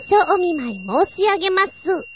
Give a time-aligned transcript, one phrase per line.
[0.00, 2.06] 書お見舞い申し上げます。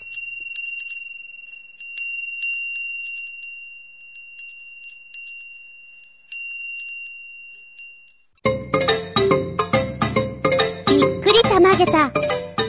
[10.88, 12.10] びっくりたまげた、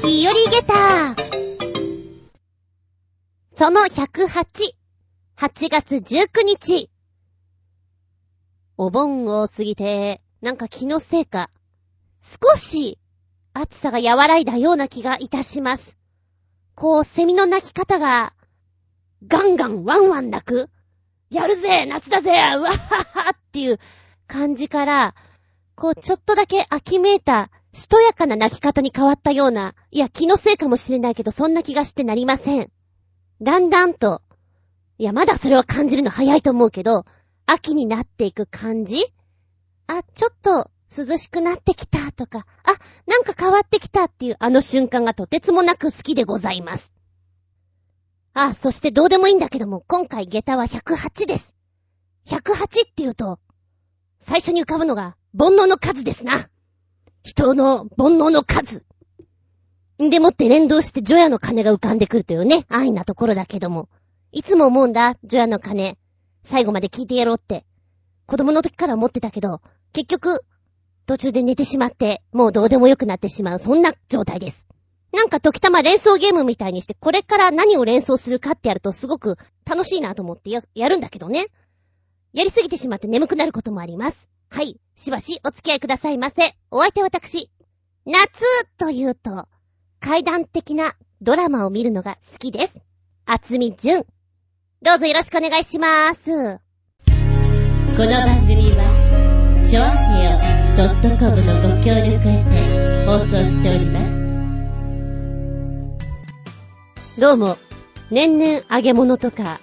[0.02, 1.16] 日和げた。
[3.55, 4.75] その108、
[5.38, 6.89] 8月19日。
[8.77, 11.49] お盆を過ぎて、なんか気のせいか、
[12.21, 12.99] 少し
[13.58, 15.96] 暑さが和らいだような気がいたします。
[16.76, 18.34] こう、セミの鳴き方が、
[19.26, 20.70] ガンガンワンワン鳴く
[21.30, 23.80] やるぜ夏だぜうわははっていう
[24.27, 25.16] 感じから、
[25.76, 32.70] こう、ちょっとだけ秋めいた、しとやかな鳴き方に変わったような、いや、気のせいかもしれないけど、そんな気がしてなりません。
[33.41, 34.22] だんだんと、
[34.98, 37.05] いや、まだそれは感じるの早いと思うけど、
[37.46, 39.05] 秋になっていく感じ？
[39.88, 42.71] あ、ちょっと涼しくなってきたとか、あ、
[43.07, 46.91] なんか変わってきたっていうあの瞬間がとてつもなく好きでございます。
[48.34, 51.55] あ、そしてどうでもいいんだけども、今回下駄は108です。
[52.27, 53.40] 108って言うと、
[54.20, 56.49] 最初に浮かぶのが煩悩の数ですな。
[57.23, 58.85] 人の煩悩の数。
[59.98, 63.90] でもって連動して除夜の鐘が浮かんでくるというね、安易なところだけども。
[64.31, 65.97] いつも思うんだ、除夜の鐘。
[66.44, 67.66] 最後まで聞いてやろうって。
[68.25, 69.62] 子供の時から思ってたけど、
[69.94, 70.44] 結局、
[71.06, 74.66] 途中で寝てしまって、もうどうでもよくなってしまう、そんな状態です。
[75.13, 81.45] なんか時たま連想ゲームみたいにして、これから何を連想するかってやるとすごく楽しいなと思ってや、やるんだけどね。
[82.33, 84.28] やりすぎてしまって眠くなることもあります。
[84.50, 84.78] はい。
[84.95, 86.56] しばしお付き合いくださいませ。
[86.69, 87.50] お相手は私。
[88.06, 89.47] 夏というと、
[90.00, 92.78] 階段的なドラマを見るのが好きです。
[93.25, 94.06] 厚み純。
[94.81, 96.59] どうぞよろしくお願いしまーす。
[97.97, 98.94] この番組は、
[99.68, 99.88] ちょあ
[100.19, 100.38] へよ
[101.19, 104.16] .com のご協力へて放送しております。
[107.19, 107.57] どうも、
[108.12, 109.59] 年々揚げ物とか、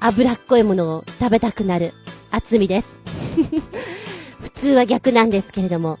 [0.00, 1.92] 脂っこいものを食べたくなる、
[2.30, 2.96] 厚みです。
[4.40, 5.98] 普通は逆なんですけれども。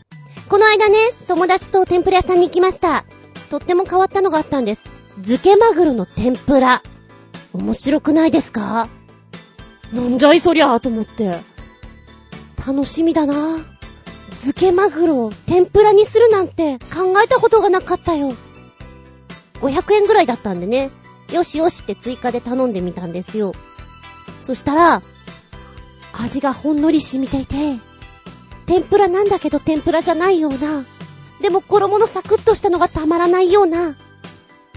[0.48, 3.04] この間ね、友達と天ぷら屋さんに行きました。
[3.50, 4.84] とっても変わったのがあったんです。
[5.16, 6.82] 漬けマグロの天ぷら。
[7.52, 8.88] 面白くないですか？
[9.92, 11.38] なんじゃいそりゃーと思って。
[12.68, 13.56] 楽しみだな
[14.28, 18.34] 漬けマグロを天ぷらにするなんて考えたことがなかったよ。
[19.62, 20.90] 500円ぐらいだったんでね。
[21.32, 23.54] よしよしって追加で頼んでみたんですよ。
[24.42, 25.02] そしたら、
[26.12, 27.80] 味がほんのり染みていて、
[28.66, 30.84] 天ぷらなんだけど天ぷらじゃないような、
[31.40, 33.96] でも衣のサクッとしたのがたまらないような、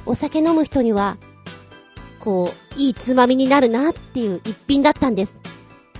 [0.06, 1.18] お酒飲む人には、
[2.22, 5.41] こう、いいつまみになるなっていう一品だったんです。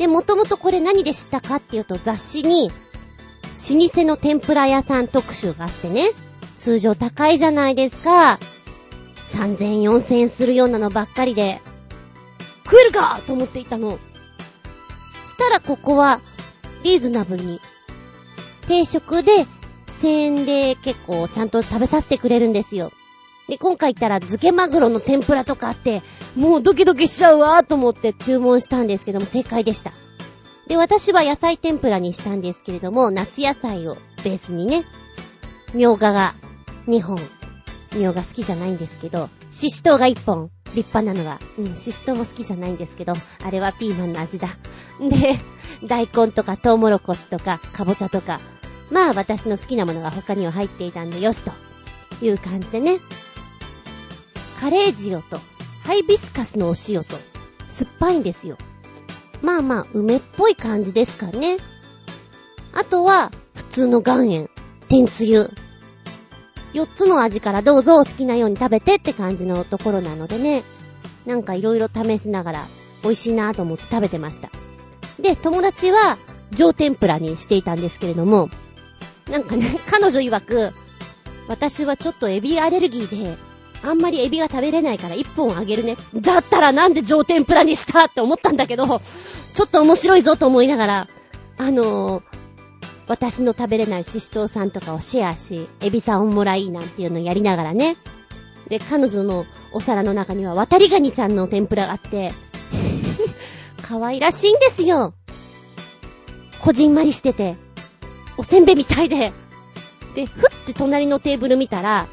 [0.02, 6.10] で、もともとこれ何で知ったかっていうと雑誌に、老舗の天ぷら屋さん特集があってね、
[6.58, 8.40] 通常高いじゃないですか。
[9.30, 11.62] 3000、4000円するようなのばっかりで、
[12.66, 14.00] 食えるかと思っていたの。
[15.28, 16.20] したらここは、
[16.82, 17.62] リーズナブルに、
[18.66, 19.46] 定食で
[20.02, 22.92] 1000円で結構ちゃんと食べさせてくれるんですよ。
[23.52, 26.04] で、今回行ったら漬けマグロの天ぷらとかあって、
[26.38, 29.92] もうドキドキしちゃうわーと思って注文したんですけども、正解でした。
[30.70, 34.86] で、私は野菜天ぷらにしたんですけれども、夏野菜をベースにね、
[35.74, 36.34] みょうがが
[36.88, 37.18] 2本、
[37.94, 43.12] みょうが好きじゃないんですけど、ししとうが1本、立派なのが、うん、ししとうも好きじゃないんですけど、
[43.44, 44.48] あれはピーマンの味だ。
[45.02, 45.36] で、
[45.86, 48.40] 大根とかトウモロコシとか、かぼちゃとか、
[48.92, 51.52] まあ私の好きなものが他には入っていたんでよしと
[52.22, 53.00] いう感じでね。
[54.62, 55.40] カレー塩と
[55.84, 57.18] ハイビスカスのお塩と
[57.66, 58.58] 酸っぱいんですよ。
[59.42, 61.58] まあまあ梅っぽい感じですかね。
[62.72, 64.52] あとは普通の岩塩、
[64.88, 65.50] 天つゆ。
[66.76, 70.62] 4つの味からどうぞお好きなように食べてって感じのところなのでね。
[71.26, 72.66] なんか色々試しながら
[73.02, 74.52] 美味しいなぁと思って食べてました。
[75.20, 76.20] で、友達は
[76.52, 78.52] 上天ぷらにしていたんですけれども、
[79.28, 80.72] なんかね、彼女曰く、
[81.48, 83.51] 私はちょっとエビアレルギーで、
[83.84, 85.98] あんまりエビが食べれないから一本あげるね。
[86.16, 89.02] だったらなんで上天ぷらにしたって思ったんだけど、
[89.54, 91.08] ちょっと面白いぞと思いながら、
[91.58, 92.24] あのー、
[93.08, 97.98] 私の食べれないシシトウさんとかをシェアし、エビさんをもらいなんていうのをやりながらね。
[98.70, 102.32] で、彼女のお皿の中には渡りガニちゃんの天ぷらがあって、
[103.82, 105.14] 可愛らしいんですよ。
[106.62, 107.58] こじんまりしてて。
[108.38, 109.34] おせんべいみたいで。
[110.16, 112.08] で、ふって隣のテーブル見たら、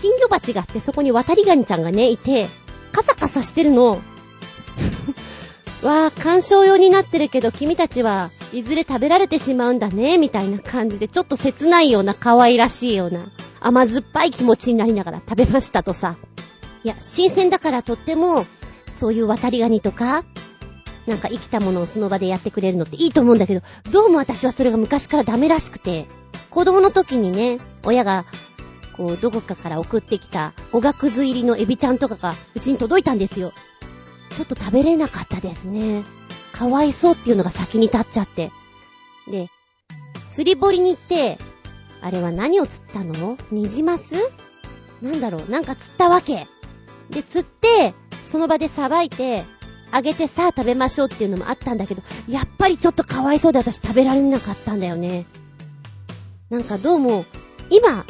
[0.00, 2.48] 金魚鉢があってそこに渡りガニちゃんがね、いて、
[2.92, 4.00] カサカサしてるの。
[5.82, 13.30] わあ、干渉用になってるけど君たちはいずれ食べられてしまうんだね、みたいな感じで、ちょっと切ないような可愛らしいような
[13.60, 16.16] 甘酸っぱい気持ちになりながら食べましたとさ。
[16.82, 18.46] いや、新鮮だからとっても、
[18.94, 20.24] そういう渡りガニとか、
[21.06, 26.06] なんか生きたものをその場でやってくれるのっていいと思うんだけど、どうも私はそれが昔からダメらしくて、
[26.50, 28.24] 子供の時にね、親が、
[29.00, 33.54] こう、どこかから送ってきた、おがくず入りのエビちゃんとかが、うちに届いたんですよ。
[34.28, 36.04] ちょっと食べれなかったですね。
[36.52, 38.52] かわいそうっていうのが先に立っちゃって。
[39.26, 39.48] で、
[40.28, 41.38] 釣り堀に行って、
[42.02, 43.38] あれは何を釣ったの？
[43.50, 44.16] ニジマス？
[45.00, 45.50] なんだろう？
[45.50, 46.46] なんか釣ったわけ。
[47.08, 47.94] で、釣って、
[48.24, 49.46] その場でさばいて、
[49.90, 55.24] あげてさあ食べましょうっていうのもあったんだけど、やっぱりちょっとかわいそうで私食べられなかったんだよね。
[56.50, 57.24] なんかどうも、
[57.70, 58.04] 今、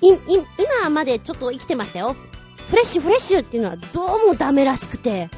[0.00, 2.16] 今までちょっと生きてましたよ。
[2.68, 5.30] フレッシュフレッシュっていうのはどうもダメらしくて、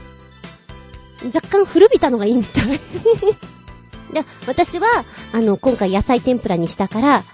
[1.24, 2.80] 若干古びたのがいいみたい。
[4.12, 4.86] で、私は、
[5.32, 7.24] あの、今回野菜天ぷらにしたから、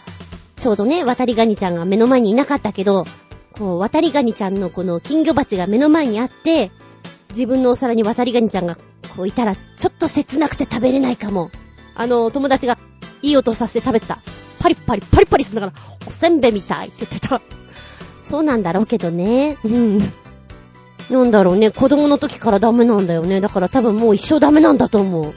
[0.56, 3.04] ちょうどね、渡りガニちゃんが目の前にいなかったけど、
[3.52, 6.72] こう、渡りガニちゃんのこの金魚鉢が目の前にあって、
[7.30, 8.76] 自分のお皿に渡りガニちゃんが
[9.16, 11.50] こういたら、ちょっと切なくて食べれないかも。
[11.94, 12.78] あの、友達が
[13.22, 14.20] いい音させて食べてた。
[14.64, 15.72] パリパリ、パリパリするから、
[16.06, 17.42] おせんべいみたいって言ってた。
[18.22, 19.58] そうなんだろうけどね。
[19.62, 19.98] うん。
[21.10, 23.42] なんだろうね、子供の時からダメなんだよね。
[23.42, 25.34] だから多分もう一生ダメなんだと思う。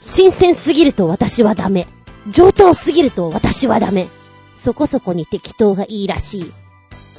[0.00, 1.86] 新鮮すぎると私はダメ。
[2.30, 4.08] 上等すぎると私はダメ。
[4.56, 6.52] そこそこに適当がいいらしい。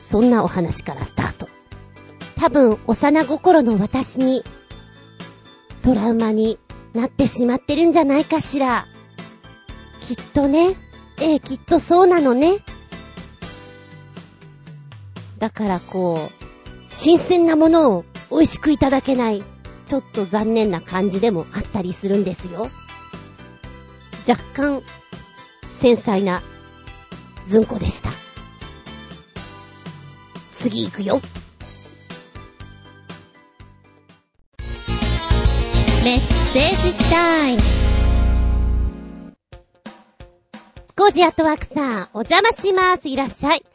[0.04, 1.48] そんなお話からスタート。
[2.36, 4.44] 多分、幼心の私に、
[5.84, 6.58] トラウマに
[6.96, 8.88] なってしまってるんじゃないかしら。
[10.02, 10.85] きっとね。
[11.22, 12.58] ええ、きっとそうなのね。
[15.38, 16.46] だからこう、
[16.90, 19.44] 新鮮なものを美味しくいただけない、
[19.86, 22.70] ちょっと残念な感じでもあったりするんですよ。
[24.28, 24.82] 若干、
[25.80, 26.42] 繊細な、
[27.46, 28.10] ずんこでした。
[30.52, 31.22] 次行くよ。
[36.04, 36.20] メッ
[36.54, 37.85] セージタイム。
[40.98, 43.10] コージアットワークさん、お邪魔します。
[43.10, 43.66] いらっしゃい。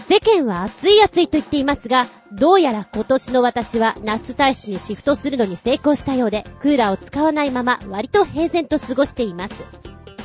[0.00, 9.54] 世間は暑い暑いと言っていますが、どうやら今年の私は夏体質にシフトするのに成功したようで、クーラーを使わないまま割と平然と過ごしています。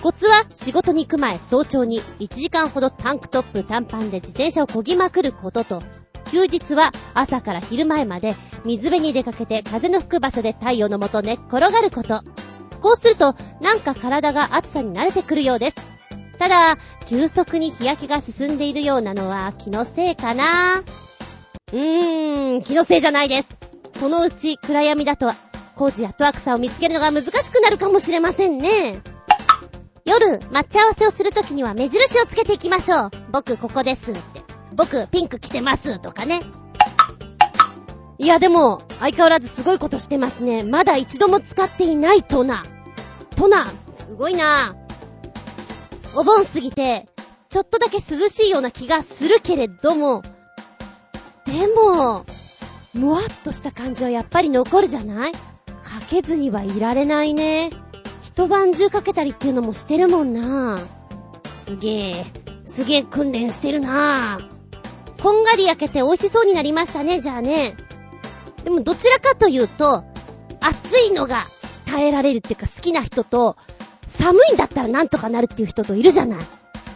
[0.01, 5.83] コツは仕事に行く前早朝に1時間ほどタンクトップ短パンで自転車を漕ぎまくることと、
[6.31, 8.33] 休日は朝から昼前まで
[8.66, 12.24] 水辺に出かけて風の吹く場所で太陽の下寝っ転がること。
[12.81, 15.94] こうすると、なんか体が暑さに慣れてくるようです。
[16.36, 16.78] ただ、
[17.08, 20.84] 急速に日焼けが進んでいるようなのは気のせいかな
[21.72, 23.50] うーん、気のせいじゃないです。
[24.00, 25.32] そのうち暗闇だと、
[25.76, 29.02] 工事やトワクさんを見つけるのが難しくなるかもしれませんね。
[30.06, 33.12] 夜、待ち合わせをするときには目印をつけていきましょう。
[33.32, 34.42] 僕ここですって。
[34.74, 36.42] 僕ピンク着てますとかね。
[38.18, 40.64] いやでも、相変わらずすごいことしてますね。
[40.64, 42.64] まだ一度も使っていないトナ。
[43.36, 44.76] トナ、すごいな
[46.15, 47.07] お盆過ぎて、
[47.50, 50.23] ちょっとだけ涼しいような気がするけれども、
[51.45, 52.25] でも、
[52.94, 55.31] もわっとした感じはやっぱり残るじゃない？
[55.33, 55.39] か
[56.09, 57.69] けずにはいられないね。
[58.23, 60.77] 一晩中かけたりっていうのもしてるもんな。
[61.53, 62.25] すげえ、
[62.63, 64.39] すげえ訓練してるな。
[65.22, 67.75] こんがり焼けて美味しそうになりましたね、じゃあね。
[68.63, 70.03] でもどちらかというと、
[70.62, 71.45] 暑いのが
[71.86, 73.57] 耐えられるっていうか好きな人と、
[74.07, 76.39] 寒いんだったらなんとかなるっていう人といるじゃない。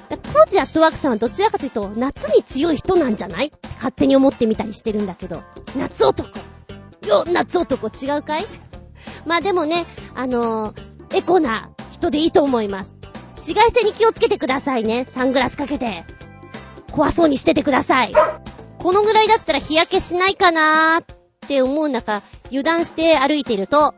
[0.09, 3.47] コージアットワークさんはどちらかというと、夏に強い人なんじゃない？
[3.47, 5.43] って勝手に思ってみたりしてるんだけど。
[5.75, 6.27] 夏男。
[7.05, 8.45] よ、夏男違うかい？
[9.25, 9.85] まあでもね、
[10.15, 12.95] あのー、エコな人でいいと思います。
[13.35, 15.05] 紫外線に気をつけてくださいね。
[15.05, 16.03] サングラスかけて。
[16.91, 18.13] 怖そうにしててください。
[18.79, 21.05] このぐらいだったら日焼けしないかなーっ
[21.47, 23.93] て思う中、油断して歩いていると、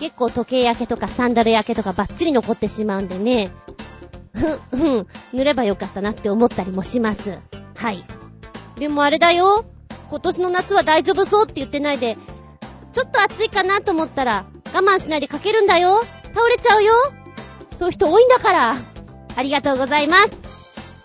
[0.00, 3.50] 結構時計焼けとかサンダル焼けとかバッチリ残ってしまうんでね、
[4.34, 7.38] ふん、 ふん、塗ればよかったなって思ったりもします。
[7.74, 8.04] はい。
[8.78, 9.64] でもあれだよ。
[10.10, 12.16] 今年の夏は大丈夫そうって言ってないで、
[12.92, 16.02] ちょっと暑いかなと思ったら、我慢しないでかけるんだよ。
[16.34, 16.92] 倒れちゃうよ。
[17.72, 18.76] そういう人多いんだから。
[19.36, 20.30] ありがとうございます。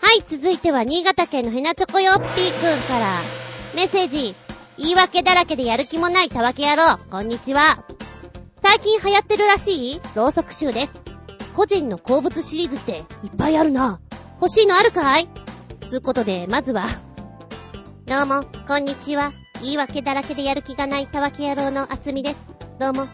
[0.02, 3.22] はい、続いては新潟県のヘナチョコヨッピーくんから、
[3.76, 4.36] メッセージ。
[4.78, 6.98] 言い訳だらけでやる気もないたわけ野郎。
[7.10, 7.84] こんにちは。
[8.64, 10.02] 最近流行ってるらしい？
[10.16, 10.94] ろうそく集です。
[11.56, 14.00] 個人の好物シリーズっていっぱいあるな。
[14.40, 15.28] 欲しいのあるかい？
[15.88, 16.86] つうことで、まずは。
[18.06, 19.34] どうも、こんにちは。
[19.62, 22.48] 言い訳だらけでやる気がないたわけ野郎のあつみです。
[22.80, 23.08] どうも。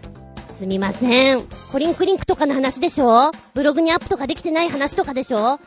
[0.51, 1.41] すみません。
[1.71, 3.31] コリンクリンクとかの話でしょ？
[3.53, 5.59] ブログにアップとかできてない話とかでしょ？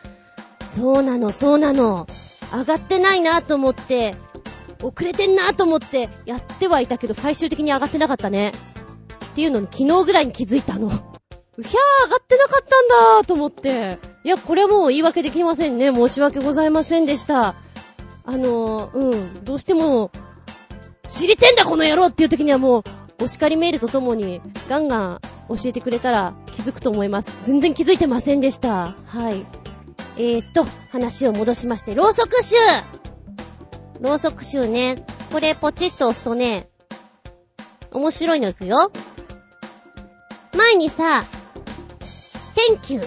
[0.61, 2.07] そうなの、そうなの。
[2.53, 4.15] 上がってないなと思って、
[4.83, 8.53] 遅れてんなと思ってやってはいたけど最終的に上がってなかったね。
[9.31, 10.89] っていうのに昨日ぐらいに気づいたの。
[10.89, 10.91] う
[11.63, 13.99] ひゃー上がってなかったんだーと思って。
[14.25, 15.95] いや、これはもう言い訳できませんね。
[15.95, 17.55] 申し訳ございませんでした。
[18.25, 20.11] あの、うん、どうしても、
[21.07, 22.85] 知りてんだこの野郎っていう時にはもう、
[23.25, 27.37] お叱りメールとともに、ガンガン教えてくれたら気づくと思います。
[27.47, 28.95] 全然気づいてませんでした。
[29.07, 29.45] はい。
[30.17, 32.57] えーっと、話を戻しまして、ろうそく臭
[34.01, 35.05] ろうそく臭ね。
[35.33, 36.69] これポチッと押すとね、
[37.93, 38.93] 面白いのいくよ。
[40.57, 41.23] 前にさ、
[42.55, 43.01] 天球、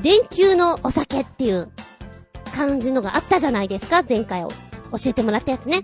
[0.00, 1.70] 電球のお酒っていう
[2.54, 4.56] 感じのがあったじゃないですか前回を教
[5.06, 5.82] えてもらったやつね。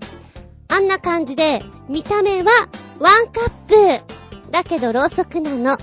[0.69, 2.53] あんな感じで、見た目は
[3.01, 5.77] ワンカップだけどろうそくなの。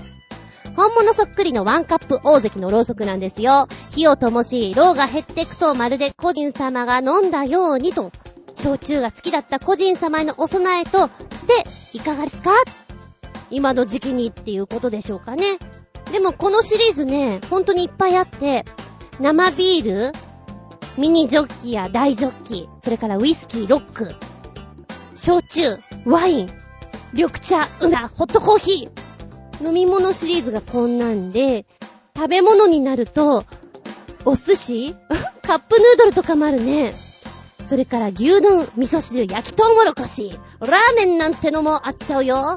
[0.74, 3.68] 本物そっくりのワンカップ大関のろうそくなんですよ。
[3.90, 8.10] 火を灯し、ろうが減っていくとまるで個人様が飲んだようにと、
[8.54, 12.52] 焼酎が好きだった個人様へのお供えとしていかがですか
[13.50, 15.58] 今の時期にっていうことでしょうかね。
[16.10, 18.64] でもこのシリーズね、本当にいっぱいあって、
[19.20, 20.12] 生ビール、
[20.96, 24.14] ミニジョッキや大ジョッキ、それからウイスキー、ロック、
[25.14, 26.48] 焼酎、ワイン、
[27.12, 31.66] 緑茶、うな、ホットコーヒー、飲み物シリーズがこんなんで、
[32.16, 33.44] 食べ物になると、
[34.24, 34.96] お寿司
[35.42, 36.94] カップヌードルとかもあるね。
[37.66, 42.56] それから牛丼、味噌汁、焼きとうもろこし、ラーメンなんてのもあっちゃうよ。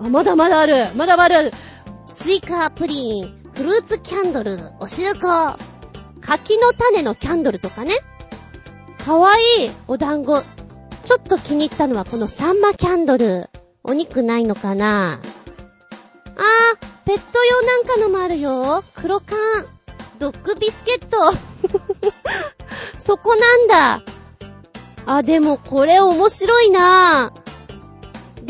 [0.00, 0.86] あ、まだまだある。
[0.96, 1.52] まだまだある。
[2.06, 5.56] スイカ、プリン、フルーツキャンドル、おしるこ、
[6.20, 7.94] 柿の種のキャンドルとかね。
[9.04, 10.42] かわいいお団子。
[11.04, 13.50] ちょっと気に入ったのはこのサンマキャンドル。
[13.82, 18.84] お肉ないのかなあー、ペット用なんかのもあるよ。
[18.94, 19.38] 黒缶。
[20.18, 21.32] ドッグビスケット。
[22.98, 24.02] そこなんだ。
[25.06, 27.39] あ、でもこれ面白いなぁ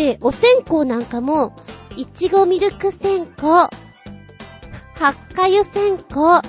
[0.01, 1.55] で、お線香なんかも、
[1.95, 3.69] いちごミルク線香、
[4.95, 6.41] 八花湯線香、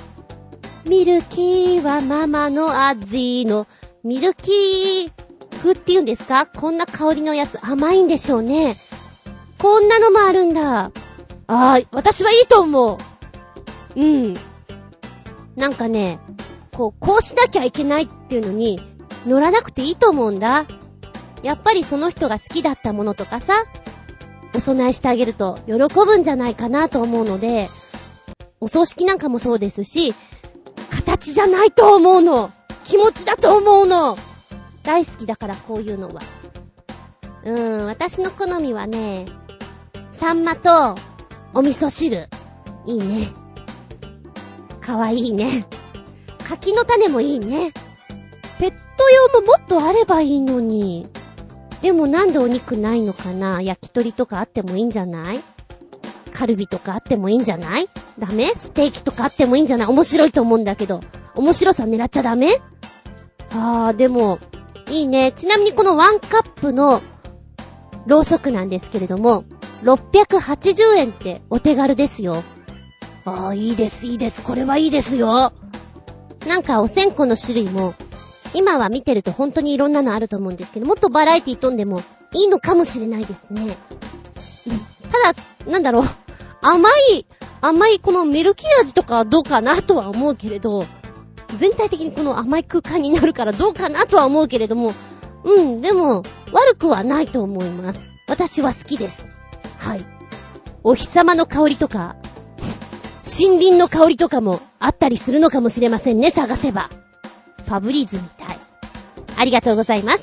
[0.86, 3.66] ミルキーはママの味の、
[4.04, 5.12] ミルキー
[5.58, 6.46] 風って言うんですか？
[6.46, 8.74] こんな香りのやつ甘いんでしょうね。
[9.58, 10.84] こんなのもあるんだ。
[10.84, 10.90] あ
[11.46, 12.98] あ、私はいいと思
[13.94, 14.00] う。
[14.00, 14.34] うん。
[15.56, 16.20] なんかね、
[16.74, 18.80] こう、こうしなきゃいけないっていうのに、
[19.26, 20.64] 乗らなくていいと思うんだ。
[21.42, 23.54] やっぱりその人が好きだったものとかさ、
[24.54, 27.68] お供えしてあげると喜ぶんじゃないかなと思うので、
[28.60, 30.14] お葬式なんかもそうですし、
[30.90, 32.50] 形じゃないと思うの。
[32.84, 34.16] 気持ちだと思うの。
[34.82, 36.20] 大好きだからこういうのは。
[37.44, 39.24] うーん、私の好みはね、
[40.12, 40.94] サンマと
[41.54, 42.28] お味噌汁。
[42.86, 43.32] いいね。
[44.80, 45.66] かわいいね。
[46.48, 47.72] 柿の種もいいね。
[48.58, 51.08] ペット用ももっとあればいいのに。
[51.82, 53.60] でもなんでお肉ないのかな？
[53.60, 55.40] 焼き鳥とかあってもいいんじゃない？
[56.32, 57.88] カルビとかあってもいいんじゃない？
[58.18, 58.52] ダメ？
[58.56, 59.86] ステーキとかあってもいいんじゃない？
[59.88, 61.00] 面白いと思うんだけど。
[61.34, 62.60] 面白さ狙っちゃダメ？
[63.50, 64.38] あー、でも、
[64.90, 65.32] いいね。
[65.32, 67.02] ちなみにこのワンカップの
[68.06, 69.44] ろうそくなんですけれども、
[69.82, 72.42] 680円ってお手軽ですよ。
[73.24, 74.42] ああ、いいです、いいです。
[74.42, 75.52] これはいいですよ。
[76.46, 77.94] なんかお線香の種類も、
[78.54, 82.00] 今は見てると本当にいろんなのあると思うんですけど、もっとバラエティ飛んでも
[82.32, 83.76] いいのかもしれないですね。
[85.10, 86.04] ただ、なんだろう、
[86.60, 87.26] 甘い、
[87.60, 90.84] 甘いこのミルキー味とかはどうかなとは思うけれど、
[91.58, 94.92] 全体的にこの甘い空間になるからどうかなとは思うけれども、
[95.44, 98.00] うん、でも、悪くはないと思います。
[98.28, 99.32] 私は好きです。
[99.78, 100.04] はい。
[100.84, 102.16] お日様の香りとか、
[103.24, 106.90] 森林の香りとかもあったりするのかもしれませんね、探せば。
[107.66, 108.41] ファブリーズみたい。
[109.42, 110.22] ありがとうございます。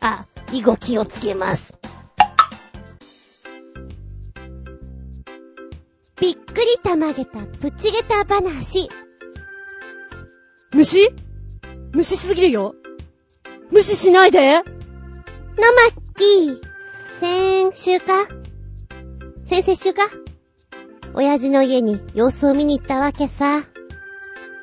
[0.00, 1.78] あ、以後気をつけます。
[6.20, 8.88] びっくりたまげたプチゲタ話。
[10.72, 11.08] 虫
[11.92, 12.74] 虫しすぎるよ。
[13.70, 14.64] 無視しないでのまっ
[16.16, 16.60] きー。
[17.20, 18.26] 先週か？
[19.46, 20.02] 先々週か？
[21.14, 23.67] 親父の家に様子を見に行ったわけさ。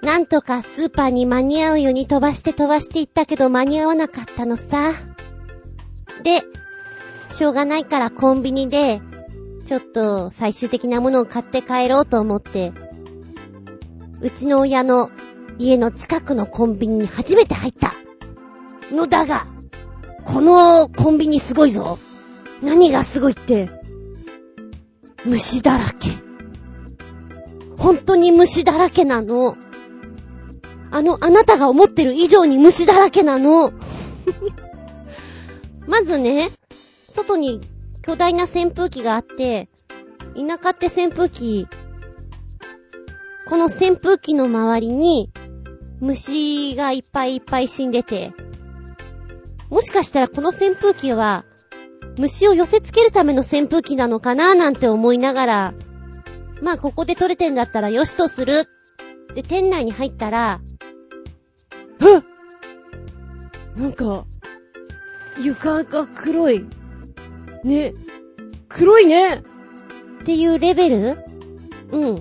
[0.02, 4.92] なんとかスーパーに間に合うように飛ばして飛ばして行ったけど間に合わなかったのさ。
[6.24, 6.44] で、
[7.30, 9.02] しょうがないからコンビニで、
[9.66, 12.72] ちょっと最終的なものを買って帰ろうと思って、
[14.22, 15.10] うちの親の
[15.58, 17.94] 家の近くのコンビニに初めて入った。
[18.92, 19.48] のだが、
[20.24, 21.98] このコンビニすごいぞ。
[22.62, 23.70] 何がすごいって、
[25.26, 26.10] 虫だらけ。
[27.78, 29.56] 本当に虫だらけなの。
[30.96, 33.74] あの、あなたが思ってる以上に虫だらけなの。
[35.88, 36.52] まずね、
[37.10, 37.60] 外に
[38.02, 39.68] 巨大な扇風機があって、
[40.38, 41.68] 田舎って扇風機、
[43.50, 45.32] この扇風機の周りに、
[46.00, 48.32] 虫がいっぱいいっぱい死んでて、
[49.70, 51.44] もしかしたらこの扇風機は、
[52.18, 55.74] 虫を寄せ付けるための扇風機なのかななんて思いながら、
[56.62, 58.70] まあここで取れてんだったらよしとする。
[59.34, 60.62] で、店内に入ったら、
[62.00, 62.22] ふっ
[63.78, 64.26] なんか、
[65.42, 66.66] 床が黒い。
[67.64, 67.94] ね。
[68.70, 69.42] 黒いねっ
[70.24, 71.18] ていうレベル？
[71.92, 72.16] うん。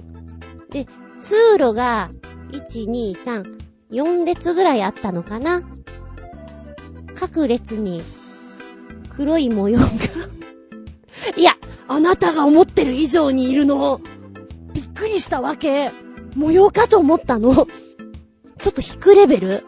[0.71, 0.87] で、
[1.21, 2.11] 通路が、
[2.51, 5.63] 1、2、3、4列ぐらいあったのかな？
[7.15, 8.03] 各列に、
[9.17, 9.87] 黒い模様が
[11.37, 11.53] いや、
[11.87, 14.01] あなたが思ってる以上にいるの。
[14.73, 15.93] びっくりしたわけ。
[16.35, 17.69] 模様かと思ったの。
[18.65, 19.65] ちょっと低レベル？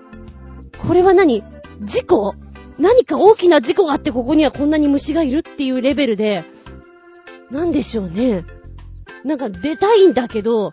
[0.79, 1.45] これは何？
[1.83, 2.35] 事故？
[2.79, 6.45] 何か大きな事故があってここにはこんなに虫がいるっていうレベルで、
[7.51, 8.47] なんでしょうね。
[9.23, 10.73] なんか出たいんだけど、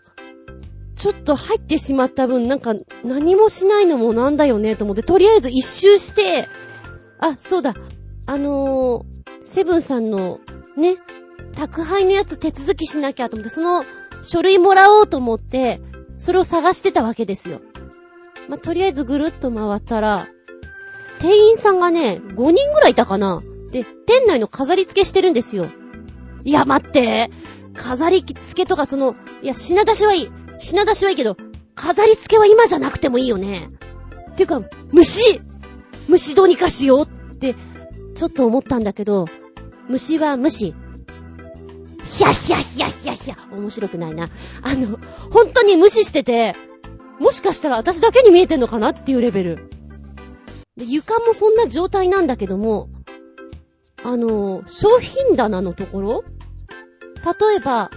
[0.95, 4.77] ちょっと入ってしまった分、なんか何もしないのもなんだよね？
[4.77, 6.47] と思って、とりあえず一周して、
[7.19, 7.73] あ、そうだ、
[8.25, 10.39] あのー、セブンさんの、
[10.77, 10.95] ね、
[11.55, 13.83] 宅配のやつ手続きしなきゃと思って、その
[14.21, 15.81] 書類もらおうと思って、
[16.15, 17.59] それを探してたわけですよ。
[18.49, 20.27] まあ、とりあえずぐるっと回ったら、
[21.19, 25.67] 店員さんがね、5人ぐらいいたかなで、店内の飾り付けしてるんですよ。
[26.43, 27.29] いや、待って。
[27.73, 30.31] 飾り付けとかその、いや、品出しはいい。
[30.59, 31.37] 品出しはいいけど、
[31.75, 33.69] 飾り付けは今じゃなくてもいいよね。
[34.35, 35.41] ていうか、虫
[36.07, 37.55] 虫どうにかしようって、
[38.15, 39.25] ちょっと思ったんだけど、
[39.89, 40.75] 虫は虫。
[42.05, 43.35] ひゃひゃひゃひゃひゃ。
[43.51, 44.29] 面白くないな。
[44.61, 44.99] あの、
[45.31, 46.55] 本当に無視してて、
[47.19, 49.69] もしかしたら私だけに見えてんのかなっていうレベル。
[50.75, 52.89] で、床もそんな状態なんだけども、
[54.03, 56.23] あの、商品棚のところ
[57.23, 57.89] 例えば、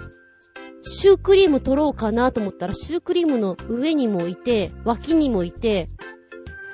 [0.82, 5.88] シュークリーム取ろうかなと思ったら、シュークリームの上にもいて、脇にもいて、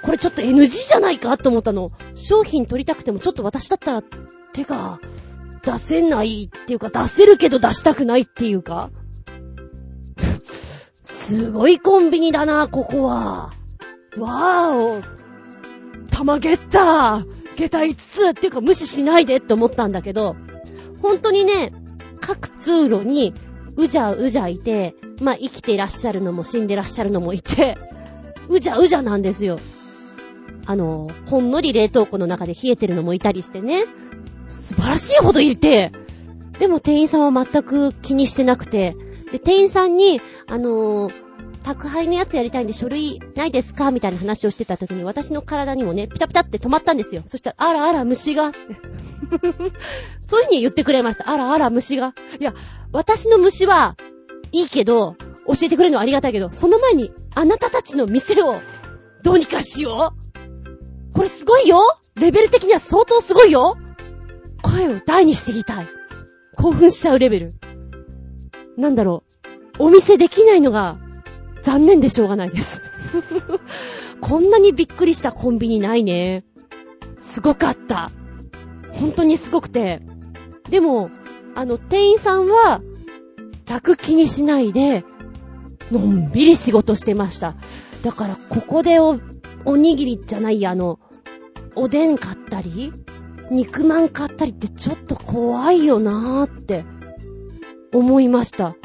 [0.03, 1.91] これちょっと NG じゃないかと思ったの。
[2.15, 4.03] 商品取りたくてもちょっと私だったら
[4.53, 5.01] 手が
[5.65, 8.91] 出せないっていうか、出せるけど出したくないっていうか。
[11.05, 13.51] すごいコンビニだな、ここは。
[14.19, 15.03] わーお。
[16.11, 20.37] 玉ゲッター下駄5つっていうか無視しないでって思ったんだけど、
[21.01, 21.73] 本当にね、
[22.21, 23.35] 各通路に
[23.77, 27.77] うじゃうじゃいて、まあ、生きていらっしゃるのも死んでらっしゃるのもいて、
[28.49, 29.59] うじゃうじゃなんですよ。
[30.67, 33.85] あの、ほんのり冷凍庫の中で冷えてるのもいたりしてね。
[34.49, 35.91] 素晴らしいほどいて、
[36.59, 38.95] でも店員さんは全く気にしてなくて、
[39.33, 40.21] で、店員さんに、
[40.53, 41.13] あのー、
[41.65, 47.23] 宅配のやつやりたいんで書類ないですかみたいな話をしてた時に私の体にもね、ピタピタって止まったんですよ。
[47.27, 48.53] そしたら、あらあら虫が。
[50.21, 51.31] そういう風に言ってくれました。
[51.31, 52.13] あらあら虫が。
[52.39, 52.53] いや、
[52.93, 53.97] 私の虫は
[54.51, 58.57] いいけど、教えてくれるのはありがたいけど、その前にあなたたちの店を
[59.23, 61.15] どうにかしよう。
[61.15, 61.81] これすごいよ
[62.17, 63.79] レベル的には相当すごいよ
[64.61, 65.87] 声を大にして言いたい。
[66.59, 67.53] 興奮しちゃうレベル。
[68.77, 69.32] なんだろう
[69.79, 69.85] う。
[69.85, 70.99] お店できないのが
[71.63, 72.83] 残念でしょうがないです
[74.21, 76.45] こんなにびっくりしたコンビニないね。
[77.21, 78.11] すごかった。
[78.93, 80.03] 本当にすごくて。
[80.71, 81.11] でも、
[81.55, 82.81] あの、店員さんは、
[83.65, 85.05] 客気にしないで、
[85.91, 87.55] のんびり仕事してました。
[88.03, 89.19] だから、ここでお、
[89.65, 90.99] おにぎりじゃないや、あの、
[91.75, 92.93] おでん買ったり、
[93.51, 96.85] 肉まん買ったりってちょっと怖いよなーって
[97.93, 98.77] 思いました。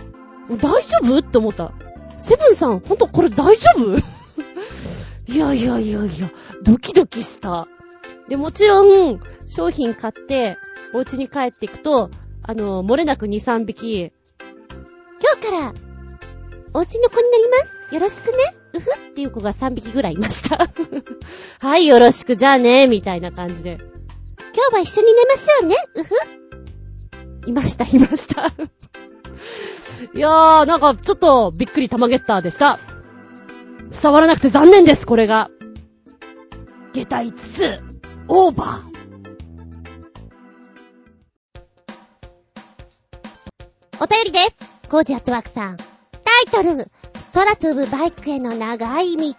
[0.49, 1.17] 大丈夫？
[1.19, 1.73] って思った。
[2.17, 3.97] セブンさん、ほんとこれ大丈夫？
[5.27, 6.31] いやいやいやいや、
[6.63, 7.67] ドキドキした。
[8.29, 10.57] で、もちろん、商品買って、
[10.93, 12.09] お家に帰っていくと、
[12.43, 14.11] あの、漏れなく2、3匹、今
[15.41, 15.73] 日から、
[16.73, 17.57] お家の子になりま
[17.89, 17.95] す。
[17.95, 18.37] よろしくね。
[18.73, 20.69] うふっていう子が3匹ぐらいいました。
[21.59, 23.77] はい、よろしく、じゃあね、みたいな感じで。
[24.53, 25.75] 今日は一緒に寝ましょうね。
[25.95, 28.53] うふいました、いました
[30.13, 32.79] いやー、なんかちょっとびっくり玉ゲッターでした。
[34.01, 35.49] 伝わらなくて残念です、これが。
[36.93, 37.79] 下駄5つ、
[38.27, 38.97] オーバー。
[43.99, 44.55] お便りです。
[44.89, 45.77] コージアットワークさん。
[45.77, 45.83] タ
[46.59, 46.91] イトル、
[47.33, 49.33] 空飛ぶバイクへの長い道。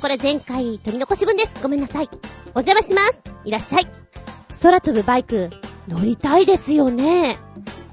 [0.00, 1.62] これ前回取り残し分です。
[1.62, 2.10] ごめんなさい。
[2.54, 3.18] お邪魔します。
[3.44, 3.88] いらっしゃい。
[4.62, 5.50] 空飛ぶバイク、
[5.88, 7.36] 乗りたいですよね。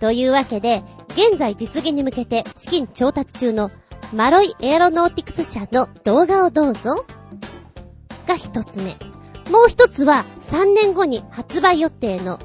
[0.01, 3.69] というわけで、現在実現に向けて資金調達中の
[4.13, 7.05] マロイエアロノーティクス社の動画をどうぞ。
[8.27, 8.97] が一つ目。
[9.51, 12.39] もう一つは3年後に発売予定の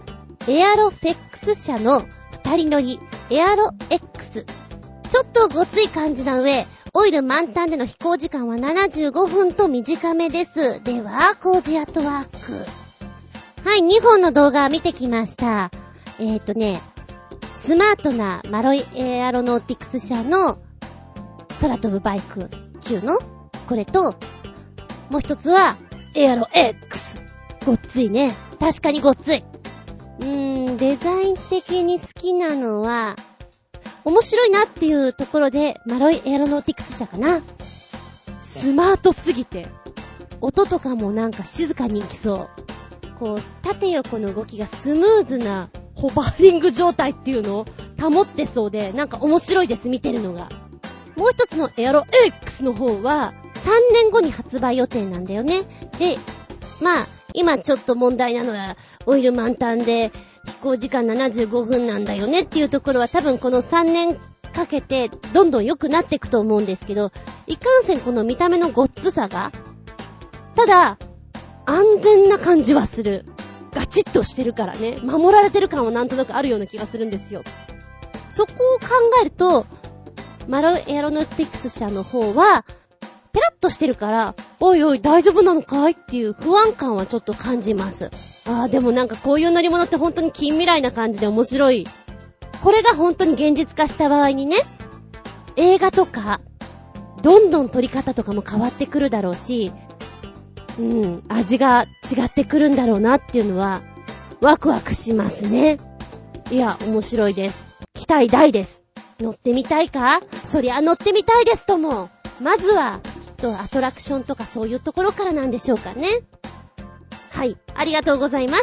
[0.47, 4.45] エアロフェックス社の二人乗りエアロ X。
[5.09, 10.85] ちょっとごつい感じな上、オイル満タンでの飛行時間は75分と短めです。
[10.85, 13.67] では、工事アットワーク。
[13.67, 15.71] はい、2本の動画見てきました。
[16.19, 16.81] えっ、ー、とね、
[17.57, 20.59] スマートなマロイエアロノーティクス社の
[21.61, 22.51] 空飛ぶバイク
[22.83, 23.19] 中の
[23.67, 24.15] これと、
[25.11, 25.79] もう一つは
[26.15, 27.19] エアロ X。
[27.65, 28.33] ごっついね。
[28.61, 29.45] 確かにごっつい。
[30.21, 33.17] うーん、デザイン的に好きなのは、
[34.05, 37.41] 面白いなっていうところで、マロイエアロノーティクス社かな。
[38.43, 39.67] スマートすぎて、
[40.43, 42.49] 音とかもなんか静かに行きそう。
[43.19, 47.67] こう、縦横の動きがスムーズなホバーリング状態っていうのを
[47.99, 50.49] 保ってそうで、なんか面白いです、見てるのが。
[51.17, 55.63] もう一つのエアロ X の方は、3年後に発売予定なんだよね。
[55.99, 56.19] で、
[56.83, 60.13] まあ、今ちょっと問題なのは、オイル満タンで
[60.45, 64.17] 飛行時間75分なんだよねっていうところは多分この3年
[64.55, 67.11] かけてどんどん良くなっていくと思うんですけど、
[67.47, 69.53] いかんせんこの見た目のごっつさが、
[70.55, 70.99] ただ、
[71.67, 73.25] 安全な感じはする。
[73.77, 74.97] ガチッとしてるからね。
[75.03, 77.43] 守られてる感はなんとなくあるような気がするんですよ。
[78.31, 78.87] そこを考
[79.21, 79.67] えると、
[80.49, 82.65] マロエロノティクス社の方は、
[83.35, 88.11] ペラッとしてるから、おいおい大丈夫なのかいっていう不安感はちょっと感じます。
[88.49, 91.87] ああ、でもなんかこういう乗り物って本当に近未来な感じで面白い。
[92.63, 94.57] これが本当に現実化した場合にね、
[95.57, 96.41] 映画とか、
[97.21, 99.71] どんどん撮り方とかも変わってくるだろうし、
[100.79, 103.83] うん、味が違ってくるんだろうなっていうのは、
[104.41, 105.79] ワクワクしますね。
[106.51, 107.69] いや、面白いです。
[107.95, 108.85] 期待大です。
[109.19, 110.21] 乗ってみたいか？
[110.45, 112.11] そりゃ乗ってみたいですとも。
[112.43, 116.09] まずは、きっとアトラクションとかそういうところからなんでしょうかね。
[117.31, 118.59] はい、ありがとうございま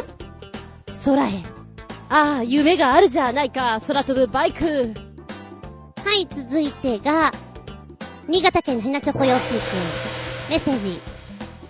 [0.86, 1.10] す。
[1.10, 1.30] 空へ。
[2.08, 4.94] ああ、夢があるじゃないか、空飛ぶバイク。
[6.04, 7.32] はい、続いてが、
[8.28, 9.58] 新潟県のひなチョコヨッピーくん。
[10.50, 11.13] メッセージ。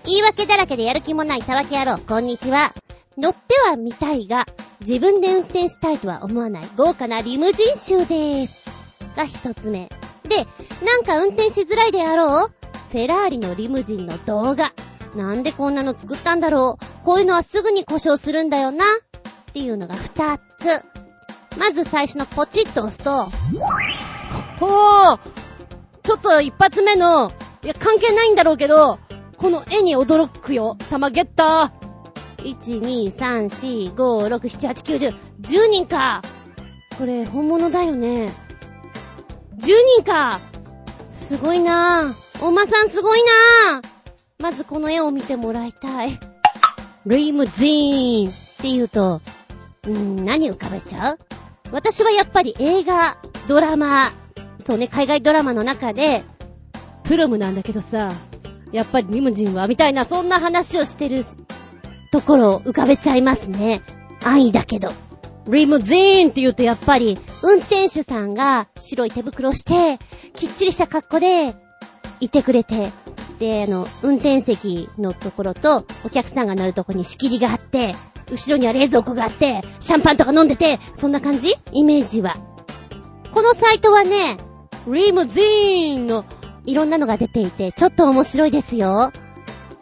[0.07, 2.75] 言い訳だらけでやる気もないたわけ野郎、こんにちは。
[3.17, 4.45] 乗ってはみたいが、
[4.81, 8.67] 自分で運転したいとは思わない豪華なリムジン集でーす。
[9.17, 9.89] が一つ目。
[10.29, 10.47] で、
[10.85, 12.53] なんか運転しづらいであろう？
[12.93, 14.75] フェラーリのリムジンの動画。
[15.17, 17.05] なんでこんなの作ったんだろう？
[17.05, 18.85] こういうのはすぐに故障するんだよな。
[18.85, 20.85] っていうのが二つ。
[21.59, 23.25] まず最初のポチッと押すと、
[24.61, 25.19] ほー
[26.03, 28.99] ちょっと一発目の、いや関係ないんだろうけど、
[29.45, 30.79] この絵に驚くよ。
[30.89, 32.45] 玉ゲッター。
[32.45, 35.15] 1、2、3、4、5、6、7、8、9、10。
[35.43, 36.23] 10人か。
[36.97, 38.33] これ、本物だよね。
[39.59, 40.41] 10人か。
[41.21, 42.43] すごいなぁ。
[42.43, 43.19] おまさんすごい
[43.71, 43.83] なぁ。
[44.39, 46.19] まずこの絵を見てもらいたい。
[47.05, 49.21] リムジーンって言うと、
[49.87, 51.19] んー、何浮かべちゃう？
[51.71, 54.11] 私はやっぱり映画、ドラマ、
[54.65, 56.25] そうね、海外ドラマの中で、
[57.03, 58.11] プロムなんだけどさ、
[58.75, 61.21] やっぱりリムジンは、みたいな、そんな話をしてる
[62.11, 63.83] ところを浮かべちゃいますね。
[64.25, 64.91] 安易だけど。
[65.47, 71.55] リムジーンって言うとやっぱり、運転手さんが白い手袋して、きっちりした格好で、
[72.19, 72.91] いてくれて、
[73.39, 77.95] で、あの、運転席のところと、お客さんが乗るとこに仕切りがあって、
[78.33, 81.55] 後ろには冷蔵庫があって、シャンパンとか飲んでて、そんな感じ？
[81.73, 82.37] イメージは。
[83.31, 84.39] このサイトはね、
[84.89, 86.25] リムジーンの
[86.67, 89.13] いろんなのが出ていて、ちょっと面白いですよ。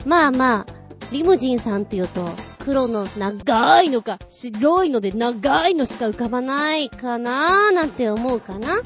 [0.04, 0.66] まあまあ、
[1.12, 2.28] リムジンさんというと、
[2.64, 8.80] 黒の長いのか、白いので長いのしか浮かばないかなーなんて思うかな。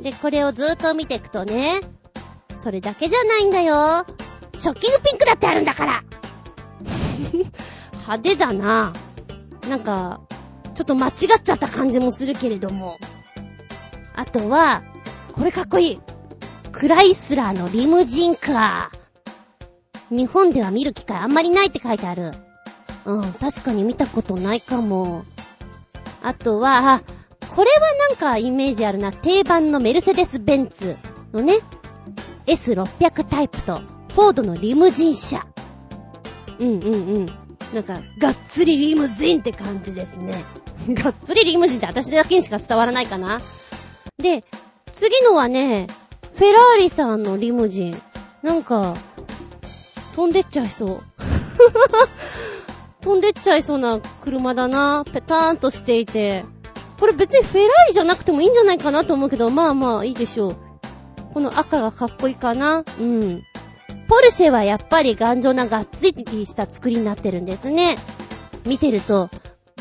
[0.00, 1.80] で、これをずーっと見ていくとね、
[2.56, 4.06] それだけじゃないんだよ。
[4.56, 6.04] ショッキングピンクだってあるんだから
[7.92, 8.92] 派手だな。
[9.68, 10.20] なんか、
[10.74, 12.98] ちょっと間違っちゃった感じもするけれども。
[14.14, 14.82] あとは、
[15.32, 16.00] これかっこいい。
[16.76, 20.14] クライスラーのリムジンカー。
[20.14, 22.32] 日本では見る機会あんまりないって書いてある。
[23.06, 25.24] うん、確かに見たことないかも。
[26.22, 27.00] あとは、
[27.56, 29.10] これはなんかイメージあるな。
[29.10, 30.98] 定番のメルセデス・ベンツ
[31.32, 31.60] のね、
[32.44, 33.80] S600 タイプと、
[34.12, 35.46] フォードのリムジン車。
[36.58, 37.26] うんうんうん。
[37.72, 40.44] なんか、がっつりリムジンって感じですね。
[40.92, 43.40] がっつりリムジンって私だけにしか伝わらないかな。
[44.18, 44.44] で、
[44.92, 45.86] 次のはね、
[46.36, 47.96] フェラーリさんのリムジン。
[48.42, 48.94] なんか、
[50.14, 51.02] 飛んでっちゃいそう。
[53.00, 55.02] 飛んでっちゃいそうな車だな。
[55.10, 56.44] ペターンとしていて。
[57.00, 60.56] これ別にフェラーリじゃなくてもいいんじゃないかなと思うけど、まあまあいいでしょう。
[61.32, 63.42] この赤がかっこいいかなうん。
[64.06, 67.96] ポルシェはやっぱり頑丈ながっつりした作りになってるんですね。
[68.66, 69.30] 見てると、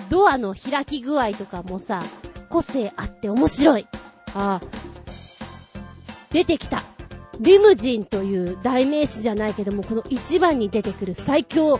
[0.10, 2.02] ドアの開き具合とかもさ、
[2.50, 3.88] 個性あって面白い。
[4.36, 4.95] ああ。
[6.36, 6.84] 出てきた。
[7.40, 11.80] リムジンという代名詞じゃないけども、この一番に出てくる最強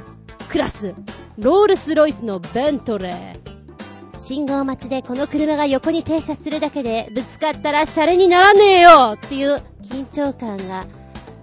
[0.50, 0.96] クラス。
[1.38, 4.18] ロールスロイスのベントレー。
[4.18, 10.86] 信号待ちでこの車が横に停車するだけで、ぶつかったらシャレにならねえよっていう緊張感が、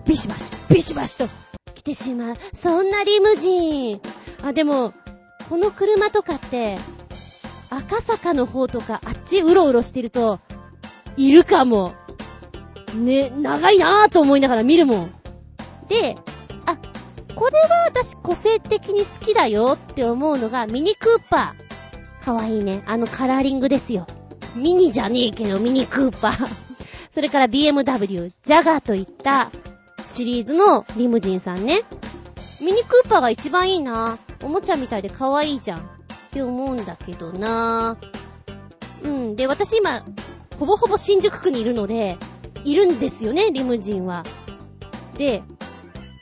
[0.07, 1.27] ビシバシ、ビシバシと
[1.75, 2.37] 来てしまう。
[2.55, 4.01] そんなリムジン。
[4.43, 4.95] あ、でも、
[5.51, 6.77] この車とかって、
[7.69, 10.41] 赤坂の方とかあっちうろうろしてると、
[11.19, 11.93] いるかも。
[12.95, 15.15] ね、長いなぁと思いながら見るもん。
[15.89, 16.17] で、
[16.67, 16.77] あ、
[17.35, 22.25] これは私個性的に好きだよって思うのがミニクーパー。
[22.25, 22.83] かわいいね。
[22.87, 24.07] あのカラーリングですよ。
[24.55, 26.49] ミニじゃねえけどミニクーパー。
[27.13, 29.51] それから BMW、ジャガーといった
[30.07, 31.83] シリーズのリムジンさんね。
[32.61, 34.19] ミニクーパーが一番いいな。
[34.43, 35.79] おもちゃみたいで可愛いじゃん。
[35.79, 35.83] っ
[36.31, 37.97] て思うんだけどな。
[39.03, 39.37] うん。
[39.37, 40.05] で、私今、
[40.59, 42.17] ほぼほぼ新宿区にいるので、
[42.65, 44.23] いるんですよね、リムジンは。
[45.17, 45.43] で、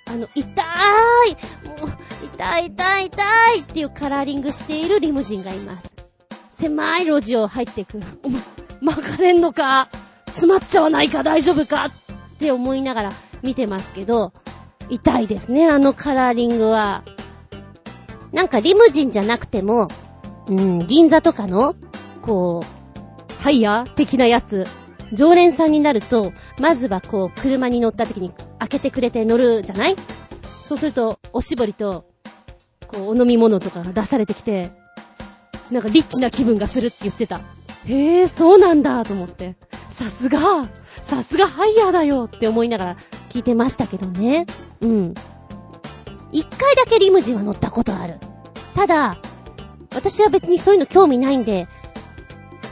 [0.06, 1.90] あの、痛いもう、
[2.34, 3.22] 痛い痛い痛
[3.56, 5.90] いっていうカラーリングしているリムジンがいます。
[6.50, 7.98] 狭い路地を入っていく。
[8.80, 9.88] ま、 巻かれんのか？
[10.26, 11.22] 詰まっちゃわないか？
[11.22, 11.86] 大丈夫か？
[11.86, 11.90] っ
[12.38, 14.32] て思いながら見てますけど、
[14.88, 17.04] 痛いですね、あのカラーリングは。
[18.32, 19.88] なんかリムジンじゃなくても、
[20.48, 21.74] うん、銀座とかの、
[22.22, 24.66] こう、ハイヤー的なやつ、
[25.12, 29.96] 常連さんになると、まずはこう、車に乗った時に開けてくれて乗るじゃない？
[30.64, 32.04] そうすると、おしぼりと、
[32.86, 34.70] こう、お飲み物とかが出されてきて、
[35.70, 37.40] なんかリッチな気分がするって言ってた。
[37.86, 39.56] へえ、そうなんだと思って。
[39.90, 40.68] さすが、
[41.02, 42.96] さすがハイヤーだよって思いながら
[43.30, 44.46] 聞いてましたけどね。
[44.80, 45.14] うん。
[46.32, 48.18] 一回だけリムジンは乗ったことある。
[48.74, 49.18] ただ、
[49.94, 51.66] 私は別にそういうの興味ないんで、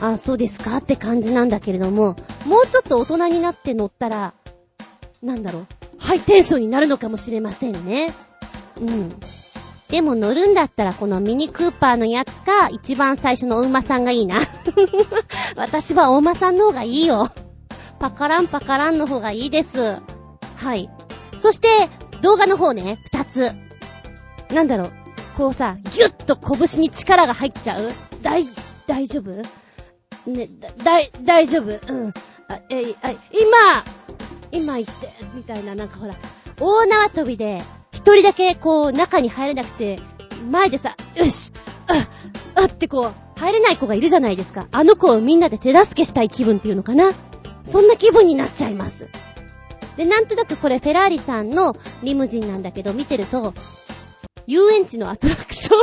[0.00, 4.34] あ、そうですかって感じなんだけれども、もうちょっと大人になって乗ったら、
[5.22, 5.66] なんだろう、
[5.98, 8.12] ハイテンションになるのかもしれませんね。
[8.80, 9.12] うん。
[9.88, 14.37] でも乗るんだったらこのミニクーパーのやつか、一番最初のお馬さんがいいな。
[15.56, 17.30] 私はお馬さんの方がいいよ。
[17.98, 19.96] パカランパカランの方がいいです。
[20.56, 20.90] はい。
[21.38, 21.68] そして、
[22.20, 23.52] 動画の方ね、二つ。
[24.54, 24.92] なんだろう、
[25.37, 27.90] こうさ、ギュッと拳に力が入っちゃう
[28.22, 28.44] 大、
[28.87, 29.42] 大丈夫？
[30.28, 30.48] ね、
[30.82, 32.08] だ、い大丈夫うん。
[32.48, 33.84] あ、え、あ、今
[34.50, 36.14] 今言って、みたいな、なんかほら、
[36.60, 37.60] 大縄跳びで、
[37.92, 39.98] 一人だけこう、中に入れなくて、
[40.50, 41.52] 前でさ、よし
[41.86, 42.08] あ、
[42.62, 44.66] あってこう、入れない子がいるじゃないですか。
[44.72, 47.12] あの子をみんなで手助けしたい気分っていうのかな
[47.64, 49.08] そんな気分になっちゃいます。
[49.96, 53.54] で、なんとなくこれフェラーリさんのリムジンなんだけど、見てると、
[54.46, 55.78] 遊園地のアトラクション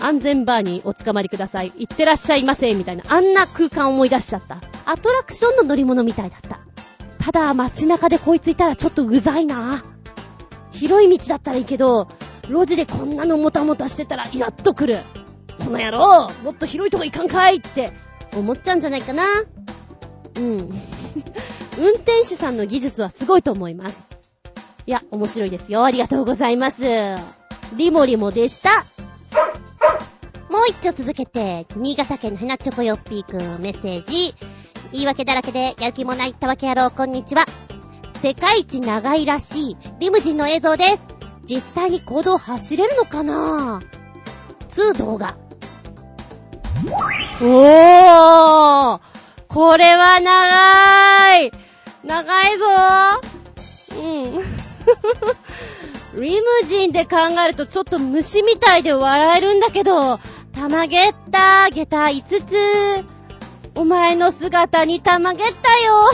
[0.00, 1.72] 安全バーにお捕まりください。
[1.76, 2.74] 行ってらっしゃいませ。
[2.74, 3.04] みたいな。
[3.08, 4.58] あんな空間思い出しちゃった。
[4.86, 6.60] アトラクションの乗り物みたいだった。
[7.18, 9.84] ただ、街中でこいついたらちょっとうざいな。
[10.72, 12.08] 広い道だったらいいけど、
[12.48, 14.98] 路地でこんなのもたもたしてたらイラッとくる。
[15.64, 17.92] この野郎もっと広いとこ行かんかいって
[18.34, 19.24] 思っちゃうんじゃないかな。
[20.36, 20.56] うん。
[21.78, 24.08] 運転手さんの技術はすごいと思います。
[24.86, 25.84] いや、面白いですよ。
[25.84, 26.82] ありがとうございます。
[27.76, 28.70] リモリモでした。
[30.52, 34.34] もう一丁続けて、新潟県のヘナチョコヨッピーくんメッセージ。
[34.92, 37.46] 言い訳だらけでやる気もないったわけやろう、こんにちは。
[38.16, 40.98] 世界一長いらしいリムジンの映像です。
[41.46, 43.80] 実際に行動走れるのかな
[44.68, 45.38] ？2動画。
[47.40, 49.00] おー
[49.48, 51.50] これは長い
[52.04, 54.42] 長いぞーうん。
[56.20, 60.20] リムジンで考えるとちょっと虫みたいで笑えるんだけど、
[60.52, 63.04] たまげった、げた5つ。
[63.74, 66.10] お前の姿にたまげったよ。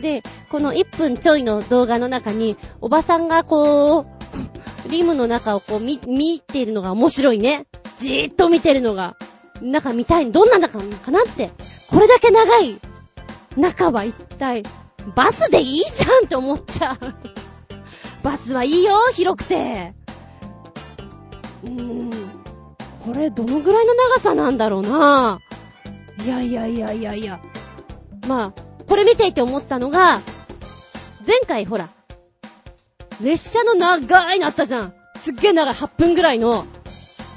[0.00, 7.66] で、この1分ちょいの動画の中に、おばさんがこう、リムの中をこう見、見ているのが面白いね。
[7.98, 9.16] じーっと見てるのが。
[9.60, 11.50] 中見たい、どんな中かなって。
[11.90, 12.80] これだけ長い
[13.56, 14.62] 中は一体、
[15.14, 16.98] バスでいいじゃんって思っちゃう。
[18.22, 19.94] バスはいいよ、広くて。
[21.64, 22.07] うーん。
[23.08, 25.40] これどのぐらいの長さなんだろうな
[26.22, 27.40] いやいやいやいやいや。
[28.26, 30.20] まあ、これ見ていて思ったのが、
[31.26, 31.88] 前回ほら、
[33.22, 34.94] 列車の長いのあったじゃん。
[35.16, 36.66] すっげえ長い、8分ぐらいの。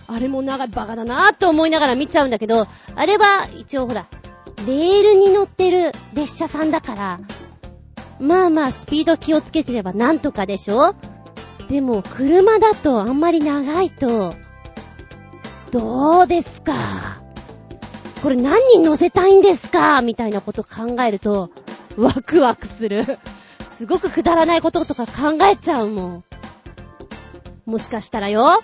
[0.07, 4.07] あれも長いバカだなーって思いながら見ちゃうんだけど、あれは一応ほら、
[4.67, 7.19] レールに乗ってる列車さんだから、
[8.19, 10.95] まあまあスピード気をつけてればなんとかでしょ
[11.69, 14.36] でも車だとあんまり長いと、
[15.71, 17.21] どうですか？
[18.21, 20.01] これ何人乗せたいんですか？
[20.01, 21.49] みたいなこと考えると、
[21.97, 23.05] ワクワクする。
[23.65, 26.23] すごくくだらないこととか考えちゃうもん。
[27.65, 28.62] もしかしたらよ、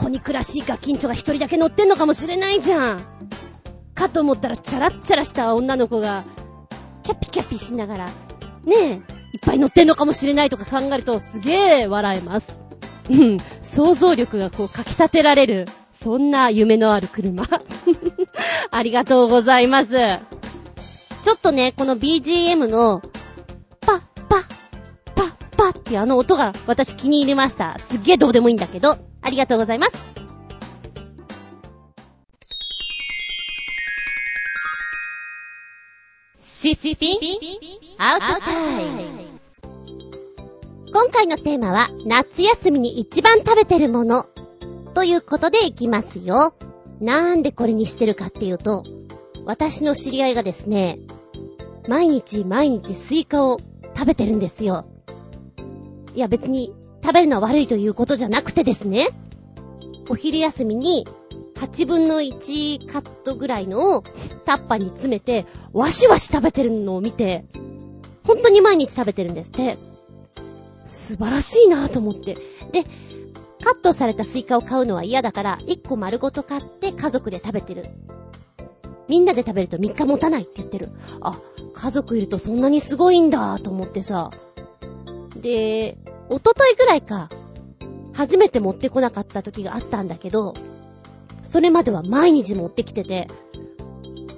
[0.00, 3.00] 子憎らしいガキンチョが一人だけ乗ってんのかもしれないじゃん。
[3.94, 6.24] かと思ったらチャラッチャラした女の子が、
[7.02, 8.12] キャピキャピしながら、ね
[8.76, 9.00] え、いっ
[9.42, 12.52] ぱい乗ってんのかもしれないとか考えるとすげえ笑えます。
[13.10, 15.66] うん、想像力がこうかき立てられる、
[16.00, 17.44] そんな夢のある車。
[18.70, 19.96] ありがとうございます。
[21.24, 23.02] ちょっとね、この BGM の、
[23.80, 24.44] パッパッ、
[25.16, 27.76] パッパッっていうあの音が私気に入りました。
[27.78, 29.92] すっげえどうでもいいんだけど、ありがとうございます。
[36.38, 37.18] シシピン？
[37.98, 39.28] アウトタイム
[40.92, 44.26] 今回のテーマは、夏休みに一番食べてるもの。
[44.94, 46.54] ということでいきますよ。
[47.00, 48.84] なんでこれにしてるかっていうと、
[49.44, 50.98] 私の知り合いがですね、
[51.88, 53.58] 毎日毎日スイカを
[53.96, 54.86] 食べてるんですよ。
[56.14, 59.08] いや別に食べるのは悪いということじゃなくてですね、
[60.08, 61.06] お昼休みに
[61.54, 64.02] 8分の1カットぐらいのを
[64.44, 67.44] タッパに詰めて、わしわし食べてるのを見て、
[68.24, 69.78] 本当に毎日食べてるんですって。
[70.86, 72.34] 素晴らしいなぁと思って。
[72.72, 72.84] で、
[73.68, 77.84] カットされたスイカを買うのは嫌だから、1個丸ごと買って家族で食べてる。
[79.08, 80.88] みんなで食べると3日持たないって言ってる。
[81.20, 81.38] あ、
[81.74, 84.30] 家族いるとそんなにすごいんだと思ってさ。
[85.36, 85.98] で、
[86.30, 87.28] おとといぐらいか、
[88.14, 90.54] 初めて持ってこなかった時があったんだけど、
[91.42, 93.28] それまでは毎日持ってきてて、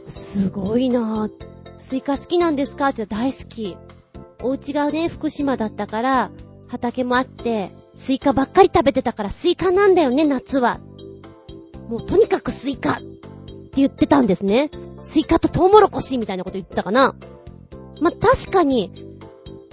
[0.08, 1.32] すごいなぁ。
[1.76, 3.76] スイカ好きなんですかって大好き。
[4.42, 6.30] お家がね、福島だったから、
[6.66, 10.80] 畑もあって、スイカばっかり食べてたからスイカなんだよね、夏は。
[11.90, 13.02] もうとにかくスイカって
[13.76, 14.70] 言ってたんですね。
[15.00, 17.14] スイカとトウモロコシみたいなこと言ってたかな。
[18.00, 18.90] ま確かに、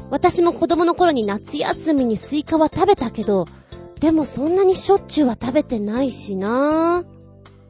[0.10, 3.46] 私も子供の頃に夏休みにスイカは食べたけど、
[4.02, 7.06] でもそんなにしょっちゅうは食べてないしな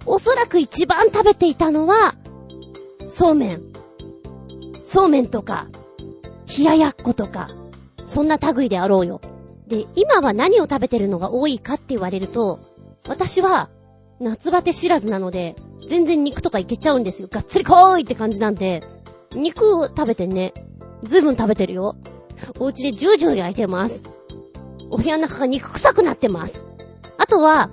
[0.08, 2.16] おそらく一番食べていたのは、
[3.06, 3.62] そうめん。
[4.82, 5.68] そうめんとか、
[6.58, 7.52] 冷ややっことか、
[8.06, 9.22] そんな類であろうよ。
[9.68, 12.60] で、今は何を食べてるのが多いかって言われると、
[13.08, 13.70] 私は、
[14.20, 15.56] 夏バテ知らずなので、
[15.88, 17.28] 全然肉とかいけちゃうんですよ。
[17.30, 18.84] がっつりこーいって感じなんで、
[19.36, 20.54] 肉を食べてね、
[21.04, 21.96] ずいぶん食べてるよ。
[22.60, 24.04] お家でジュージュー焼いてます。
[24.90, 26.66] お部屋の中が肉臭くなってます。
[27.18, 27.70] あとは、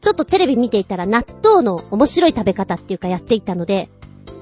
[0.00, 3.88] ちょっとテレビ見ていたら納豆の面白い食べ方っていうかやっていたので、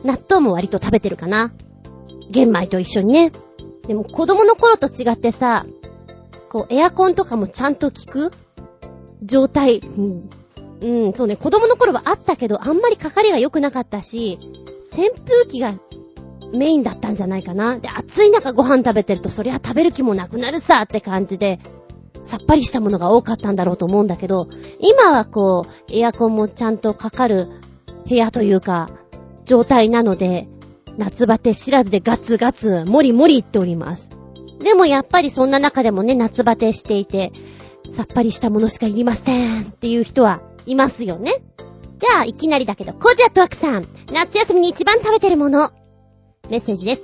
[0.05, 1.53] 納豆も割と食べてるかな。
[2.31, 3.33] 玄米と一緒にね。
[3.87, 5.67] でも子供の頃と違ってさ、
[6.51, 8.33] こうエアコンとかもちゃんと効く？
[9.23, 9.79] 状態。
[9.79, 10.31] うん。
[10.83, 14.39] うん、そうね、子供の頃はあったけど、あんまりかかりが良くなかったし、
[14.93, 15.75] 扇風機が
[16.55, 17.79] メインだったんじゃないかな。
[17.79, 21.61] で、暑い中ご飯食べてると、そりゃ食べる気もなくなるさって感じで、
[22.25, 27.49] さっぱりしたものが多かったんだろうと思うんだけど、今はこう、エアコンもちゃんとかかる
[28.09, 28.89] 部屋というか、
[29.45, 30.49] 状態なので、
[30.97, 34.11] 夏バテ知らずでガツガツ、もりもり言っております。
[34.61, 37.33] でもやっぱりそんな中でもね、夏バテしていて、
[37.97, 41.43] さっぱりしたものしかいりませんっていう人はいますよね。
[41.99, 45.73] じゃあ、いきなりだけど、コジアットワークさん、夏休みに一番食べてるもの。
[46.49, 47.03] メッセージです。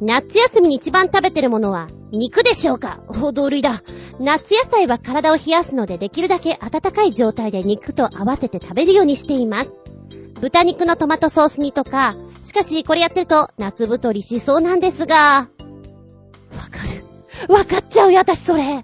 [0.00, 3.00] 夏休みに一番食べてるものは、肉でしょうか？
[3.08, 3.82] お、同類だ。
[4.20, 9.70] 夏野菜は体を冷やすので、できるだけ温かい状態で肉と合わせて食べるようにしています。
[10.40, 15.48] 豚肉のトマトソース煮とか、しかしこれやってると夏太りしそうなんですが。
[17.48, 17.78] わか。
[17.78, 18.82] っちゃうよ、私それ。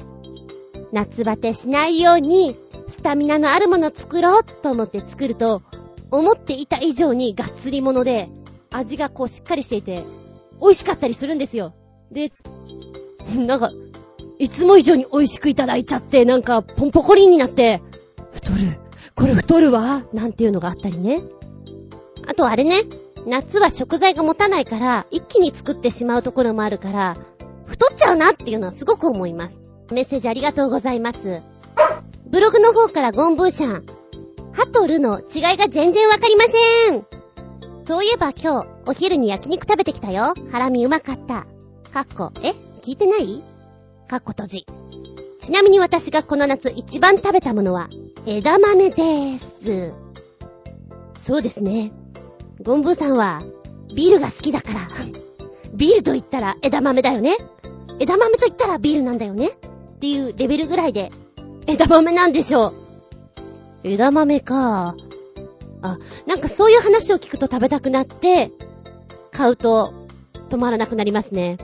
[0.93, 2.57] 夏バテしないように、
[2.89, 5.63] スタミナのあるもの作ろうと思って作ると、
[6.11, 8.31] 思っていた以上にがっつりもので、
[8.71, 10.03] 味がこうしっかりしていて、
[10.61, 11.75] 美味しかったりするんですよ。
[12.11, 12.33] で、
[13.37, 13.73] なんか、
[14.39, 17.81] いつも以上に美味しくいただいちゃって、なんか、ポンポコリンになって、
[18.33, 18.59] 太る。
[19.15, 20.05] これ太るわ。
[20.13, 21.21] なんていうのがあったりね。
[22.27, 22.83] あとあれね、
[23.27, 27.17] 夏は食材が持たないから、一気に作ってしまうところもあるから、
[27.73, 29.63] 太っちゃうなっていうのはすごく思います。
[29.91, 31.41] メッセージありがとうございます。
[32.27, 33.87] ブログの方からゴンブーシャン。
[34.53, 37.07] ハとルの違いが全然わかりません。
[37.87, 40.35] そういえば今日、お昼に焼肉食べてきたよ。
[40.51, 41.47] ハラミうまかった。
[41.93, 42.53] かっこ、え？
[42.83, 43.43] 聞いてない？
[44.09, 44.67] かっこ閉じ。
[45.41, 47.89] ちなみに私がこの夏一番食べたものは、
[48.27, 49.93] 枝豆でーす。
[51.19, 51.93] そうですね。
[52.63, 53.43] ゴンブーさんは、
[53.95, 54.89] ビールが好きだから。
[55.75, 57.39] ビールと言ったら枝豆だよね。
[57.99, 61.11] 枝豆と言ったらビールなんだよねっていうレベルぐらいで、
[61.67, 62.75] 枝豆なんでしょう。
[63.85, 64.97] 枝豆か。
[65.83, 68.51] あ、なんかそういう話を聞くと食べたくなって、
[69.33, 69.93] 買うと
[70.51, 71.59] 止まらなくなりますね。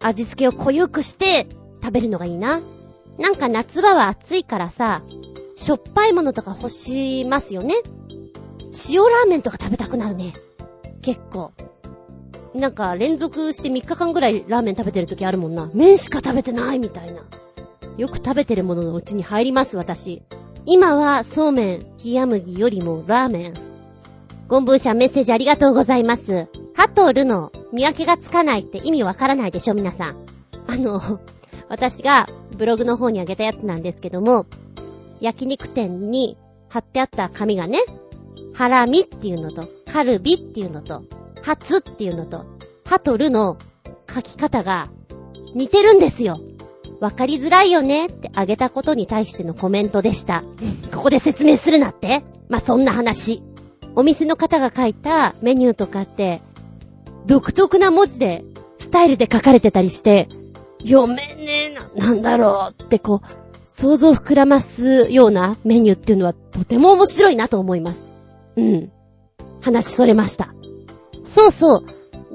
[0.00, 1.46] 味付けを濃ゆくして
[1.82, 2.60] 食べるのがいいな。
[3.18, 5.02] なんか夏場は暑いからさ、
[5.56, 7.74] しょっぱいものとか欲しますよね。
[8.90, 10.34] 塩ラーメンとか食べたくなるね。
[11.00, 11.52] 結構。
[12.54, 15.70] なんか連続して3日間ぐらいラーメン食べてる時あるもんな。
[15.74, 17.22] 麺しか食べてないみたいな。
[17.96, 20.22] よく食べてるもののうちに入ります、私。
[20.66, 23.54] 今はそうめん、冷麦よりもラーメン。
[24.46, 26.48] ゴンブーシャメッセージありがとうございます。
[26.74, 30.16] ハとルの見分けがつかないって意味わからないでしょ、皆さん。
[30.68, 31.00] あの、
[31.68, 34.46] 私がブログの方にあげたやつなんですけども、
[35.20, 36.36] 焼肉店に
[36.68, 37.80] 貼ってあった紙がね、
[38.52, 41.02] ハラミっていうのと、カルビっていうのと、
[41.44, 42.46] ハツっていうのと、
[42.86, 43.58] ハとルの
[44.12, 44.88] 書き方が
[45.54, 46.40] 似てるんですよ。
[47.00, 50.42] わかりづらいよねってあげたことに対してのコメントでした。
[50.90, 53.42] ここで説明するなってまあ、そんな話。
[53.94, 56.40] お店の方が書いたメニューとかって、
[57.26, 58.44] 独特な文字で、
[58.78, 60.28] スタイルで書かれてたりして、
[60.80, 63.26] 読めねえな、なんだろうってこう、
[63.66, 68.00] 想像膨らますようなメニューっていうのはとても面白いなと思います。
[68.56, 68.92] うん。
[69.60, 70.54] 話それました。
[71.24, 71.84] そうそう。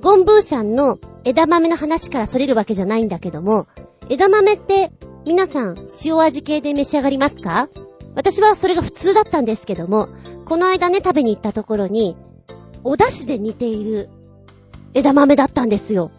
[0.01, 3.67] ゴンブーシャンの枝豆の話からそれるわけじゃないんだけども、
[4.09, 4.91] 枝豆って
[5.25, 5.75] 皆さん
[6.05, 7.69] 塩味系で召し上がりますか？
[8.15, 10.09] 私はそれが普通だったんですけども、
[10.45, 12.17] この間ね食べに行ったところに、
[12.83, 14.09] お出汁で煮ている
[14.93, 16.11] 枝豆だったんですよ。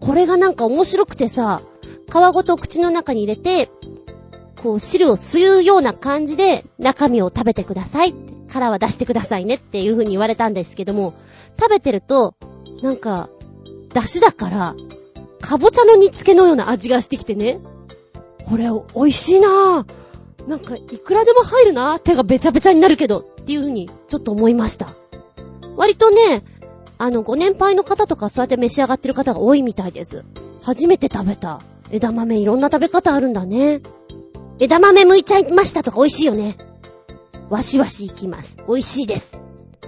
[0.00, 1.60] これがなんか面白くてさ、
[2.08, 3.70] 皮ごと口の中に入れて、
[4.62, 8.14] こう汁を吸うような感じで中身を食べてください。
[8.48, 11.14] 殻は出してくださいねっていう風に言われたんですけども、
[11.58, 12.34] 食べてると、
[12.82, 13.28] なんか、
[13.92, 14.74] 出汁だから、
[15.40, 17.60] かぼちゃの煮付けのような味がしてきてね。
[18.48, 20.48] これ、美味しいなぁ。
[20.48, 24.88] なんか、いくらでも入るなぁ手がべちゃべちゃになるけど、っていう風に、ちょっと思いました。
[25.76, 26.44] 割とね、
[26.98, 30.24] あの、ご年配の方とかそうやって召し上がってる方が多いみたいです。
[30.62, 31.60] 初めて食べた。
[31.90, 33.80] 枝豆いろんな食べ方あるんだね。
[34.58, 36.56] 枝豆剥いちゃいましたとか美味しいよね。
[37.48, 38.58] わしわしいきます。
[38.68, 39.40] 美味しいです。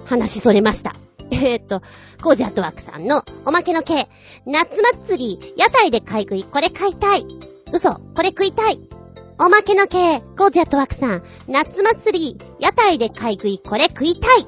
[0.06, 0.94] 話それました。
[1.32, 1.82] えー、っと、
[2.22, 4.08] コージアットワークさんのおまけの系。
[4.46, 7.26] 夏祭り、屋台で買い食い、これ買いたい。
[7.72, 8.80] 嘘、これ食いたい。
[9.38, 14.46] おまけの系、コージアットワークさん、夏祭り、屋台で買い食い、これ食いたい。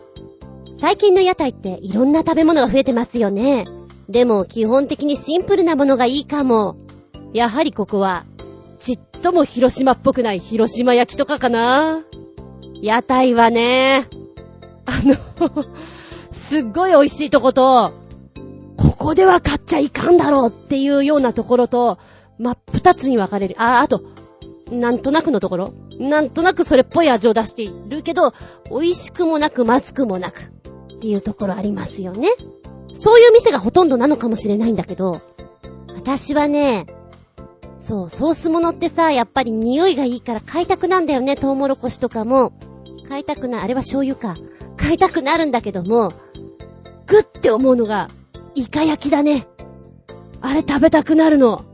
[0.80, 3.64] 最近の屋台っていろんな食べ物が増えてますよね。
[4.08, 6.76] でも基本的にシンプルなものがいいかも。
[7.32, 8.24] やはりここは、
[8.78, 12.04] ちっとも広島っぽくない広島焼きとかかな。
[12.82, 14.06] 屋台はね、
[14.84, 15.16] あの
[16.34, 17.92] すっごい美味しいとこと、
[18.76, 21.96] ここでは買っちゃいかんだろうっていうようなところと、
[22.38, 23.54] 真っ二つに分かれる。
[23.58, 24.02] あ、あと、
[24.70, 28.32] なんとなくのところなんとなくそれっぽい味を出しているけど、
[28.68, 32.28] 美味しくもなく、まずくもなく、っていうところありますよね。
[32.92, 35.20] そういう店がほとんどなのかもしれないんだけど、
[35.94, 36.86] 私はね、
[37.78, 42.52] そう、ソースものってさ、やっぱり匂いがいいから買いたくなんだよね、トウモロコシとかも。
[43.08, 44.34] 買いたくな、あれは醤油か。
[44.76, 46.12] 買いたくなるんだけども、
[47.06, 48.08] グって思うのが、
[48.54, 49.46] イカ焼きだね。
[50.40, 51.64] あれ食べたくなるの。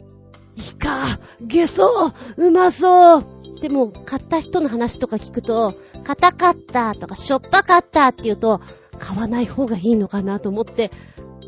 [0.57, 1.05] イカ、
[1.41, 3.25] ゲソ、うまそう。
[3.61, 5.75] でも、買った人の話とか聞くと、
[6.05, 8.61] 硬かったとか、しょっぱかったって言うと、
[8.99, 10.91] 買わない方がいいのかなと思って、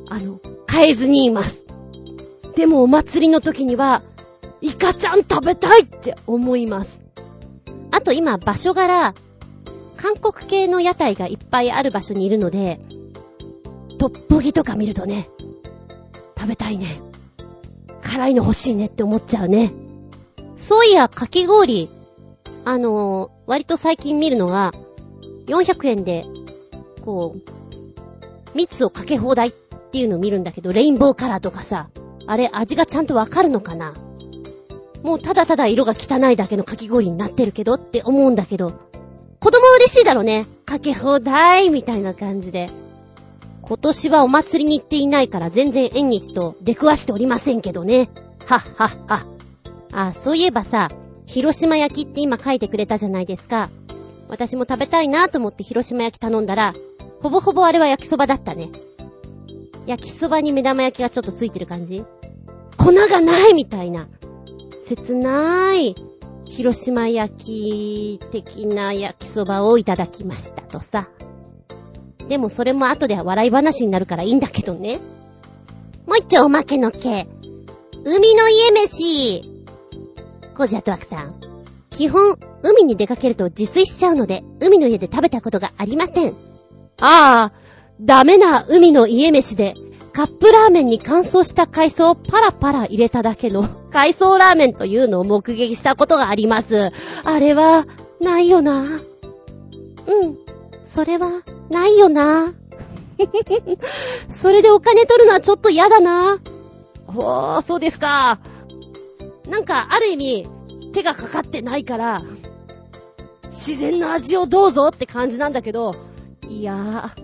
[0.09, 1.67] あの、買えずにいます。
[2.55, 4.03] でもお祭りの時には、
[4.61, 7.03] イカちゃん食べたいって思います。
[7.91, 9.15] あと今、場所柄、
[9.97, 12.81] 韓国系の屋台がいっぱいある場所にいるので、
[14.03, 15.29] トッポギとか見るとね、
[16.37, 17.01] 食べたいね。
[18.03, 19.73] 辛いの欲しいねって思っちゃうね。
[20.57, 21.89] そういや、かき氷、
[22.65, 24.73] あのー、割と最近見るのが、
[25.47, 26.25] 400円で、
[27.05, 29.53] こう、蜜をかけ放題っ
[29.93, 31.89] ていうのを見るんだけど、レインボーカラーとかさ、
[32.27, 33.95] あれ味がちゃんとわかるのかな
[35.05, 38.73] もうただただ色が汚いだけのかき氷になってるけどって思うんだけど、
[39.39, 40.49] 子供嬉しいだろうね。
[40.67, 42.69] かけ放題みたいな感じで。
[43.63, 48.11] 今年はお祭りに行っていないから全然縁日と出くわしておりませんけどね。
[48.47, 49.27] はっはっは。
[49.93, 50.91] あ、そういえばさ、
[51.27, 53.71] 広島焼きって今書いてくれたじゃないですか。
[54.29, 56.75] 私も食べたいなと思って広島焼き頼んだら、
[57.23, 58.71] ほぼほぼあれは焼きそばだったね。
[59.87, 62.05] 焼きそばに目玉焼きがちょっとついてる感じ
[62.77, 64.09] 粉がないみたいな。
[64.87, 65.95] 切ない。
[66.47, 71.09] 広島焼き的な焼きそばをいただきましたとさ。
[72.33, 75.01] でもそれも後で笑い話になるからいいんだけどね。
[76.07, 77.29] もう一丁おまけの系。
[78.07, 79.43] 海の家飯。
[80.57, 81.35] コージアトワクさん。
[81.91, 86.33] 基本、海に出かけると自炊しちゃうので、海の家で食べたことがありません。
[87.01, 87.53] ああ、
[88.01, 89.75] ダメな海の家飯で、
[90.15, 96.93] カップラーメンに乾燥した海藻をパラパラ入れただけの海藻ラーメンというのを目撃したことがあります。
[97.25, 97.87] あれは、
[98.23, 98.81] ないよな。
[98.81, 100.42] うん。
[100.85, 102.55] それは、ないよな。
[104.29, 106.39] それでお金取るのはちょっと嫌だな。
[107.07, 108.41] ほー、そうですか。
[109.49, 110.49] なんか、ある意味、
[110.93, 112.23] 手がかかってないから、
[113.47, 115.95] 自然の味をどうぞって感じなんだけど、
[116.49, 117.23] いやー、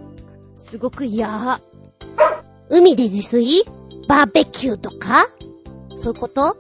[0.54, 1.60] すごく嫌。
[2.68, 3.64] 海で自炊？
[4.08, 5.26] バーベキューとか？
[5.94, 6.56] そういうこと？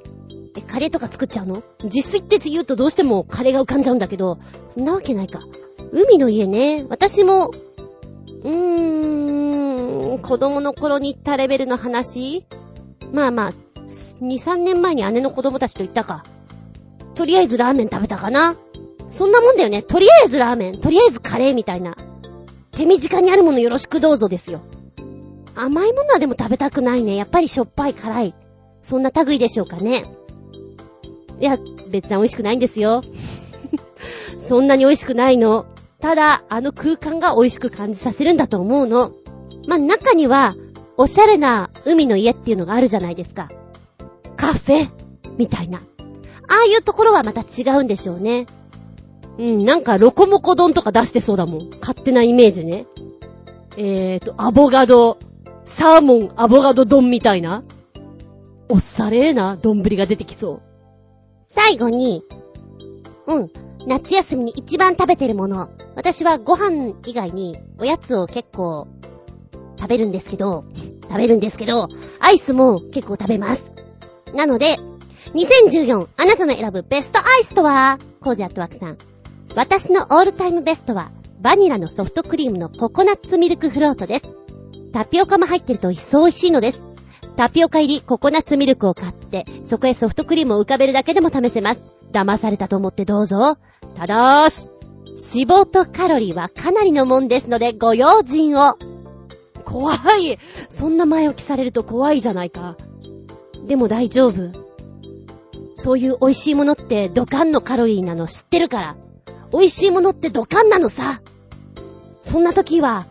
[0.56, 1.62] え、カレーとか作っちゃうの？
[1.84, 4.38] 自炊って言うとどうしてもカレーが浮かんじゃうんだけど、
[4.70, 5.40] そんなわけないか。
[5.92, 7.50] 海の家ね、私も、
[8.42, 12.44] うーん、子供の頃に行ったレベルの話
[13.12, 13.52] まあまあ、
[13.86, 16.24] 2、3年前に姉の子供たちと行ったか。
[17.14, 18.56] とりあえずラーメン食べたかな。
[19.10, 19.82] そんなもんだよね。
[19.82, 21.96] とりあえずラーメン、とりあえずカレーみたいな。
[22.72, 24.60] 手短にあるものよろしくどうぞですよ。
[25.54, 27.16] 甘いものはでも食べたくないね。
[27.16, 28.34] やっぱりしょっぱい、辛い。
[28.82, 30.04] そんな類でしょうかね。
[31.40, 31.58] いや、
[31.90, 33.02] 別に美味しくないんですよ。
[34.38, 35.66] そんなに美味しくないの。
[36.00, 39.12] ただ、あの空間が美味しく感じさせるんだと思うの。
[39.66, 40.54] まあ、中には、
[40.96, 43.48] おしゃれな海の家っていうのがあるじゃないですか。
[44.36, 44.90] カフェ
[45.36, 45.78] みたいな。
[45.78, 45.82] あ
[46.48, 48.46] あいうところはまた違うんでしょうね。
[49.38, 51.70] うん、なんかロコモコ丼とか出してそうだもん。
[51.80, 52.86] 勝手なイメージね。
[53.76, 55.18] えーと、アボガド、
[55.64, 57.62] サーモンアボガド丼みたいな。
[58.68, 60.60] おっされーな丼が出てきそう。
[61.48, 62.24] 最後に、
[63.26, 63.50] うん、
[63.86, 65.70] 夏休みに一番食べてるもの。
[65.98, 68.86] 私はご飯以外におやつを結構
[69.76, 70.64] 食べるんですけど、
[71.02, 71.88] 食べるんですけど、
[72.20, 73.72] アイスも結構食べます。
[74.32, 74.76] なので、
[75.34, 77.98] 2014あなたの選ぶベストアイスとは？
[78.20, 78.98] コージアットワークさん。
[79.56, 84.30] 私のオールタイムベストは、バニラのソフトクリームのココナッツミルクフロートです。
[84.92, 86.84] タピオカも入ってると一層美味しいのです。
[87.34, 91.80] タピオカ入りココナッツミルクを買って、そこへソフトクリームを浮かべるだけでも試せます。
[92.12, 93.58] 騙されたと思ってどうぞ。
[93.96, 94.68] ただーし、
[95.18, 98.78] 脂肪とカロリーはかなりのもんですのでご用心を。
[99.64, 100.38] 怖い。
[100.70, 102.76] そんな前置きされると怖いじゃないか。
[103.66, 104.52] でも大丈夫。
[105.74, 108.96] そういう美味しいものってドカンのカロリーなの知ってるから。
[109.52, 111.20] 美味しいものってドカンなのさ。
[112.22, 113.06] そんな時は、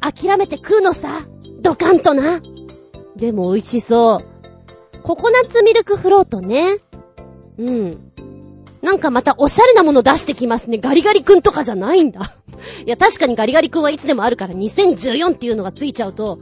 [0.00, 1.26] 諦めて食うのさ。
[1.60, 2.40] ドカンとな。
[3.16, 5.02] でも美味しそう。
[5.02, 6.78] ココナッツミルクフロートね。
[7.58, 8.11] うん。
[8.82, 10.78] なんかまたおしゃれなもの出してきますね。
[10.78, 12.34] ガリガリ君とかじゃないんだ。
[12.84, 16.40] いや、確かにガリガリ君はいつでもあるから2014っていうのがついちゃうと、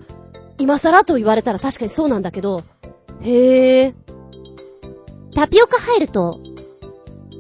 [0.59, 2.63] 今更と言われたら確かにそうなんだけど、
[3.21, 3.95] へえ。
[5.35, 6.41] タピオカ入ると、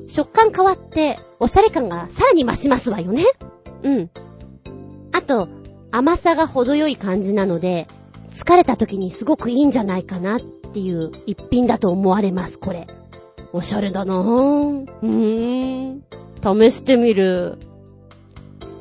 [0.07, 3.25] 食感変わって、おしゃれ感がさらに増しますわよね。
[3.83, 4.11] うん。
[5.13, 5.49] あと、
[5.91, 7.89] 甘さが程よい感じなので、
[8.31, 12.87] 疲れた時にすごくいいんじゃないかなっていう一品だと思われます、これ。
[13.53, 14.87] おしゃれだなぁ。
[15.03, 16.03] うーん。
[16.43, 17.59] 試してみる。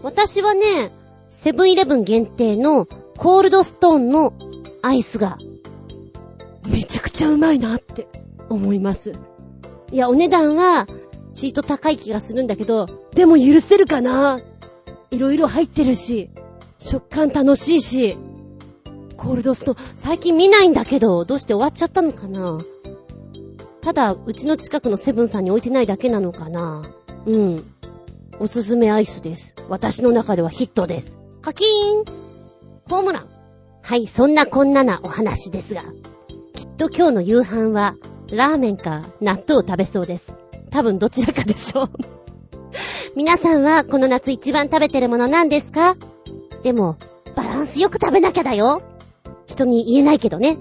[0.03, 0.91] 私はね、
[1.29, 2.85] セブンイレブン限定の
[3.17, 4.33] コールドストーンの
[4.81, 5.37] アイスが、
[6.67, 8.07] めちゃくちゃうまいなって
[8.49, 9.13] 思います。
[9.91, 10.87] いや、お値段は、
[11.33, 14.41] チート高い気がするんだけど、でも許せるかな
[15.11, 16.29] いろいろ入ってるし、
[16.77, 18.17] 食感楽しいし、
[19.17, 22.59] コールドストーン、最近見ないんだけど、どうして終わっちゃったのかな
[23.81, 26.83] ただ、うちの近くのセブンさんに置いてないだけなのかな
[27.25, 27.63] うん。
[28.39, 29.55] おすすめアイスです。
[29.69, 31.17] 私の中ではヒットです。
[31.41, 32.05] カキーン
[32.89, 33.27] ホームラン
[33.81, 35.83] はい、そんなこんななお話ですが、
[36.53, 37.95] きっと今日の夕飯は、
[38.31, 40.33] ラーメンか納豆を食べそうです。
[40.69, 41.89] 多分どちらかでしょう
[43.15, 45.95] 皆さんはこの夏一番食べてるもの何ですか？
[46.61, 46.97] でも、
[47.35, 48.81] バランスよく食べなきゃだよ。
[49.47, 50.57] 人に言えないけどね。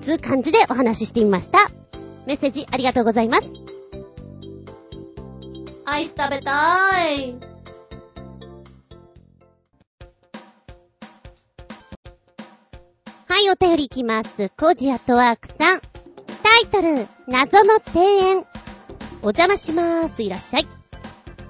[0.00, 1.58] つう感じでお話ししてみました。
[2.28, 3.50] メッセージありがとうございます。
[5.86, 7.36] アイス食べたーい。
[13.28, 14.50] はい、お便りいきます。
[14.58, 15.80] コジアトワークさん。
[16.42, 18.44] タイトル、謎の庭園。
[19.22, 20.22] お邪魔しまーす。
[20.22, 20.68] いらっしゃい。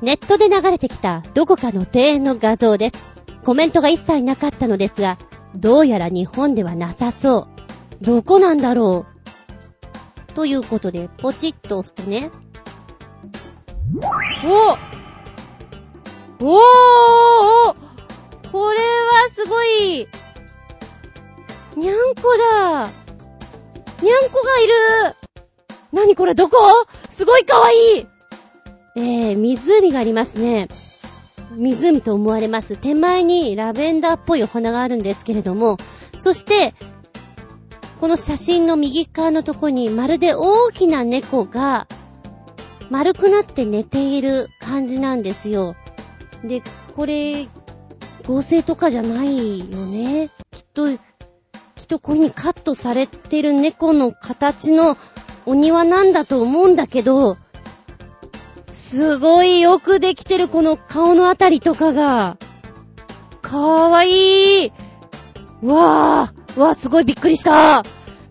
[0.01, 3.05] ネットで流れてきたどこかの庭園の画像です。
[3.43, 5.19] コメントが一切なかったのですが、
[5.57, 7.49] どうやら日本ではなさそ
[8.01, 8.05] う。
[8.05, 9.18] どこなんだろう
[10.39, 12.31] ということで、ポチッと押すとね。
[16.41, 16.47] お！
[16.47, 16.55] お
[17.71, 17.75] お
[18.53, 20.07] これはすごい。
[21.77, 22.87] にゃんこだ。
[24.01, 25.17] にゃんこがいる。
[25.93, 26.57] なにこれどこ？
[27.11, 28.07] すごいかわいい。
[28.95, 30.69] えー、湖がありますね。
[31.57, 32.77] 湖と思われます。
[32.77, 35.79] 手前にラベンダーっぽいお花があるんですけれども、
[36.17, 36.77] そして、
[38.01, 41.87] この写真の右側のとこにまるで大きな猫が
[42.91, 45.75] 丸くなって寝ている感じなんですよ。
[46.45, 46.63] で、
[46.97, 47.47] これ、
[48.27, 50.31] 合成とかじゃないよね。
[50.51, 50.99] きっと、きっ
[51.87, 54.97] とこういう風にカットされてる猫の形の
[55.45, 57.37] お庭なんだと思うんだけど、
[58.71, 62.39] すごいよくできてるこの顔のあたりとかが、
[63.43, 64.73] かわいい
[65.63, 67.83] わーわすごいびっくりした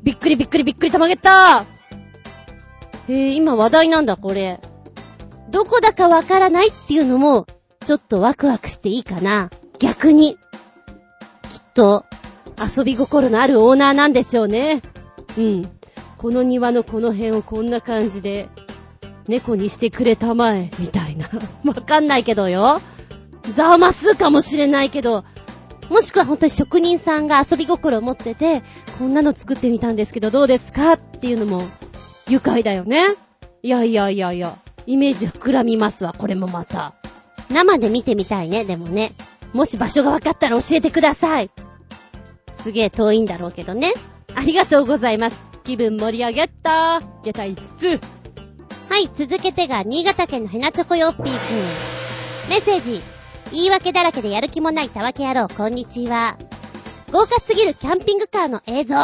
[0.04, 1.66] びっくりびっくりびっくりたまげった
[3.10, 4.60] えー、今話題なんだこれ。
[5.50, 7.48] どこだかわからないっていうのも、
[7.86, 9.50] ちょっとワクワクしていいかな。
[9.80, 10.36] 逆に。
[10.36, 10.40] きっ
[11.74, 12.06] と、
[12.60, 14.82] 遊び心のあるオーナーなんでしょうね。
[15.38, 15.72] うん。
[16.18, 18.50] この庭のこの辺をこんな感じで
[19.28, 21.30] 猫にしてくれたまえ、みたいな。
[21.64, 22.82] わかんないけどよ。
[23.56, 25.24] ザーマスかもしれないけど、
[25.90, 28.62] もしくは本当に職人さんが遊び心を持ってて、
[29.00, 31.64] こんなの作ってみたんですけどどうですかっていうのも、
[32.28, 33.06] 愉快だよね。
[33.64, 36.94] いやいやいやいや、イメージ膨らみますわ、これもまた。
[37.50, 39.14] 生で見てみたいね、でもね。
[39.54, 41.50] もし場所が分かったら教えてください。
[42.54, 43.94] すげえ遠いんだろうけどね。
[44.36, 45.48] ありがとうございます。
[45.64, 47.24] 気分盛り上げったー。
[47.24, 48.02] 下体5つ。
[48.90, 52.50] はい、続けてが、新潟県のヘナチョコヨッピーくん。
[52.50, 53.02] メッセージ。
[53.52, 56.38] 言い訳だらけでやる気もないたわけ野郎、こんにちは。
[57.12, 58.96] 豪華すぎるキャンピングカーの映像。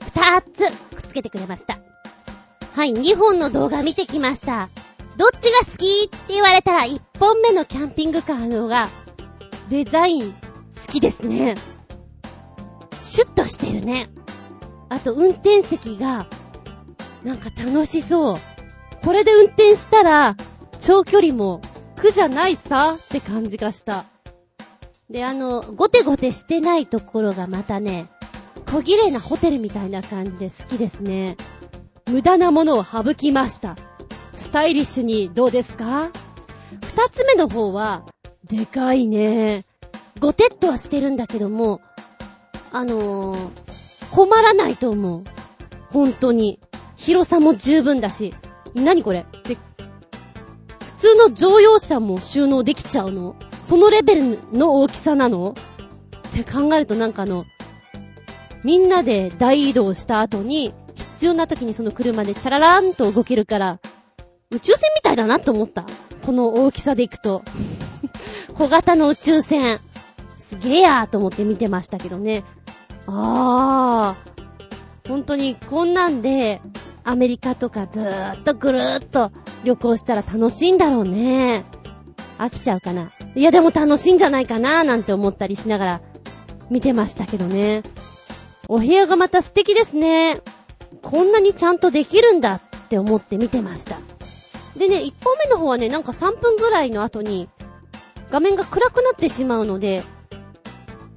[0.00, 1.78] 二つ、くっつけてくれました。
[2.74, 4.68] はい、2本の動画見てきました。
[5.16, 8.88] どっちが好きって言われたら1本目のキャンピングカーの方が、
[9.70, 11.54] デザイン好きですね。
[13.00, 14.10] シュッとしてるね。
[14.88, 16.26] あと、運転席が、
[17.22, 18.36] なんか楽しそう。
[19.04, 20.36] これで運転したら、
[20.80, 21.60] 長距離も
[21.98, 24.04] 苦じゃないさって感じがした。
[25.10, 28.06] で、あの、ゴテゴテしてないところがまたね、
[28.70, 31.36] 小綺麗なホテルみたいな感じで好きですね。
[32.06, 33.76] 無駄なものを省きました。
[34.34, 36.10] スタイリッシュにどうですか？
[36.82, 38.04] 二つ目の方は、
[38.44, 39.64] でかいね。
[40.20, 41.80] ゴテッとはしてるんだけども、
[42.72, 45.24] あのー、困らないと思う。
[45.90, 46.60] 本当に。
[46.96, 48.34] 広さも十分だし、
[48.74, 49.24] 何これ？
[49.44, 49.60] で、普
[50.98, 53.36] 通の乗用車も収納できちゃうの？
[53.62, 55.54] そのレベルの大きさなの？
[56.28, 57.46] って考えるとなんかあの、
[58.64, 63.78] みんなで大移動した後に、必要な時にその車でチャララーンと動けるから、
[64.50, 65.84] 宇宙船みたいだなと思った。
[66.26, 67.42] この大きさで行くと。
[68.54, 69.80] 小型の宇宙船。
[70.36, 72.42] すげえやーと思って見てましたけどね。
[73.06, 75.08] あー。
[75.08, 76.60] 本当にこんなんで、
[77.08, 79.30] アメリカとかずーっとぐるーっと
[79.64, 81.64] 旅行したら楽しいんだろうね。
[82.36, 83.12] 飽きちゃうかな。
[83.34, 86.00] いやでも楽しいんじゃないかななんて思ったりしながら
[86.68, 87.82] 見てましたけどね。
[88.68, 90.42] お部屋がまた素敵ですね。
[91.00, 93.96] こんなにちゃんとできるんだって思って見てました。
[94.78, 97.48] でね、1本目の方はね、なんか3分ぐらいの後に
[98.30, 100.02] 画面が暗くなってしまうので、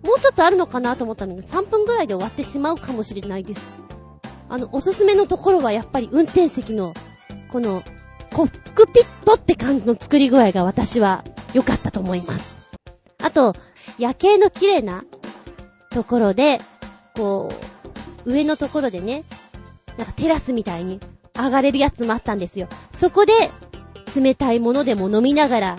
[0.03, 3.90] もうちょっとあるのかなと思ったんだけど、3分ぐらいで終わってしまうかもしれないです。
[4.51, 6.93] あの、おすすめのところはやっぱり運転席の、
[7.53, 7.83] この、
[8.33, 11.23] コックピットって感じの作り具合が私は
[11.53, 12.69] 良かったと思います。
[13.23, 13.55] あと、
[13.97, 15.05] 夜景の綺麗な
[15.89, 16.59] ところで、
[17.15, 17.49] こ
[18.25, 19.23] う、上のところでね、
[19.97, 20.99] なんかテラスみたいに
[21.33, 22.67] 上がれるやつもあったんですよ。
[22.91, 23.33] そこで、
[24.13, 25.77] 冷たいものでも飲みながら、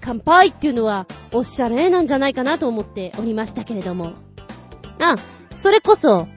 [0.00, 4.12] 乾杯っていうのは、おしゃれなんじゃないかなと思っておりましたけれども。
[5.00, 5.16] あ、
[5.52, 6.28] それこそ、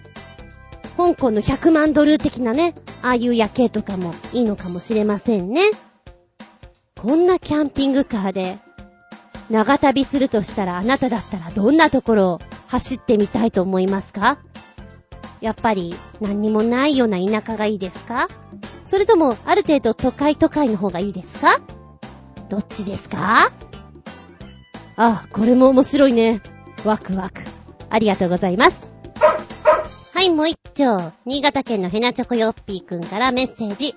[0.98, 2.74] 香港の100万ドル的なね、
[3.04, 5.62] ああいう夜景とかもいいのかもしれませんね。
[7.00, 8.58] こんなキャンピングカーで、
[9.52, 14.40] 長旅するとしたらあなただったらどんなところを走ってみたいと思いますか？
[15.40, 18.28] やっぱり何にもないような田舎がいいですか？
[18.84, 21.62] それともある程度都会都会の方がいいですか？
[22.50, 23.52] どっちですか？
[24.96, 26.42] あ、これも面白いね。
[26.84, 27.42] ワクワク。
[27.90, 28.87] ありがとうございます。
[30.28, 31.12] い、もう一丁。
[31.26, 33.96] 新潟県のヘナチョコヨッピーくんからメッセージ。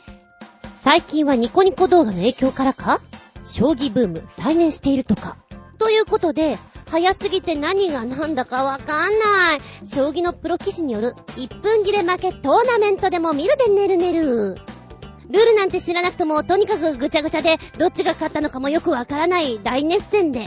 [0.81, 3.01] 最近はニコニコ動画の影響からか？
[3.45, 5.37] 将棋ブーム再燃しているとか。
[5.79, 6.57] ということで、
[6.91, 9.87] 早すぎて何が何だかわかんない。
[9.87, 14.57] 将棋のプロ棋士による1分切れ負けトーナメントでも見るでねるねる。
[15.29, 20.47] ルールなんて知らなくとも、とにかくぐちゃぐちゃで、どっちが勝ったのかもよくわからない大熱戦で、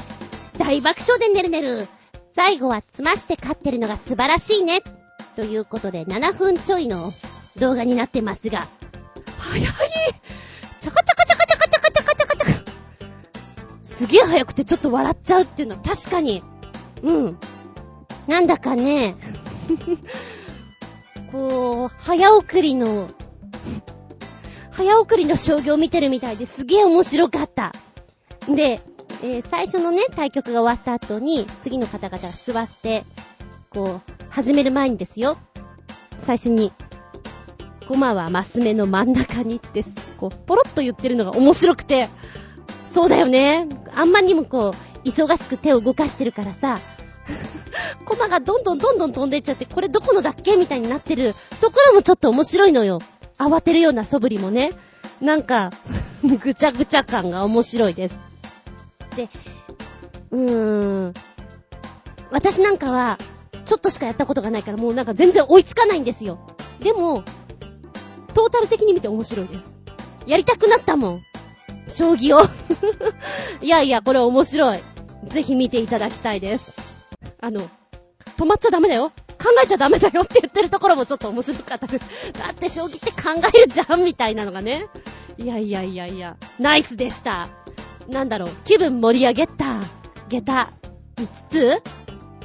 [0.58, 1.88] 大爆笑でねるねる。
[2.36, 4.82] 最後は詰まして勝ってるのが素晴らしいね。
[5.36, 7.12] ということで、7分ちょいの
[7.58, 8.68] 動画になってますが、
[9.38, 9.70] 早い！
[10.80, 12.72] チャカチャカチャカチャカチャカチャカチャカチャカ。
[13.84, 16.44] すげえ早くてちょっと笑っちゃうっていうのは確かに、
[17.02, 17.38] うん。
[18.28, 19.16] なんだかね、
[21.32, 23.10] こう、早送りの、
[24.72, 27.74] 早送りの将棋を見てるみたいですげえ面白かった。
[28.48, 28.82] で、
[29.22, 33.06] えー、最初のね、対局が終わった後に、次の方々が座って、
[33.74, 35.38] こう、始める前にですよ。
[36.18, 36.72] 最初に、
[37.88, 39.84] コマはマス目の真ん中にって、
[40.18, 42.10] こう、ポロッと言ってるのが面白くて、
[42.92, 43.68] そうだよね。
[43.96, 46.78] あんまりにもこう、忙しく手を動かしてるからさ、
[48.06, 53.00] コマがどんどんどんどん飛んでいっちゃって、これどこのだっけみたいになってるところもちょっと面白いのよ。
[53.38, 54.72] 慌てるような素振りもね。
[55.22, 55.72] なんか、
[56.24, 58.16] ぐちゃぐちゃ感が面白いです。
[59.16, 59.30] で、
[60.32, 61.14] うーん。
[62.32, 63.18] 私なんかは、
[63.66, 66.39] ちょっとしかやったことがないからもうなんか全然追いつかないんですよ。
[66.80, 67.24] でも、
[68.34, 69.59] トータル的に見て面白いです。
[70.26, 71.24] やりたくなったもん。
[71.88, 72.41] 将棋を
[73.61, 74.80] いやいや、これ面白い。
[75.28, 76.74] ぜひ見ていただきたいです。
[77.39, 77.61] あの、
[78.38, 79.11] 止まっちゃダメだよ。
[79.43, 82.09] 考えちゃダメだよって言ってるところもちょっと面白かったです。
[82.34, 84.88] だって将棋って考えるじゃんみたいなのがね。
[85.38, 87.49] いやいやいやいや、ナイスでした。
[88.07, 89.80] なんだろう、気分盛り上げた、
[90.30, 90.74] 下駄、
[91.18, 91.84] 5つ？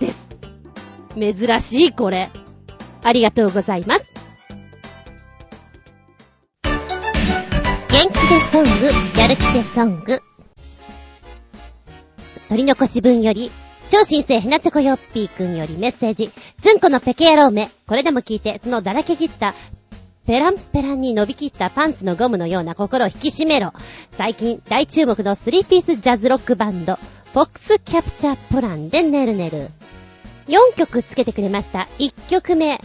[0.00, 0.27] です。
[1.18, 2.30] 珍しいこれ。
[3.02, 4.04] ありがとうございます。
[7.88, 10.18] 元気でソング、やる気でソング。
[12.48, 13.50] 取り残し分より、
[13.88, 16.30] 超新星ヘナチョコヨッピーくんよりメッセージ。
[16.60, 17.70] ズンコのペケ野郎め。
[17.86, 19.54] これでも聞いて、そのだらけ切った
[20.26, 23.72] ペランペランに伸びきったパンツのゴムのような心を引き締めろ。
[24.12, 26.96] 最近大注目のスリーピースジャズロックバンド、
[27.32, 29.70] フォックスキャプチャープランでねるねる。
[30.48, 31.88] 4曲つけてくれました。
[31.98, 32.80] 1曲目、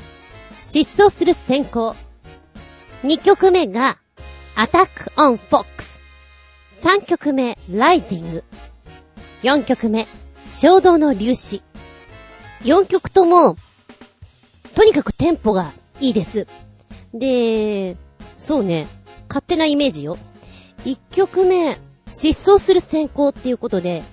[0.61, 1.95] 失踪する先行。
[3.03, 3.99] 2曲目が、
[4.55, 5.99] アタックオンフォックス。
[6.81, 8.43] 3曲目、ライジング。
[9.43, 10.07] 4曲目、
[10.45, 11.63] 衝動の粒子。
[12.63, 13.55] 4曲とも、
[14.75, 16.47] とにかくテンポがいいです。
[17.13, 17.95] で、
[18.35, 18.87] そうね、
[19.29, 20.17] 勝手なイメージよ。
[20.83, 24.03] 一曲目、失踪する先行っていうことで、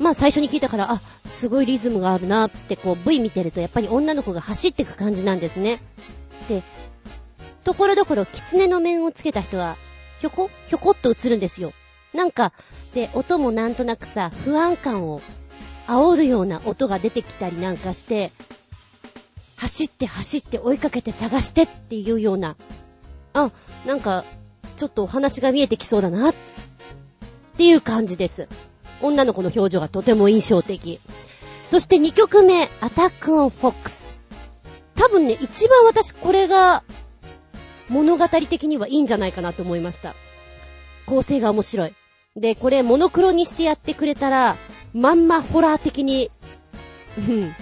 [0.00, 5.80] まあ最初に聞いたから、あ、すごいリズムがあるなってこう V 見てるとやっぱり女の子が走ってく感じなんですね。
[6.48, 6.62] で、
[7.64, 9.76] ところどころ狐の面をつけた人は、
[10.20, 11.72] ひょこひょこっと映るんですよ。
[12.12, 12.52] なんか、
[12.94, 15.20] で、音もなんとなくさ、不安感を
[15.86, 18.32] 煽るような音が出てきたりなんかして、
[19.56, 22.56] 走って走って追いかけて探してっていうような、
[23.32, 23.50] あ、
[23.86, 24.24] なんか、
[24.76, 26.34] ちょっとお話が見えてきそうだな、っ
[27.56, 28.48] ていう感じです。
[29.04, 31.00] 女の子の表情がとても印象的。
[31.66, 34.06] そして2曲目、アタックオンフォックス。
[34.94, 36.82] 多分ね、一番私これが
[37.88, 40.14] 物語的にはいいんじゃないかなと思いました。
[41.06, 41.94] 構成が面白い。
[42.36, 44.56] で、これモノクロにしてやってくれたら、
[44.92, 46.30] まんまホラー的に、
[47.18, 47.54] うん、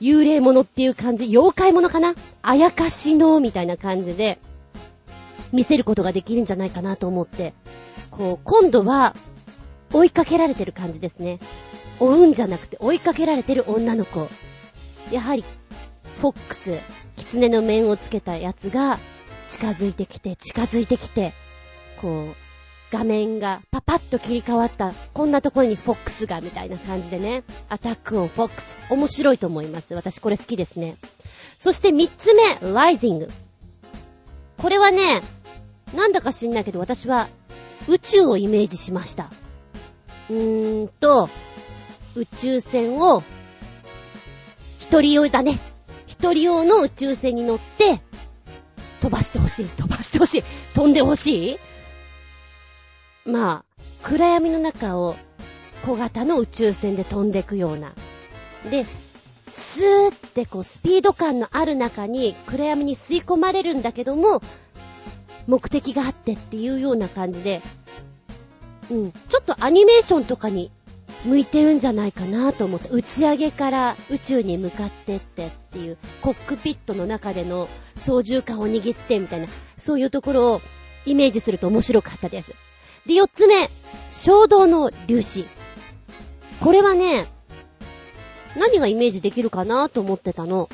[0.00, 2.14] 幽霊物っていう感じ、妖怪物かな？
[2.42, 4.38] あやかしの、みたいな感じで、
[5.52, 7.54] 見せることができるんじゃないかなと思って、
[8.10, 9.14] こう、今度は、
[9.92, 11.38] 追いかけられてる感じですね。
[11.98, 14.28] 追うんじゃなくて追いかけられてる女の子。
[15.10, 15.44] やはり、
[16.18, 16.78] フォックス、
[17.16, 18.98] 狐の面をつけたやつが、
[19.48, 21.32] 近づいてきて、近づいてきて、
[22.00, 22.36] こう、
[22.92, 27.42] 画面がパパッと切り替わった、こんなところにフォックスが、みたいな感じでね。
[27.68, 28.76] アタックオンフォックス。
[28.90, 29.94] 面白いと思います。
[29.94, 30.96] 私これ好きですね。
[31.58, 33.28] そして三つ目、ライジング。
[34.58, 35.22] これはね、
[35.94, 37.28] なんだか知んないけど私は
[37.88, 39.30] 宇宙をイメージしました。
[40.30, 41.28] うーんと、
[42.14, 43.24] 宇宙船を、
[44.80, 45.58] 一人用だね。
[46.06, 48.00] 一人用の宇宙船に乗って、
[49.00, 49.66] 飛ばしてほしい。
[49.66, 50.42] 飛ばしてほしい。
[50.74, 51.58] 飛んでほし
[53.26, 55.16] いまあ、暗闇の中を
[55.84, 57.92] 小型の宇宙船で飛んでいくような。
[58.70, 58.86] で、
[59.48, 64.42] スーってこうスピード感のある中に暗闇に吸い込まれるんだけども、
[65.46, 67.62] 目的があってっていうような感じで、
[68.90, 70.70] うん、ちょっとアニメーションとかに
[71.24, 80.60] 向いてるんじゃないかなと思って、打ち上げから宇宙に向かってってっていう、コックピットの中での操縦感を握ってみたいな、そういうところを
[81.06, 82.52] イメージすると面白かったです。
[83.06, 83.70] で、四つ目、
[84.08, 85.46] 衝動の粒子。
[86.60, 87.26] これはね、
[88.56, 90.68] 何がイメージできるかなと思ってたの。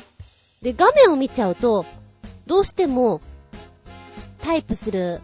[0.61, 1.85] で、画面を見ちゃうと、
[2.47, 3.21] どうしても、
[4.41, 5.21] タイプする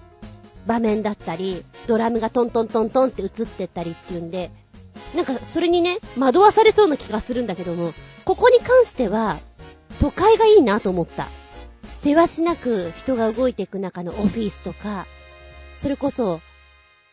[0.66, 4.52] 場面だったり、ドラムがトントントントンって映ってったりっていうんで、
[5.16, 7.94] なんかそれにね、惑わされそうな気がするんだけども、
[8.26, 9.40] ここに関しては、
[10.00, 11.28] 都会がいいなと思った。
[12.02, 15.06] せわしなく人が動いていく中のオフィスとか、
[15.76, 16.42] それこそ、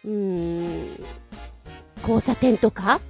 [0.05, 1.05] うーん、
[2.03, 3.01] 交差点とか、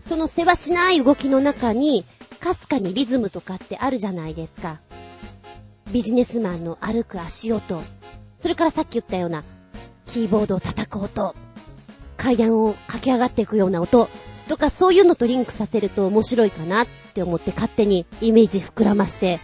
[0.00, 2.04] そのせわしない動きの中に、
[2.40, 4.80] かすかにリズムとかってあるじゃないですか。
[5.92, 7.82] ビジネスマンの歩く足音、
[8.36, 9.44] それからさっき言ったような、
[10.06, 11.34] キーボードを叩く音、
[12.16, 14.08] 階段を駆け上がっていくような音、
[14.48, 19.40] とかそういうのとリンクさせると面白いかなって思って勝手にイメージ膨らまして、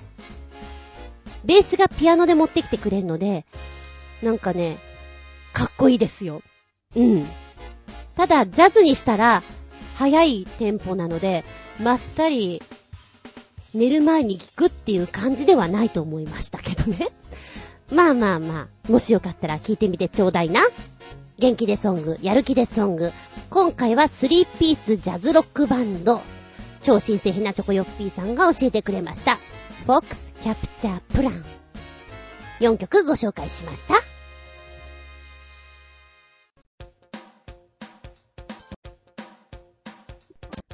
[1.45, 3.45] ベースがピアノで持ってきてくれるので、
[4.23, 4.79] なんかね、
[5.53, 6.43] かっこいいですよ。
[6.95, 7.27] うん。
[8.15, 9.43] ただ、ジャズにしたら、
[9.99, 11.45] 速いテンポなので、
[11.81, 12.63] まったり、
[13.75, 17.09] 寝る前に聞くっていう感じではないと思いましたけどね。
[17.93, 20.63] まあまあまあ、もしよかったら聞いてみてちょうだいな。
[21.39, 23.13] 元気でソング、やる気でソング。
[23.51, 26.23] 今回は3ピースジャズロックバンド、
[26.81, 29.39] 超新星ひなチョコヨッピーさんが教えてくれました。
[29.85, 31.45] フォックスキャプチャープラン。
[32.61, 33.95] 4曲ご紹介しました。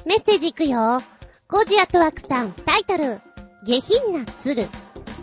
[0.05, 1.01] メッセージいくよ。
[1.49, 3.19] コジアットワクさん、タイトル、
[3.65, 4.63] 下品な鶴。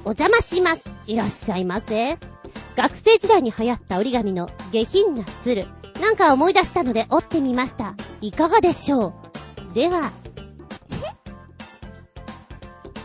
[0.07, 0.83] お邪魔します。
[1.09, 2.17] いらっしゃいませ。
[2.77, 5.67] 学生時代に流行った折り紙の下品な鶴。
[6.01, 7.97] なんか思い出したので折ってみました。
[8.21, 9.15] いかがでしょ
[9.73, 10.13] うでは、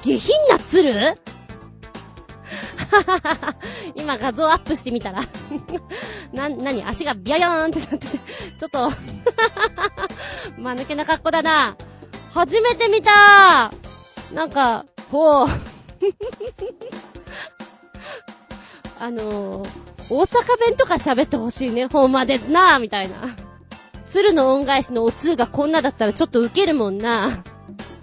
[0.04, 0.94] 下品な鶴？
[0.94, 1.14] は
[3.08, 3.56] はは
[3.96, 5.22] 今画像アップしてみたら
[6.34, 8.92] な、なに足がビャヤーンってなってて、ちょっと
[10.62, 11.76] まぬけな格好だな。
[12.32, 13.72] 初めて見た
[14.36, 15.48] なんか、ほう
[19.00, 19.70] あのー、
[20.10, 21.88] 大阪弁とか喋ってほしいね。
[21.88, 23.16] ほんまですなみたいな。
[24.06, 27.44] 鶴の恩返しのお通がこんなだったらちょっとウケるもんな。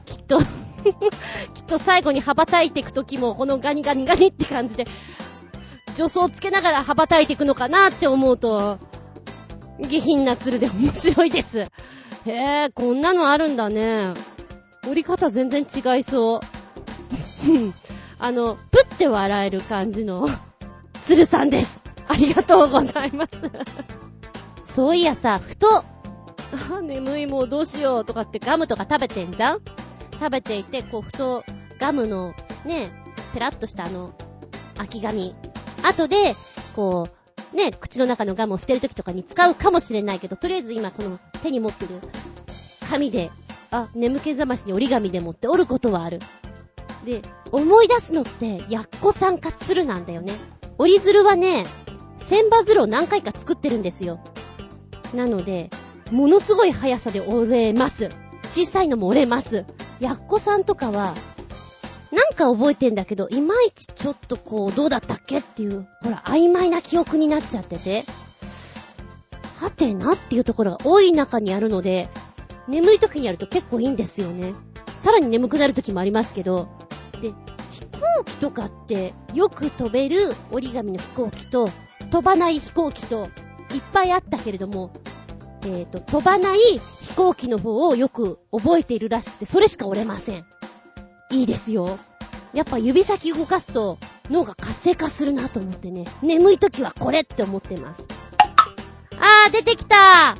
[0.06, 4.86] きっと きっと最後に羽ばたいていくときも、このガニガニガニって感じで、
[5.94, 8.78] 助走つけながら羽ばたいていくのかなって思うと、
[9.80, 11.60] 下品な鶴で面白いです。
[11.60, 11.68] へ
[12.26, 14.14] え、こんなのあるんだね。
[14.86, 16.40] 折り方全然違いそう。
[18.18, 20.28] あの、ぷって笑える感じの、
[21.04, 21.82] 鶴さんです。
[22.08, 23.30] ありがとうございます。
[24.62, 25.84] そういやさ、ふと、あ、
[26.82, 29.60] 眠いもうどうしようとかってガムとか食べてんじゃん？
[30.12, 31.44] 食べていて、こう、ふと、
[31.78, 32.90] ガムの、ね、
[33.34, 34.12] ペラッとしたあの、
[34.74, 35.34] 空き紙。
[35.82, 36.34] 後で、
[36.74, 37.08] こ
[37.52, 42.00] う、ね、口の中のガムを捨てるときとかに使うかもしれないけど、とりあえず今この手に持ってる
[42.90, 43.30] 紙で、
[43.70, 46.18] あ、眠気覚ましに折り紙で持って折ることはある。
[47.04, 50.32] で、思い出すのって、やっこさんか鶴なんだよね。
[50.78, 51.64] 折り鶴はね、
[52.18, 54.20] 千羽鶴を何回か作ってるんですよ。
[55.14, 55.70] なので、
[56.10, 58.08] ものすごい速さで折れます。
[58.44, 59.64] 小さいのも折れます。
[60.00, 61.14] やっこさんとかは、
[62.10, 68.04] なんか覚えてんだけど、いまいちちょっとこう、どうだったっけっていう、ほら、曖昧な記憶になっちゃってて、
[69.60, 72.08] はてなっていうところが多い中にあるので、
[72.68, 74.54] 眠い時にやると結構いいんですよね。
[74.94, 76.68] さらに眠くなる時もありますけど、
[77.20, 77.32] で、
[77.72, 80.16] 飛行機とかってよく飛べる
[80.50, 81.68] 折り紙の飛行機と、
[82.10, 83.28] 飛ばない飛行機と、
[83.74, 84.92] いっぱいあったけれども、
[85.62, 90.46] えっ、ー、と、飛ばない飛行機の方をよく覚えているらしくて、それしか折れません。
[91.30, 91.98] いいですよ。
[92.54, 93.98] やっぱ指先動かすと
[94.30, 98.02] 脳が活性化するなと思ってね、眠い時はこれって思ってます。
[99.18, 100.36] あー、出てきた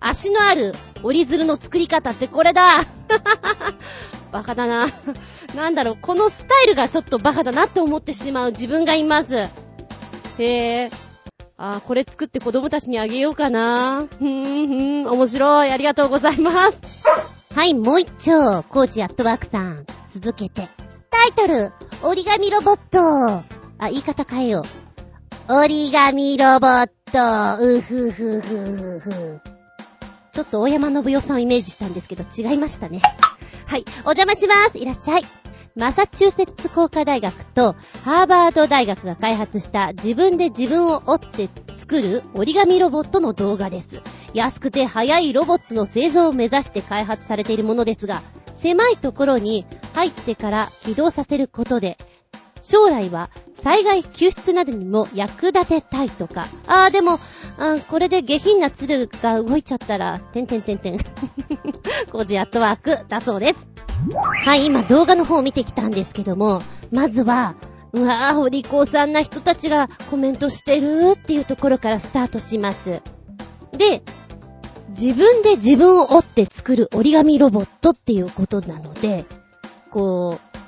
[0.00, 2.84] 足のある折り鶴の作り方ってこれだ
[4.32, 4.86] バカだな。
[5.54, 9.36] なんだろう、このスタイルがちょっとバカだなって思ってしまう自分がいます。
[9.38, 9.48] へ
[10.38, 10.90] え。
[11.56, 14.06] あー、これ作って子供たちにあげようかな。
[14.18, 15.70] ふーん、ふーん、面白い。
[15.70, 16.80] ありがとうございます。
[17.54, 19.86] はい、もう一丁、コーチアットワークさん。
[20.10, 20.68] 続けて。
[21.10, 23.44] タイトル、折り紙ロボット。
[23.78, 24.83] あ、言い方変えよう。
[25.46, 29.40] 折り紙ロボット、うふふふふふ。
[30.32, 33.02] ちょっと大山信代さんをイメージしたんですけど、違いましたね。
[33.66, 34.78] はい、お邪魔します。
[34.78, 35.22] いらっしゃい。
[35.76, 44.00] マサチューセッツ工科大学とハーバード大学が開発した自分で自分を折って作る折り紙ロボットの動画です。
[44.32, 48.22] 安くて速いロボットの製造を目指して開発されているものですが、
[48.60, 51.98] 狭いところに入ってから起動させることで、
[52.62, 53.28] 将来は
[53.64, 56.46] 災害救出などにも役立てたいとか。
[56.66, 57.18] あーでも、
[57.58, 60.98] あこれで下品な鶴が動いちゃったら、てんてんてんてん。
[62.12, 63.58] 工事アットワークだそうです。
[64.44, 66.60] はい、今動画の方を見てきたんですけども、
[66.92, 67.54] まずは、
[67.94, 73.00] うわぁ、お利口さんな人たちがコメントしてるっていうところからスタートします。
[73.72, 74.02] で、
[74.90, 79.24] 自分で自分を折って作る折り紙ロボットっていうことなので、
[79.90, 80.63] こう、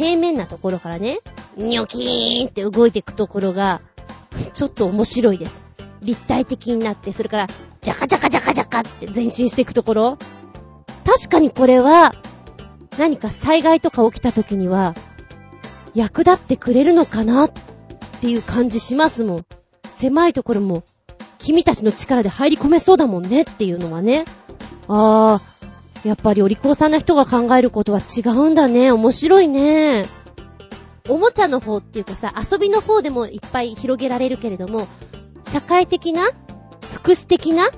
[0.00, 1.18] 平面なところからね、
[1.58, 3.82] ニョキーンって動いていくところが、
[4.54, 5.62] ちょっと面白いです。
[6.00, 7.46] 立体的になって、それから、
[7.82, 10.18] ジャカジャカジャカジャカって前進していくところ。
[11.04, 12.14] 確かにこれは、
[12.96, 14.94] 何か災害とか起きた時には、
[15.94, 17.52] 役立ってくれるのかなっ
[18.22, 19.46] ていう感じしますもん。
[19.84, 20.82] 狭いところも、
[21.36, 24.24] 君たちの力で入り込めそうだもんねっていうのはね。
[24.88, 25.49] あー、
[26.04, 28.90] やっぱりお利口さんな人が考えることは違うんだね。
[28.90, 30.04] 面白いね。
[31.08, 34.86] おもちゃの方っていうかさ、遊びの方でもいっぱい広げられるけれども、
[35.42, 36.28] 社会的な
[36.94, 37.68] 福祉的な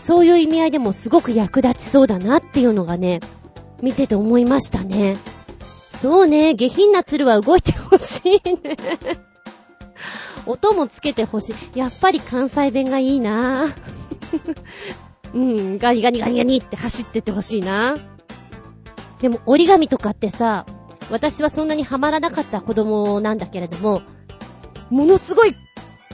[0.00, 3.20] そういう意味合いでもすごく役立ちそうだなっていうのがね、
[3.80, 5.16] 見てて思いましたね。
[5.92, 8.76] そうね、下品な鶴は動いてほしいね。
[10.46, 11.78] 音もつけてほしい。
[11.78, 13.74] やっぱり関西弁がいいなぁ
[15.34, 17.96] うん、ガニガニガニガニって走ってってほしいな。
[19.20, 20.64] でも折り紙とかってさ、
[21.10, 24.02] 私はそんなにハマらなかった子供なんだけれども、
[24.90, 25.54] ものすごい、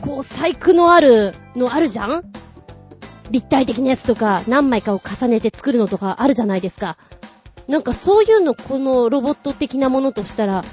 [0.01, 2.33] こう、細工のあるのあるじゃん？
[3.31, 6.97] 立体的なやつとか、何枚かを重ねて作るのとかあるじゃないですか。
[7.69, 10.65] なんかそういうの、このロボット的なものとしたら、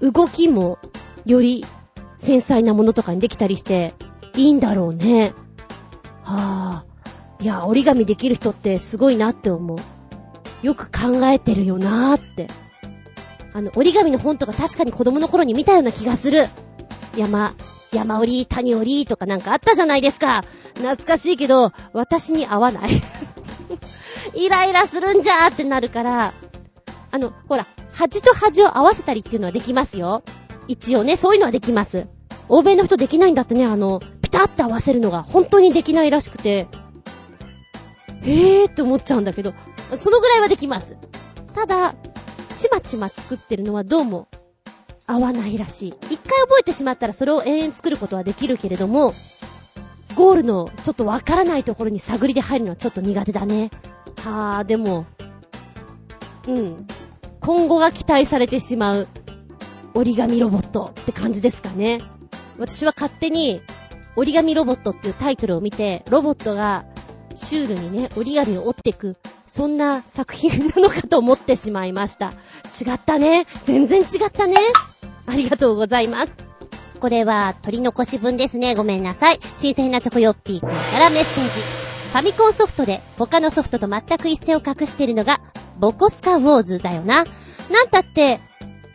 [0.00, 0.78] 動きも
[1.26, 1.64] より
[2.16, 3.94] 繊細なものとかにできたりして、
[4.34, 5.34] いいんだろうね。
[6.36, 7.42] はぁ、あ。
[7.42, 9.78] いや、折り紙できる人ってすごいなって思う。
[10.66, 12.48] よく考えてるよなーって。
[13.52, 16.46] あの、折り紙の本とか確かに子供の頃に見たような気がする。
[17.16, 17.54] 山、
[17.92, 20.42] 山折り、谷折りとかなんかあったじゃないですか。
[20.74, 22.90] 懐かしいけど、私に合わない
[24.34, 26.32] イライラするんじゃーってなるから、
[27.10, 30.22] あの、ほら、端と端を合わせたりっていうのはできますよ。
[30.68, 32.06] 一応ね、そういうのはできます。
[32.48, 34.00] 欧米の人できないんだってね、あの、
[34.30, 36.68] ピタッと合わせるのが本当にできないらしくて、
[38.22, 39.54] へーって思っちゃうんだけど、
[39.98, 40.96] そのぐらいはできます。
[41.52, 41.94] ただ、
[42.56, 44.28] ちまちま作ってるのはどうも
[45.06, 45.94] 合わないらしい。
[46.10, 49.14] 一回覚えてしまったらそれを延々作ることはできるけれども、
[50.14, 53.70] ゴールのちょっとわからないところに探りで入るのはちょっと苦手だね。
[54.22, 55.06] はぁ、でも、
[56.46, 56.86] うん。
[57.40, 59.08] 今後が期待されてしまう
[59.94, 62.00] 折り紙ロボットって感じですかね。
[62.58, 63.62] 私は勝手に
[64.16, 66.84] 折り紙ロボットっていうタイトルを見て、ロボットが
[67.34, 72.26] シュールにね、折り紙を折っていく、そんな作品なのかと思ってしまいました。
[72.28, 73.46] 違ったね。
[73.64, 74.56] 全然違ったね。
[75.26, 76.32] ありがとうございます。
[77.00, 78.74] これは取り残し分ですね。
[78.74, 79.40] ごめんなさい。
[79.56, 81.50] 新鮮なチョコヨッピーくんからメッセージ。
[82.12, 85.40] ファミコンソフトで他のソフトと全く一線を隠してるのが、
[85.78, 87.24] ボコスカウォーズだよな。
[87.70, 88.40] なんたって、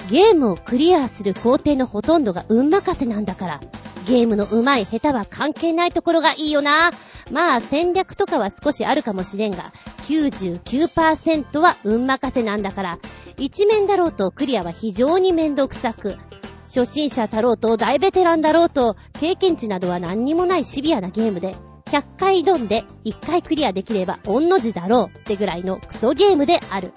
[0.09, 3.59] ゲームをクリアする工程のほとんどが運任せなんだから。
[4.05, 6.91] ゲームの上手い下手は関係ないところがいいよな。
[7.31, 9.71] まあ戦略とかは少しあるかもしれんが、
[10.07, 12.99] 99%は運任せなんだから、
[13.37, 16.17] 一面だろうとクリアは非常にめんどくさく、
[16.63, 26.93] 初心者だろうと大ベテランだろうと、経験値などは何にもないシビアなゲームで、100回挑んで1回クリアできれば御の字だろうってぐらいのクソゲームである。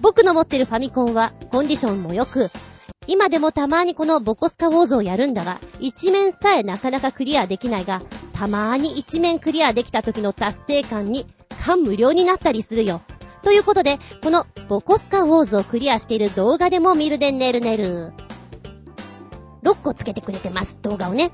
[0.00, 2.50] 僕の持ってるファミコンはコンディションも良く、
[3.06, 8.02] 今でもたまにこのボコスカウォーズをやるんだが、一面さえなかなかクリアできないが、
[8.34, 11.26] たまーに一面クリアできた時の達成感に
[11.64, 13.00] 感無量になったりするよ。
[13.42, 18.12] ということで、このボコスカウォーズをクリアしている動画でも見るでねるねる。
[19.62, 21.30] 6個つけてくれてます、動画をね。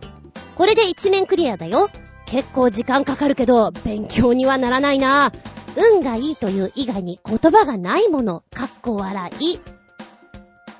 [0.54, 1.90] これで一面クリアだよ。
[2.26, 5.32] 結構時間かかるけど、勉強にはならないな。
[5.76, 9.58] 運がいいという以外に言葉がないもの、かっこ笑い。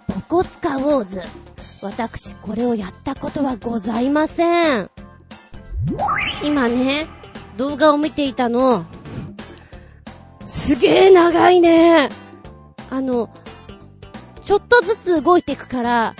[0.09, 1.23] ボコスカウォーズ。
[1.83, 4.91] 私、これをやったことはございません。
[6.43, 7.09] 今ね、
[7.57, 8.87] 動画を見ていたの、
[10.45, 12.09] すげー長いね。
[12.91, 13.29] あの、
[14.41, 16.15] ちょっとずつ動いていくから、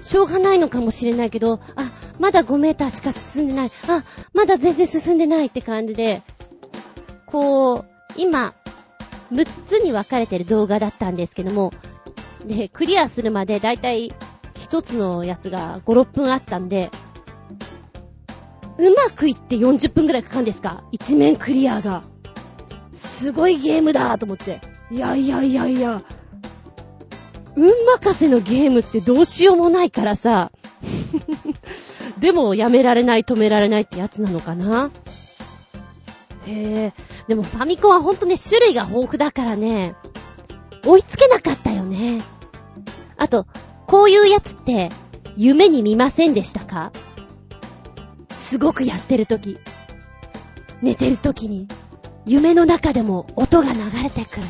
[0.00, 3.70] しょうがないのかもしれないけど、あ、まだ5メーターしか進んでない。
[3.88, 6.22] あ、まだ全然進んでないって感じで、
[7.34, 7.84] こう、
[8.16, 8.54] 今、
[9.32, 11.72] 6つに分かれてる動画だったんですけども、
[12.46, 14.12] で、クリアするまでだいたい
[14.54, 16.92] 1つのやつが5、6分あったんで、
[18.78, 20.84] うまくいって40分くらいかかるんですか？
[20.92, 22.04] 一面クリアが。
[22.92, 24.60] すごいゲームだと思って。
[24.92, 26.04] いやいやいやいや。
[27.56, 30.52] 運任せのゲームってどうしようもないからさ。
[32.20, 34.92] でもやめられない止められないってやつなのかな？
[36.46, 36.92] へえ。
[37.28, 39.94] でもファミコンはほんとね、種類が豊富だからね、
[40.84, 42.22] 追いつけなかったよね。
[43.16, 43.46] あと、
[43.86, 44.90] こういうやつって、
[45.36, 46.92] 夢に見ませんでしたか？
[48.30, 49.58] すごくやってる時、
[50.82, 51.68] 寝てる時に、
[52.26, 54.42] 夢の中でも音が流れてくる。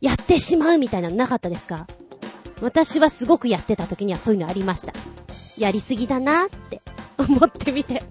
[0.00, 1.86] やってしまうみたいなのなかったですか？
[2.62, 4.92] 私はすごくやってた時にはそういうのありました。
[5.58, 6.80] やりすぎだなって
[7.18, 8.02] 思ってみて。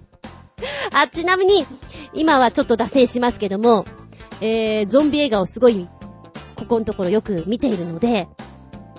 [0.92, 1.66] あ、ちなみに、
[2.12, 3.84] 今はちょっと脱線しますけども、
[4.40, 5.88] えー、ゾンビ映画をすごい、
[6.56, 8.28] ここのところよく見ているので、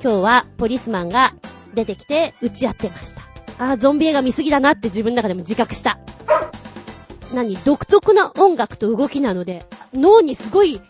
[0.04, 1.34] 今日はポリスマンが
[1.74, 3.14] 出てきて打ち合ってまし
[3.58, 3.72] た。
[3.72, 6.00] あ、ゾンビ映画見すぎだなって自分の中でも自覚した。
[7.34, 7.56] 何？
[7.58, 10.82] 独特な音楽と動きなので、脳にすごい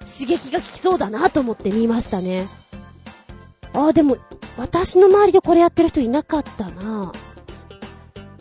[0.00, 2.46] 刺激が効きそうだなと思って見ましたね。
[3.72, 4.18] あでも、
[4.56, 7.12] 私の周りでこれやってる人いなかったな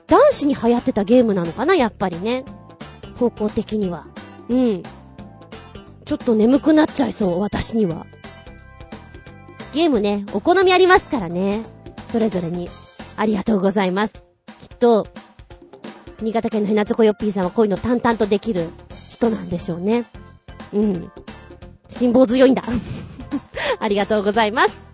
[0.09, 2.43] 男子に流行ってたゲームなのかなやっぱりね。
[3.17, 4.07] 方向的には。
[4.49, 4.83] うん。
[6.05, 8.07] ちょっと眠くなっちゃいそう、私には。
[9.73, 11.63] ゲームね、お好みありますからね。
[12.11, 12.69] それぞれに。
[13.15, 14.13] ありがとうございます。
[14.13, 14.17] き
[14.73, 15.05] っと、
[16.21, 18.67] 新潟県のヘナチョコヨッピーさんはこういうの淡々とできる
[19.11, 20.05] 人なんでしょうね。
[20.73, 21.11] うん。
[21.87, 22.63] 辛抱強いんだ。
[23.79, 24.89] ありがとうございます。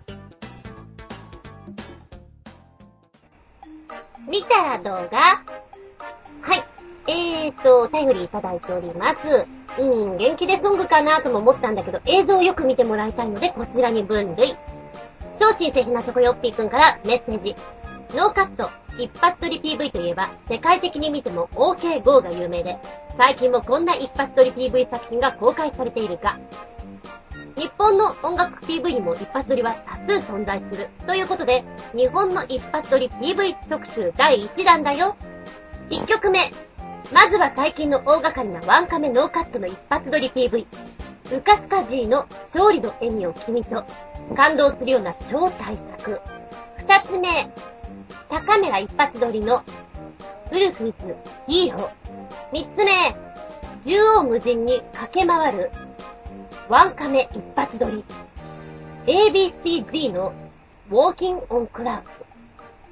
[4.28, 5.44] 見た動画
[6.40, 6.64] はい。
[7.08, 9.46] えーと、タイムリーいただいております。
[9.80, 14.56] うん、元気でソングかなとも思ったんだけど、映像をよく見てもらいたいので、こちらに分類。
[15.38, 17.54] 超新星ひなチョコヨッピーくんからメッセージ。
[18.16, 18.68] ノーカット、
[18.98, 22.78] 一発撮り PV といえば、世界的に見ても OK GO が有名で、
[23.16, 26.38] 最近もこんな一発撮り PV 作品が公開されているか。
[27.56, 30.88] 日本の音楽 PV にも一発撮りは多数存在する。
[31.06, 35.16] ということで、日本の一発撮り PV 特集第1弾だよ。
[35.88, 36.50] 1曲目。
[37.12, 40.66] まずは最近の大掛かりなワンカメノーカットの一発撮り PV。
[41.34, 43.84] ウカスカジーの勝利の笑みを君と、
[44.36, 46.20] 感動するような超大作。
[46.76, 47.50] 二つ目。
[48.28, 49.62] 高メラ一発撮りの
[50.52, 51.16] ウルフィズ
[51.48, 51.90] ヒーロー。
[52.52, 53.16] 三つ目。
[53.86, 55.70] 縦横無尽に駆け回る
[56.68, 58.04] ワンカメ一発撮り。
[59.06, 60.32] ABCD の
[60.90, 62.02] ウォーキンオンクラウ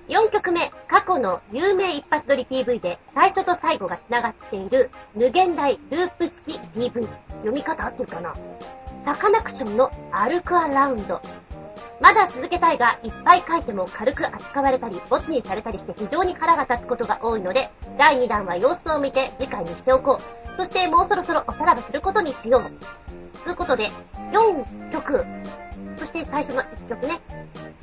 [0.09, 0.15] ド。
[0.15, 7.09] 4曲目、過去の有名一発撮り PV で最初と最後が繋がっている無限大ループ式 PV。
[7.29, 8.33] 読み方合ってるかな？
[9.05, 11.21] サカナクションの歩くアラウンド。
[12.01, 20.57] まだ続けたいが、いっぱい書いても軽く扱われたり、ボツにされたりして非常に腹が立つことが多いので、第2弾は様子を見て次回にしておこう。
[20.57, 23.24] そしてもうそろそろおさらばすることにしよう。
[23.45, 23.91] ということで、
[24.33, 25.25] 4曲、
[25.97, 27.21] そして最初の1曲ね、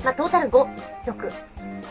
[0.04, 1.32] まあ、トータル5曲。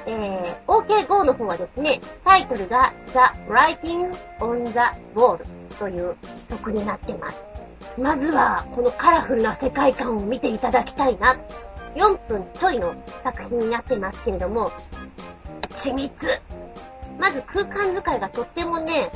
[0.07, 3.18] えー、OK Go の方はですね、タイトルが The
[3.49, 4.73] Writing on the
[5.14, 5.39] Wall
[5.79, 6.16] という
[6.49, 7.43] 曲になってます。
[7.99, 11.37] まずは、このカラフルな世界観を見ていただきたいな。
[11.95, 14.71] 4分ちょいの作品になってますけれども、
[15.71, 16.12] 緻密。
[17.18, 19.11] まず空間使いがとってもね、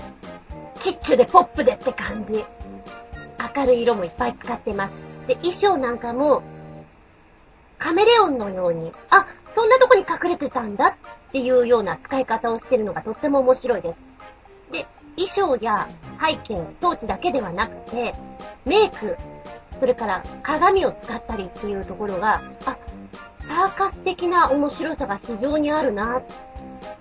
[0.81, 2.45] キッチュでポップでって感じ。
[3.57, 4.93] 明るい色もいっぱい使ってます。
[5.27, 6.43] で、衣装なんかも、
[7.79, 10.97] カメレオンのように、あ、そんなとこに隠れてたんだ
[11.29, 14.73] っていうような使い方をしてるのがとっても面白いです。
[14.73, 14.87] で、
[15.17, 15.89] 衣装や
[16.21, 18.15] 背景、装置だけではなくて、
[18.65, 19.17] メイク、
[19.79, 22.77] それから鏡を使ったりっていうところが、あ、
[23.41, 26.23] サーカス的な面白さが非常にあるな。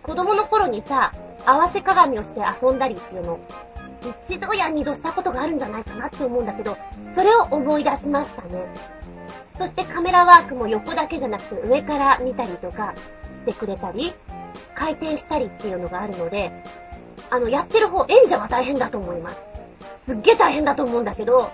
[0.01, 1.11] 子供の頃にさ、
[1.45, 3.39] 合わせ鏡をして遊んだりっていうの、
[4.30, 6.77] 一度や二度したことがあるんじゃないかなって思うんだけど、
[7.15, 8.65] それを思い出しましたね。
[9.57, 14.13] そしてカメラワークも横だけじゃなくて上から見たりとかしてくれたり、
[14.75, 16.51] 回転したりっていうのがあるので、
[17.30, 19.41] あの、やってる方、演者は大変だと思います。
[20.05, 21.51] すっげえ大変だと思うんだけど、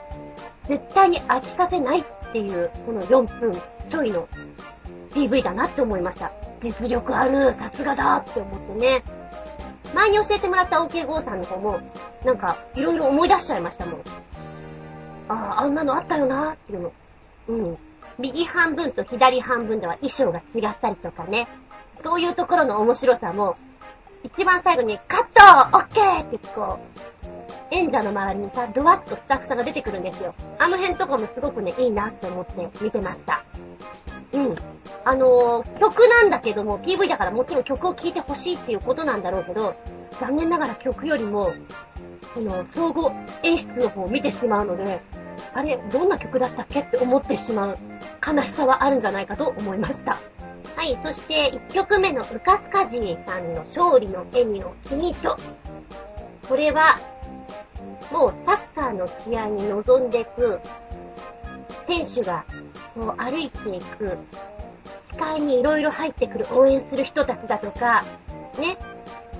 [0.67, 3.51] 絶対に飽きさせないっていう、この4分
[3.89, 4.27] ちょいの
[5.11, 6.31] PV だなって思いました。
[6.61, 9.03] 実力ある、さすがだって思ってね。
[9.93, 11.79] 前に教えてもらった OK5 さんの方も、
[12.23, 14.01] なんか、いろいろ思い出しちゃいましたもん。
[15.29, 16.93] ああ、あんなのあったよなっていうの。
[17.49, 17.77] うん。
[18.17, 21.47] 右半分と左半分では衣装が違ったりとかね。
[22.03, 23.57] そういうところの面白さも、
[24.23, 25.21] 一番最後にカッ
[25.71, 30.33] トオッケーってこう、演者の周りにさ、ドワッとスタッフさんが出てくるんですよ。
[30.57, 33.43] あの辺とかもすごくね、いいなって思って見てました。
[34.33, 34.55] うん。
[35.05, 39.75] あのー、曲なんだけども、PV だからもちろん曲を聴いてほしいっていうことなんだろうけど、
[40.19, 41.53] 残念ながら曲よりも、
[42.33, 43.11] この、総合
[43.43, 45.01] 演出の方を見てしまうので、
[45.53, 47.77] あれ、どんな曲だったっけって思ってしまう
[48.25, 50.17] 悲しさはあるんじゃないかと思いました。
[50.75, 55.37] はい、そして1曲目のウカスカジーさんの勝利の笑みを君と。
[56.47, 56.97] これは、
[58.11, 60.59] もうサッカーの試合に臨んでいく、
[61.87, 62.45] 選手が
[62.95, 64.17] こう歩いていく、
[65.11, 68.03] 視界に色々入ってくる応援する人たちだとか、
[68.59, 68.77] ね、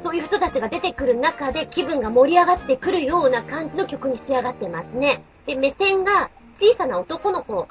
[0.03, 5.23] そういう人たちが出てくる中で気分が盛り上がってくるような感じの曲に仕上がってますね。
[5.45, 6.29] で、目線が
[6.59, 7.67] 小さな男の子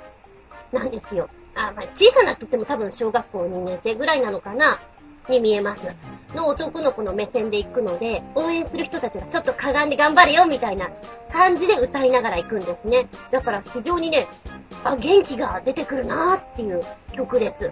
[0.73, 1.29] なんですよ。
[1.55, 4.81] あ、まあ、小さなって言っても多分小学校2年生ぐらいなのかな
[5.29, 5.87] に見えます。
[6.35, 10.89] の男の子の目線で行くので、応援する人たちがちょっとかがんで頑張れよみたいな
[11.31, 13.09] 感じで歌いながら行くんですね。
[13.31, 14.27] だから非常にね、
[14.85, 16.81] あ、元気が出てくるなーっていう
[17.13, 17.71] 曲です。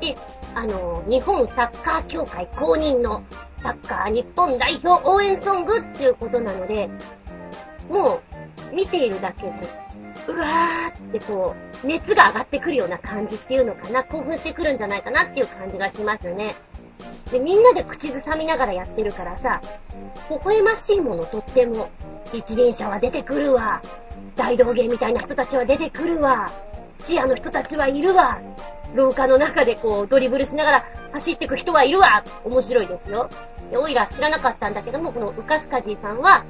[0.00, 0.14] で、
[0.54, 3.22] あの、日本サッカー協会公認の
[3.62, 6.88] サッカー日本代表応援ソングっていうことなので、
[7.88, 8.20] も
[8.72, 9.52] う、見ているだけで、
[10.28, 16.54] うわーってこう、熱が上がってくるような感じっていうのかな、興奮してくるんじゃないかなっていう感じがしますね。
[17.30, 19.60] で、みんなで口ずさみながらやってるからさ、
[20.30, 21.90] 微笑ましいものとっても、
[22.32, 23.82] 一輪車は出てくるわ。
[24.36, 26.50] 大道芸みたいな人たちは出てくるわ。
[26.98, 28.40] チアの人たちはいるわ。
[28.94, 32.24] 廊下の中でこう、ドリブルしながら走ってく人はいるわ。
[32.44, 33.28] 面白いですよ。
[33.70, 36.44] で、オイラ知らなかったんだけども、このウカスカジーさんは、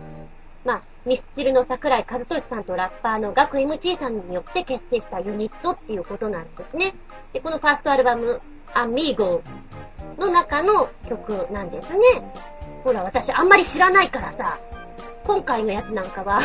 [0.64, 6.94] まあ、ミスチルの桜井和俊さんとラッパーのガク MC さんによって結成したユニットっていうことなんですね。
[7.32, 8.40] で、このファーストアルバム、
[8.72, 9.42] アミーゴ
[10.18, 11.98] の中の曲なんですね。
[12.82, 14.58] ほら、私あんまり知らないからさ、
[15.24, 16.40] 今回のやつなんかは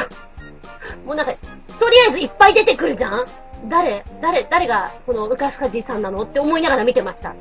[1.06, 1.34] もうなんか、
[1.80, 3.26] とりあえずいっぱい出てくるじゃん？
[3.68, 6.24] 誰誰誰がこのウカスカジーさんなの？
[6.24, 7.36] って思いながら見てました。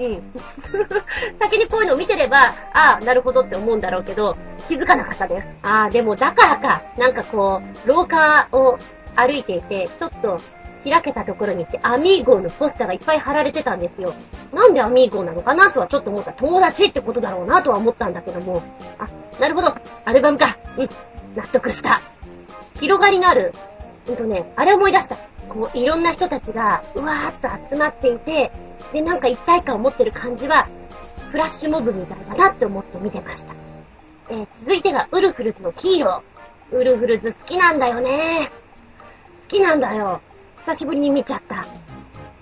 [0.00, 0.32] うん。
[1.40, 4.34] 先にこういうのを見てれば、ああ、なるほどって思うんだろうけど、
[4.68, 5.46] 気づかなかったです。
[5.62, 8.76] ああ、でもだからか、なんかこう、廊下を
[9.14, 10.38] 歩いていて、ちょっと
[10.88, 14.12] 開けたところに行って、アミーゴのポスターがいっぱい貼られてたんですよ。
[14.52, 16.32] なんでアミーゴなのかなとはちょっと思った。
[16.32, 18.62] 友達ってことだろうなとは思ったんだけども。
[18.98, 19.06] あ、
[19.40, 19.74] なるほど。
[20.04, 20.56] アルバムか。
[20.76, 20.88] うん。
[21.36, 22.00] 納得した。
[22.84, 23.52] 広がりのある、
[24.08, 25.16] うんとね、あれ思い出した。
[25.48, 27.34] こう、いろんな人たちが、うわーっ
[27.68, 28.52] と集まっていて、
[28.92, 30.68] で、なんか一体感を持ってる感じは、
[31.30, 33.54] フラッシュモブみたいだなって思って見てました。
[34.28, 36.76] えー、続いてが、ウルフルズのヒーロー。
[36.76, 38.50] ウルフルズ好きなんだよね。
[39.48, 40.20] 好きなんだよ。
[40.66, 41.64] 久しぶりに見ちゃった。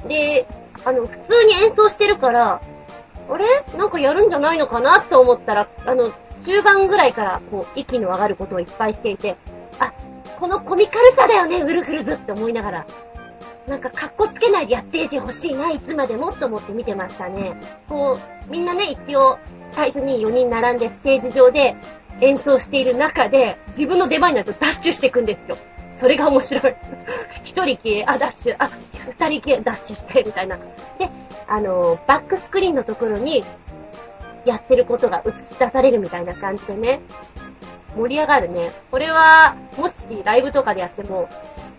[0.09, 0.49] で、
[0.85, 2.61] あの、普通に演奏してるから、
[3.31, 3.47] あれ？
[3.79, 6.07] なんかやるんじゃないのかなって思ったら、あの、
[6.45, 9.37] 中盤ぐらいから、こう、息の上がることをいっぱいしていて、
[9.85, 9.95] あ、
[10.39, 12.87] このコミカルさだよね、ウルフルズって思いながら、
[13.67, 17.55] なんか格好つけないでやっていてほしいな、いつまでもと思って見てましたね。
[17.89, 18.19] こ
[18.49, 19.39] う、みんなね、一応、
[19.71, 21.77] 最初に4人並んでステージ上で
[22.21, 25.57] 演奏している中で、自分の出番になるとダッシュしていくんですよ。
[26.01, 26.77] それが面白い。
[27.45, 28.69] 一人消え、あ、ダッシュ、あ、
[29.19, 30.57] 二人消え、ダッシュして、みたいな。
[30.57, 30.63] で、
[31.47, 33.45] あの、バックスクリーンのところに、
[34.45, 37.01] やってることが映し出されるみたいな感じでね、
[37.97, 38.71] 盛り上がるね。
[38.91, 41.29] これは、もしライブとかでやっても、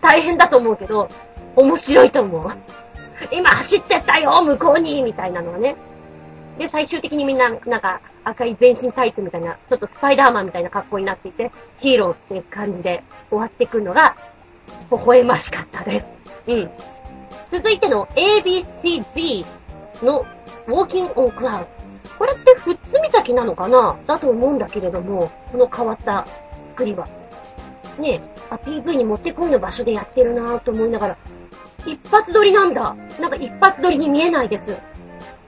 [0.00, 1.08] 大変だと思うけど、
[1.56, 2.52] 面白いと思う。
[3.32, 5.76] 今走ってったよ向こうにみたいなのはね。
[6.58, 14.16] で、最終的にみんな、なんか、赤い全身タイツみたいな、ちょっとスパイダーマンみたいな格好になっていて、ヒーローっていう感じで終わっていくのが、
[14.90, 16.06] 微笑ましかったです。
[16.46, 16.70] うん。
[17.52, 19.44] 続いての ABCD
[20.02, 20.24] の
[20.66, 21.66] Walking on Cloud。
[22.18, 22.82] これって富津
[23.12, 23.98] 岬なのかな？
[24.06, 26.26] だと思うんだけれども、この変わった
[26.70, 27.06] 作りは。
[27.98, 28.20] ねえ、
[28.50, 31.16] あ、PV に持ってこいの場所でやってるなぁと思いながら、
[31.86, 32.96] 一発撮りなんだ。
[33.20, 34.76] なんか一発撮りに見えないです。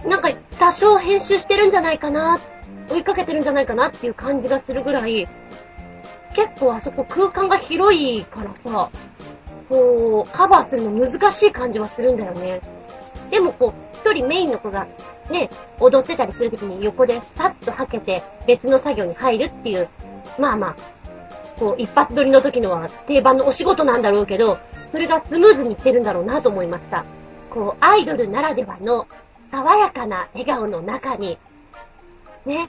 [0.05, 2.39] なんか多少編集してるんじゃないかな、
[2.89, 5.27] 追いかけてるんじゃないかなっていう感じがするぐらい、
[6.35, 8.91] 結構あそこ空間が広いからさ、
[9.69, 12.61] こう、カバーするの難しい感じはするんだよね。
[13.31, 14.87] でもこう、一人メインの子が
[15.31, 15.51] ね、
[15.81, 19.89] 踊ってたりするときに横でサッとはけて別の作業に入るっていう、
[20.39, 20.77] まあまあ、
[21.59, 24.59] こう、一発撮りの時のは定番のお仕事なんだろうけど、
[24.93, 27.05] それがスムーズにいってるんだろうなと思いました。
[27.51, 29.07] こう、アイドルならではの
[29.51, 31.39] 爽やかな笑顔の中に、
[32.45, 32.69] ね、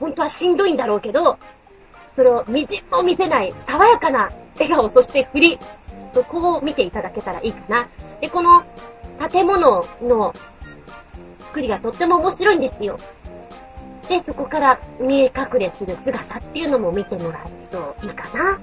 [0.00, 1.38] 本当はしんどいんだろうけど、
[2.16, 5.58] それをみじんも見せない爽やかな笑顔、そして振り、
[6.12, 7.88] そこを見ていただけたらいいかな。
[8.20, 8.64] で、この
[9.30, 10.34] 建物の
[11.48, 12.96] 作りがとっても面白いんですよ。
[14.08, 18.58] で、そこから見え隠れする姿っていうのも見てもらうといいかな。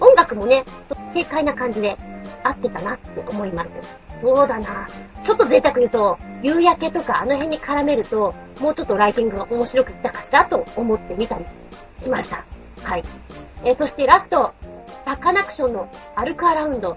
[0.00, 0.64] 音楽もね、
[1.12, 1.96] 軽快な感じで
[2.42, 3.70] 合ってたなって思います。
[4.22, 4.86] そうだな。
[5.24, 11.44] ちょっと贅沢言うと、夕焼けとかあの辺に絡めると、もうちょっとライティングが面白くいったかしらと思ってみたり
[12.02, 12.44] しました。
[12.82, 13.02] はい。
[13.64, 14.52] えー、そしてラスト、
[15.04, 16.96] サカナクションのアルクアラウンド。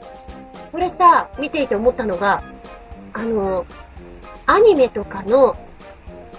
[0.71, 2.41] これさ、見ていて思ったのが、
[3.13, 3.65] あの、
[4.45, 5.55] アニメとかの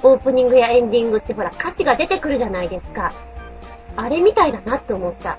[0.03, 3.13] オープニングやエンディングってほら歌詞が出てくるじゃないですか。
[3.97, 5.39] あれみたいだなって思った。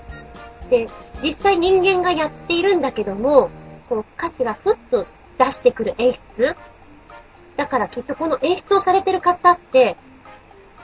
[0.70, 0.86] で、
[1.22, 3.50] 実際人間がやっているんだけども、
[3.88, 5.06] こう歌詞がふっと
[5.38, 6.56] 出してくる演出
[7.56, 9.96] だからきっとこの演出をされてる方って、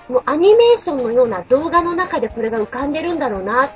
[0.08, 3.70] もうアニメーションのような動画の中でこれが浮かんでるんだろうなっ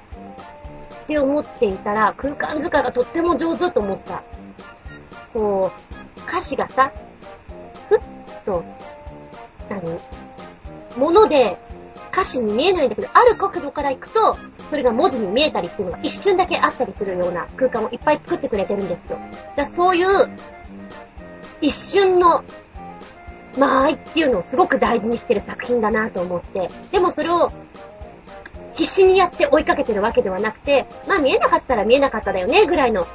[1.07, 4.23] て思っていたら、空間図鑑がとっても上手と思った。
[5.33, 5.71] こ
[6.17, 6.93] う、歌詞がさ、
[7.89, 7.99] ふっ
[8.45, 8.65] と、
[9.69, 9.99] 何？
[10.99, 11.59] もので
[12.13, 14.37] 歌詞に見えないんだけど、ある角度から行くと、
[14.71, 19.19] それが文字に見えたりっていうのが一瞬だけあったりするような空間をいっぱい作ってくれてるんですよ。
[19.57, 20.31] だからそういう、
[21.61, 22.45] 一瞬の
[23.59, 27.51] 間合いっていうのをすごく大事にしてる作品だなと思って、でもそれを
[28.75, 33.07] 必死にやって追いかけてるわけではなくて、まあ見えなかったら見えなかっただよね、ぐらいの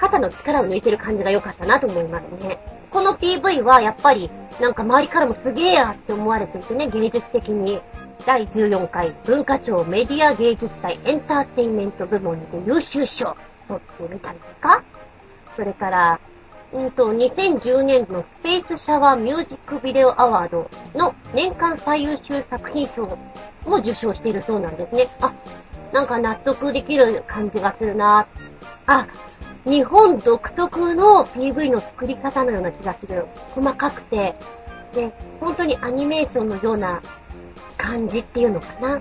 [0.00, 2.58] 肩の力を抜いてる感じが良かったなと思いますね。
[2.90, 7.80] この PV はやっぱりなんか周りからもすげえやって思われていてね、芸術的に
[8.26, 13.36] 第14回文化庁メディア芸術祭エンターテインメント部門にて優秀賞
[13.68, 14.82] 取ってみたりとか、
[15.56, 16.20] それから、
[16.72, 23.18] うんと、2010年のスペースシャワーミュージックビデオアワードの年間最優秀作品賞
[23.66, 25.08] も受賞しているそうなんですね。
[25.20, 25.32] あ、
[25.92, 28.26] なんか納得できる感じがするな
[28.86, 29.06] あ、
[29.64, 33.26] 日本独特の PV の作り方のような気がする。
[33.54, 34.34] 細かくて、
[34.92, 37.00] で、本当にアニメーションのような
[37.76, 39.00] 感じっていうのかな。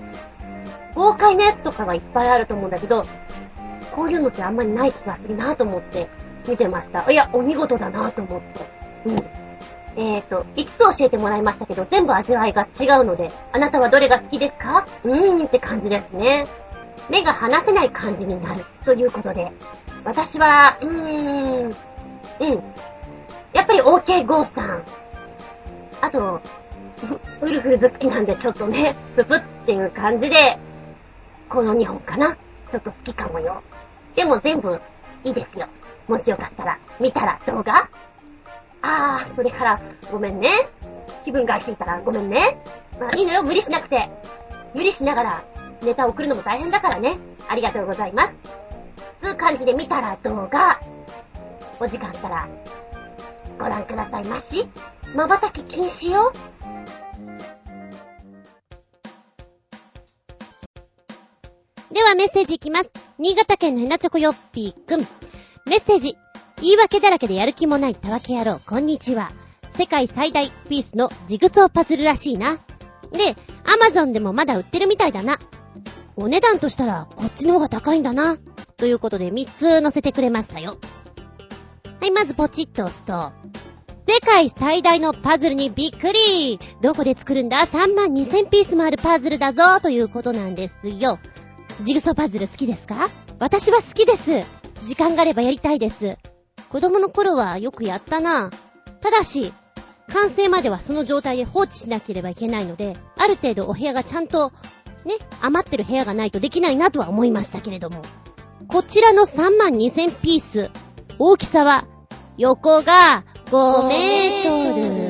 [0.95, 3.03] 豪快なやつとかはいっぱいあると思うんだけど、
[3.95, 6.07] こういうのってあんまりない気がするなと思って
[6.47, 7.11] 見てました。
[7.11, 8.65] いや、お見事だなと思って。
[9.05, 9.17] うん。
[9.95, 14.85] えーと、5つ教えてもらいましたけど、全部味わいが違うので、あなたはどれが好きですか？
[15.03, 16.45] うーんって感じですね。
[17.09, 18.63] 目が離せない感じになる。
[18.83, 19.51] ということで、
[20.03, 21.73] 私は、うーん、うん。
[23.53, 24.83] やっぱり OK ゴーさん。
[26.01, 26.41] あと、
[27.41, 30.57] ウルフルズ好きなんでちょっとね、ププっていう感じで、
[31.49, 32.35] この2本かな。
[32.71, 33.61] ちょっと好きかもよ。
[34.15, 34.79] でも全部
[35.23, 35.67] いいですよ。
[36.07, 37.89] もしよかったら、見たら動画
[38.81, 39.79] あー、それから、
[40.11, 40.49] ごめんね。
[41.25, 42.61] 気分害していたらごめんね。
[42.99, 44.09] まあいいのよ、無理しなくて。
[44.73, 45.43] 無理しながら、
[45.81, 47.17] ネタ送るのも大変だからね。
[47.47, 48.33] ありがとうございます。
[49.21, 50.79] つう感じで見たら動画、
[51.79, 52.47] お時間あったら、
[53.57, 54.67] ご覧くださいまし。
[55.13, 56.31] 瞬き禁止よ。
[61.91, 62.89] ではメッセージいきます。
[63.17, 64.99] 新潟県のヘナチョコヨッピーくん。
[65.65, 66.15] メッセージ。
[66.61, 69.31] 言い訳だらけでやる気もないたわけ野郎、こんにちは。
[69.75, 72.57] 世界最大ピースのジグソーパズルらしいな。
[73.11, 75.39] で、アマゾンでもまだ売ってるみたいだな。
[76.21, 78.37] お値段としたらこっちの方が高いんだな。
[78.77, 80.77] ということで3つ載せてくれましたよ。
[82.01, 83.31] はい、まずポチッと押すと、
[84.07, 91.19] 世界最大のパズルにびっくりどこで作るんだ ?3 万2000ピースもあるパズルだぞということなんですよ。
[91.83, 93.09] ジグソーパズル好きですか？
[93.39, 94.41] 私は好きです。
[94.87, 96.17] 時間があればやりたいです。
[96.69, 98.49] 子供の頃はよくやったな。
[99.01, 99.53] ただし、
[100.11, 104.51] 完成まではその状態で放置しなければいけないので、ある程度お部屋がちゃんと、
[105.09, 108.03] ね、余ってる部屋がないとできないなとは思いましたけれども。
[108.67, 110.69] こちらの3万2000ピース、
[111.17, 111.87] 大きさは、
[112.37, 115.09] 横が5メート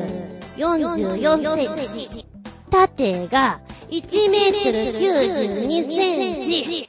[0.56, 2.26] ル44センチ。
[2.70, 3.60] 縦が
[3.90, 6.88] 1メートル92センチ。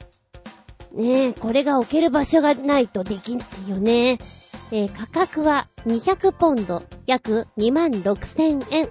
[0.94, 4.18] ねえ、これが置ける場所がないとできないよね。
[4.70, 8.88] えー、価格は200ポンド、約2万6千円。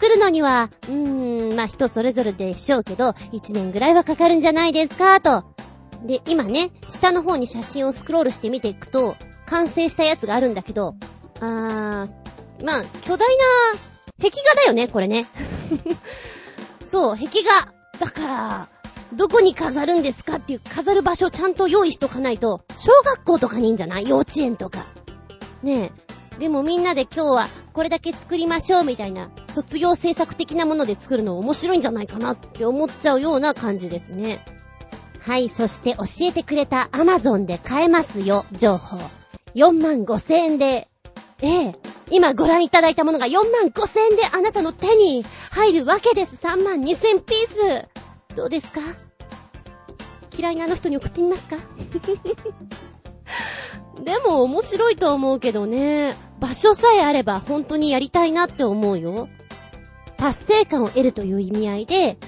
[0.00, 5.44] 作るのには、うーん、まあ、人それぞれでしょうけど、1年ぐらいはかかるんじゃないですか、と。
[6.06, 9.14] で、今ね、下の方に写真をスクロールして見ていくと、
[9.44, 10.94] 完成したやつがあるんだけど、
[11.40, 13.44] あー、まあ、巨大な
[14.18, 15.26] 壁画だよね、これね。
[16.86, 17.72] そう、壁画。
[17.98, 18.68] だから、
[19.12, 24.08] どこに飾るんですかっていう飾る場所をちゃんと用意しとかないと、小学校とかにいいんじゃない？
[24.08, 24.86] 幼稚園とか。
[25.62, 26.10] ねえ。
[26.40, 34.42] でもみんなで今日はこれだけ作りましょうみたいな卒業制作的なもので作るの面白いんじゃないかなって思っちゃうような感じですね。
[35.20, 38.96] はい、そして教えてくれた Amazon で買えますよ、情報。
[39.54, 40.88] 4万5千円で、
[41.42, 41.74] ええ、
[42.10, 46.36] 今ご覧いただいたものが4万5千円であなたの手に入るわけです。
[46.42, 48.34] 3万2千ピース。
[48.34, 48.80] どうですか？
[50.38, 51.56] 嫌いなあの人に送ってみますか？
[54.04, 56.14] でも面白いと思うけどね。
[56.38, 59.28] 場所さえあれば本当にやりたいなって思うよ。
[60.16, 62.18] 達成感を得るという意味合いで、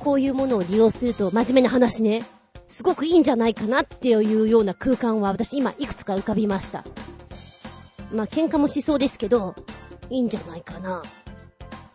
[0.00, 2.24] こういうものを利用すると真面目な話ね。
[2.66, 6.84] すごくいいんじゃないかなっていうような空間は私今いくつか浮かびました。
[8.12, 9.54] まあ、喧嘩もしそうですけど、
[10.10, 11.02] いいんじゃないかな。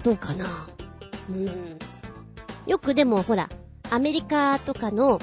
[0.04, 0.46] どうかな。
[1.30, 1.80] うん。
[2.66, 3.50] よくでもほら、
[3.90, 5.20] アメリカとかの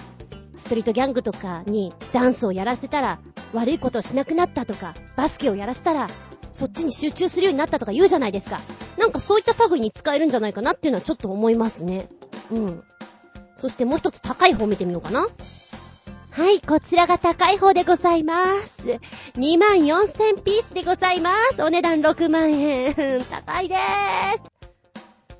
[0.67, 3.21] ストリートギャングとかにダンスをやらせたら
[3.53, 6.09] 悪いことをしなくなったとか、バスケをやらせたら
[6.51, 8.59] そっちに集中するようになったとか言うじゃないですか。
[8.99, 12.09] なんかそういった類に使えるんじゃないかなっていうのはちょっと思いますね。
[12.51, 12.83] うん。
[13.55, 15.29] そしてもう一つ高い方見てみようかな。
[16.33, 18.89] はい、こちらが高い方でございます。
[19.37, 21.63] 24,000ピースでございます。
[21.63, 22.93] お値段6万円。
[23.31, 23.79] 高いでー
[24.37, 24.43] す。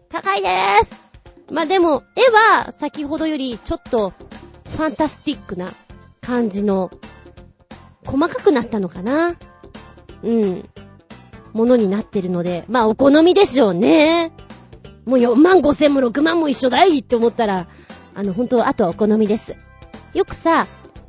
[0.09, 1.07] 高いでーす。
[1.51, 4.13] まあ、でも、絵は先ほどよりちょっと
[4.77, 5.69] ファンタスティックな
[6.21, 6.91] 感じの、
[8.05, 9.37] 細かくなったのかな？
[10.23, 10.69] うん。
[11.53, 14.33] ものになってるので、まあお好みでしょうね。
[15.07, 17.69] もう4万5千も6万も一緒だいって思ったら、
[18.15, 19.57] あの、本当あとはお好みです。
[20.15, 20.67] よくさ、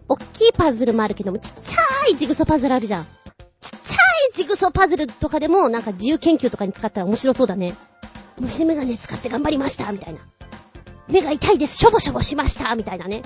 [0.08, 3.04] おっきいパズルもあるけども、ちっちゃいジグソパズルあるじゃん。
[3.04, 3.10] ちっ
[3.84, 3.96] ちゃ
[4.30, 7.76] いジグソパズルとかでも、なんか自由研究とかに使ったら面白そうだね。
[8.40, 10.20] 虫眼鏡使って頑張りましたみたいな。
[11.10, 13.22] 目が痛いです、しょぼしょぼしましたみたいなね。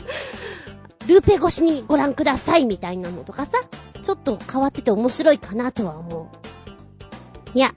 [1.06, 3.52] ルーペ越しにご覧くださいみたいなのとかさ、
[4.02, 6.38] ちょっと変わってて面白いかなとは思う。
[7.54, 7.74] いや、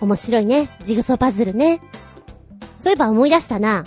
[0.00, 0.68] 面白いね。
[0.84, 1.80] ジグソーパズルね。
[2.78, 3.84] そういえば思い出したな。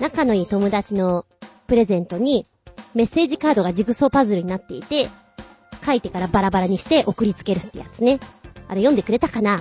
[0.00, 1.24] 仲のいい友達の
[1.66, 2.46] プレゼントに
[2.94, 5.08] メッセージカードがジグソーパズルになっていて、
[5.84, 8.20] 書いてからバラバラにして送りつけるってやつね。
[8.68, 9.60] あれ読んでくれたかな？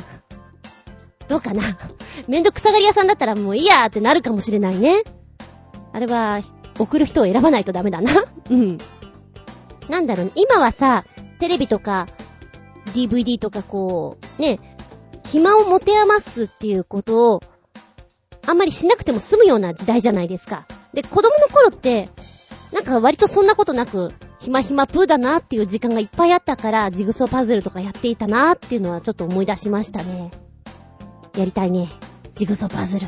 [1.30, 1.62] どうかな
[2.28, 5.04] めんどくさがり屋さんだったらもういいやーってなるかもしれないね。
[5.94, 6.42] あれは、
[6.78, 8.12] 送る人を選ばないとダメだな。
[8.50, 8.78] うん。
[9.88, 10.32] なんだろうね。
[10.36, 11.06] 今はさ、
[11.40, 12.08] テレビとか、
[12.94, 14.60] DVD とかこう、ね、
[15.28, 17.42] 暇を持て余すっていうことを、
[18.46, 20.66] あんまりしなくても済むような時代じゃないですか。
[20.94, 22.10] で、子供の頃って、
[22.74, 30.32] なんか割とそんなことなく、暇暇プーだなっていう時間がいっぱいあったから、ジグソーパズルとかやっていたなっていうのはちょっと思い出しましたね。
[31.36, 31.90] やりたいね。
[32.36, 33.08] ジグソーパズル。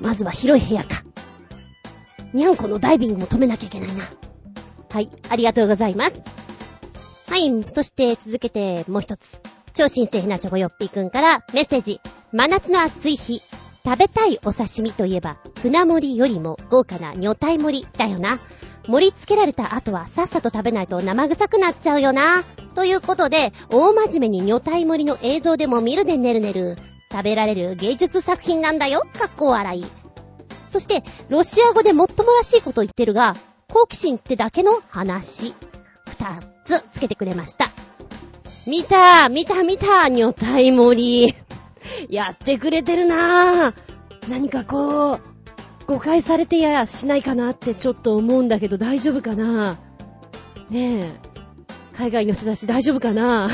[0.00, 1.02] まずは広い部屋か。
[2.32, 4.04] にゃんこのダイビングも止めなきゃいけないな。
[4.90, 6.20] はい、ありがとうございます。
[7.28, 9.40] はい、そして続けてもう一つ。
[9.72, 12.00] 超新星ひなちょこよっぴーくんからメッセージ。
[12.32, 13.40] 真夏の暑い日。
[13.84, 18.38] 食べたいお刺身といえば、船盛りよりも豪華な女体盛りだよな。
[18.86, 22.44] 盛り付けられた後はさっさと食べないと生臭くなっちゃうよな。
[22.74, 26.76] ということで、大真面目に女体盛りの映像でも見るでねるねる。
[27.14, 29.06] 食べられる芸術作品なんだよ。
[29.16, 29.84] かっこ笑い。
[30.66, 33.36] そして、ロシア語でもっともらしいこと言ってるが、
[33.72, 35.54] 好奇心ってだけの話。
[36.08, 37.70] 二つつけてくれました。
[38.66, 41.34] 見た見た見た女体盛り。
[42.10, 43.74] やってくれてるなぁ。
[44.28, 45.20] 何かこう、
[45.86, 49.78] 誤解されてやしないかなってちょっと思うんだけど大丈夫かな
[50.68, 51.12] ねえ。
[51.92, 53.50] 海外の人たち大丈夫かな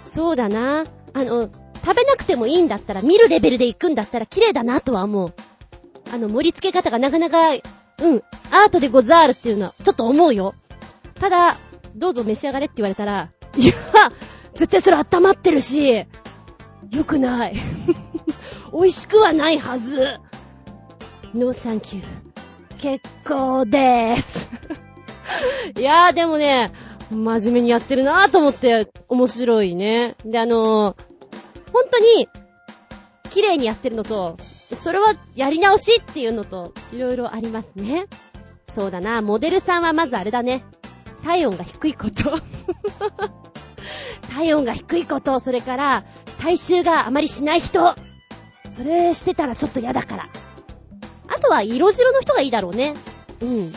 [0.00, 0.84] そうだな。
[1.12, 1.50] あの、
[1.86, 5.32] 食べなくてもいいんだったら、見るレベルで行くんだったら綺麗だなとは思う。
[6.12, 7.60] あの、盛り付け方がなかなか、うん、
[8.50, 10.54] アートでござるっていうのは、ちょっと思うよ。
[11.20, 11.56] ただ、
[11.94, 13.72] どうぞ召し上がれって言われたら、いや、
[14.54, 15.94] 絶対それ温まってるし、
[16.90, 17.54] よくない。
[18.74, 20.18] 美味しくはないはず。
[21.36, 22.04] No thank you。
[22.78, 24.50] 結構でーす。
[25.78, 26.72] いやーでもね、
[27.12, 30.16] 真面目にやってるなーと思って面白いね。
[30.24, 31.15] で、あのー、
[31.76, 32.26] 本当に、
[33.30, 34.38] 綺麗にやってるのと、
[34.74, 38.06] それはやり直しっていうのと、いろいろありますね。
[38.74, 40.64] そうだな、モデルさんはまずあれだね。
[41.22, 42.40] 体温が低いこと。
[44.32, 46.04] 体温が低いこと、それから、
[46.40, 47.94] 体臭があまりしない人。
[48.70, 50.30] それしてたらちょっと嫌だから。
[51.28, 52.94] あとは色白の人がいいだろうね。
[53.42, 53.72] うん。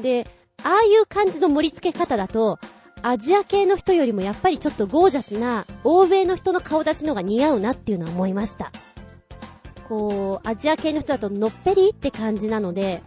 [0.00, 0.26] で、
[0.64, 2.58] ああいう感じの盛り付け方だと、
[3.02, 8.70] アジア系の人よりもやっぱりちょっとゴージャスな欧米の人の顔立ちのが似合うなっていうのは思いました。
[9.88, 13.02] こう、アジア系の人だとのっぺりって感じなので、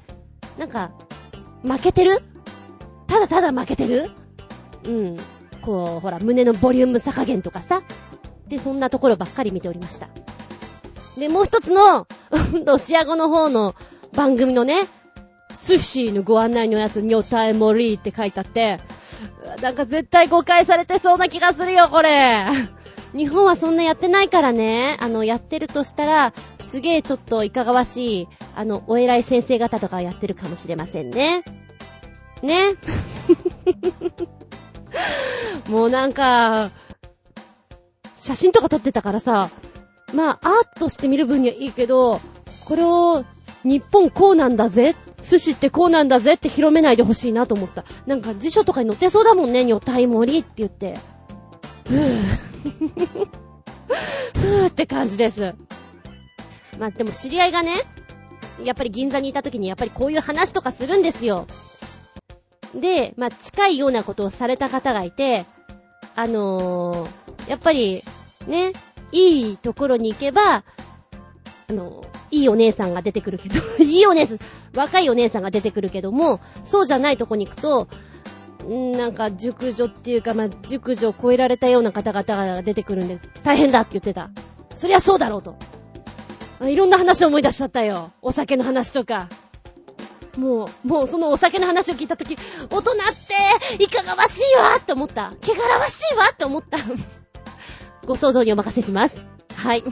[0.58, 0.92] なんか、
[1.64, 2.22] 負けてる？
[3.08, 4.12] ただただ負けてる？
[4.86, 5.18] うん。
[5.62, 7.82] こう、ほら、胸のボリューム差加減とかさ。
[8.48, 10.10] で、そんなところばっかり見ておりました。
[11.18, 12.06] で、もう一つの、
[12.66, 13.76] ロシア語の方の
[14.14, 14.84] 番組のね、
[15.52, 18.78] スシーのご案内のやつ、ニョタエモリーって書いてあって、
[19.62, 22.46] なんか絶対誤解されてそうな気がするよ、これ。
[23.16, 24.98] 日本はそんなやってないからね。
[25.00, 31.44] あの、やってるとしたら、すげえちょっといかがわしい、あの、お偉い先生方とかやってるかもしれませんね。
[32.42, 32.76] ね。
[35.70, 36.72] もうなんか、
[38.18, 39.50] 写真とか撮ってたからさ、
[40.14, 42.20] まあ、アートして見る分にはいいけど、
[42.68, 43.24] これを、
[43.64, 47.86] 日本こうなんだぜ寿司ってこうなんだぜって広めないでほしいなと思った。
[48.06, 50.98] なんか辞書とかに載ってそうだもんね、女体盛りって言って。
[51.88, 52.26] ふぅ。
[54.36, 55.56] ふぅって感じです。
[56.80, 57.84] まあでも知り合いがね、
[58.64, 61.48] やっぱり銀座にいた時にやっぱりこういう話とかするんですよ。
[62.74, 65.46] で、まあ近いようなことをされた方がいて、
[66.16, 68.04] あのー、やっぱり、
[68.48, 68.74] ね、
[69.12, 70.64] いいところに行けば、
[71.70, 74.40] あのー、いいお姉さんが出てくるけど、 いいお姉さん、
[74.76, 77.88] 若いお姉さんが出てくるけども、そうじゃないとこに行くと、
[78.68, 82.24] なんか熟女っていうか、まあ、熟女を超えられたような方々
[82.56, 84.30] が出てくるんで、大変だって言ってた。
[84.74, 85.56] そりゃそうだろうと。
[86.64, 88.12] いろんな話を思い出しちゃったよ。
[88.22, 89.30] お酒の話とか。
[90.38, 92.36] もう、もうそのお酒の話を聞いたとき、
[92.70, 92.96] 大人っ
[93.78, 95.34] て、いかがわしいわって思った。
[95.42, 96.78] 汚らわしいわって思った。
[98.06, 99.22] ご想像にお任せします。
[99.56, 99.84] はい。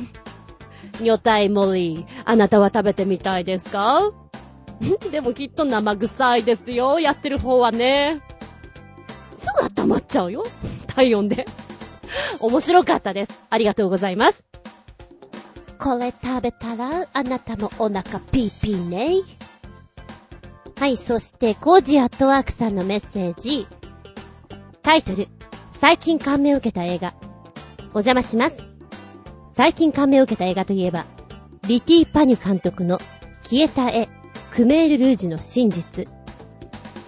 [1.01, 4.11] 女体モリー、あなたは食べてみたいですか？
[5.11, 6.99] でもきっと生臭いですよ。
[6.99, 8.21] やってる方はね。
[9.35, 10.43] すぐ温まっちゃうよ。
[10.87, 11.45] 体温で。
[12.39, 13.45] 面白かったです。
[13.49, 14.43] ありがとうございます。
[15.79, 19.21] これ食べたら、あなたもお腹ピーピーね。
[20.79, 23.67] はい、そして、コージアットワークさんのメッセージ。
[24.81, 25.27] タイトル、
[25.71, 27.13] 最近感銘を受けた映画。
[27.93, 28.57] お邪魔します。
[29.53, 31.05] 最近感銘を受けた映画といえば、
[31.67, 32.97] リティ・パニュ監督の
[33.43, 34.09] 消えた絵、
[34.49, 36.07] クメール・ルージュの真実。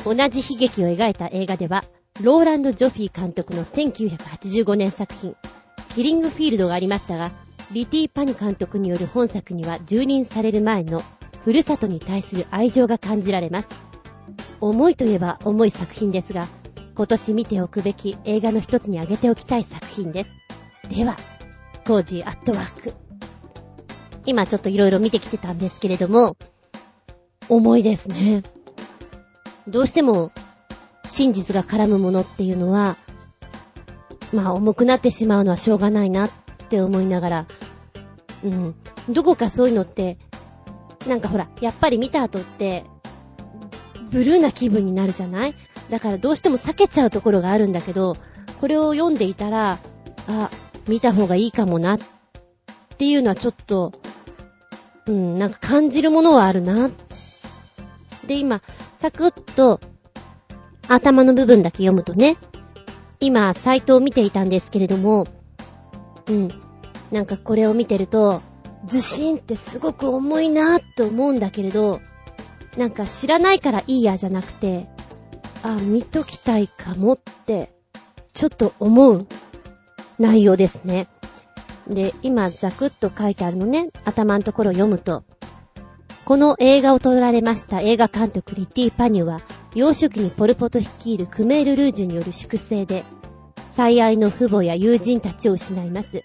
[0.03, 1.83] 同じ悲劇を描いた映画では、
[2.21, 5.35] ローランド・ジョフィー監督の1985年作品、
[5.95, 7.31] キリングフィールドがありましたが、
[7.71, 11.01] リティ・パニュ監督による本作には蹂躙される前の
[11.43, 13.67] ふるさとに対する愛情が感じられます。
[14.61, 16.45] 重いといえば重い作品ですが、
[16.93, 20.29] 今年見ておくべき映画の一つに挙げておきたい作品です。
[20.89, 21.17] では、
[21.85, 22.93] コージー at work。
[24.25, 26.35] 今ちょっといろいろ見てきてたんですけれども、
[27.47, 28.41] 重いですね。
[29.67, 30.31] どうしても、
[31.05, 32.97] 真実が絡むものっていうのは、
[34.33, 36.29] まあ重くなってしまうのはしょうがないなっ
[36.69, 37.47] て思いながら、
[38.43, 38.75] うん。
[39.09, 40.17] どこかそういうのって
[41.07, 42.83] なんかほら、やっぱり見た後って、
[44.09, 45.55] ブルーな気分になるじゃない？
[45.91, 48.17] だからどうしても避けちゃうところがあるんだけど、
[48.59, 49.77] これを読んでいたら、
[50.27, 50.49] あ、
[50.87, 51.97] 見た方がいいかもな、っ
[52.97, 53.93] ていうのはちょっと、
[55.07, 56.89] うん、なんか感じるものはあるな。
[58.27, 58.61] で、今、
[58.99, 59.79] サクッと、
[60.87, 62.37] 頭の部分だけ読むとね、
[63.19, 65.27] 今、サイトを見ていたんですけれども、
[66.27, 66.49] うん、
[67.11, 68.41] なんかこれを見てると、
[68.87, 72.01] ずしんってすごく重いなって思うんだけれど、
[72.77, 74.87] なんか知らないからいいやじゃなくて、
[75.63, 77.73] あ、見ときたいかもって、
[78.33, 79.27] ちょっと思う
[80.19, 81.07] 内容ですね。
[81.87, 85.23] で、今ザクッと書いてあるのね、頭のところを読むと、
[86.25, 89.41] この映画を撮られました映画監督リティ・パニュは、
[89.75, 93.03] 幼少期にポルポト率いるクメール・ルージュによる粛清で、
[93.75, 96.23] 最愛の父母や友人たちを失います。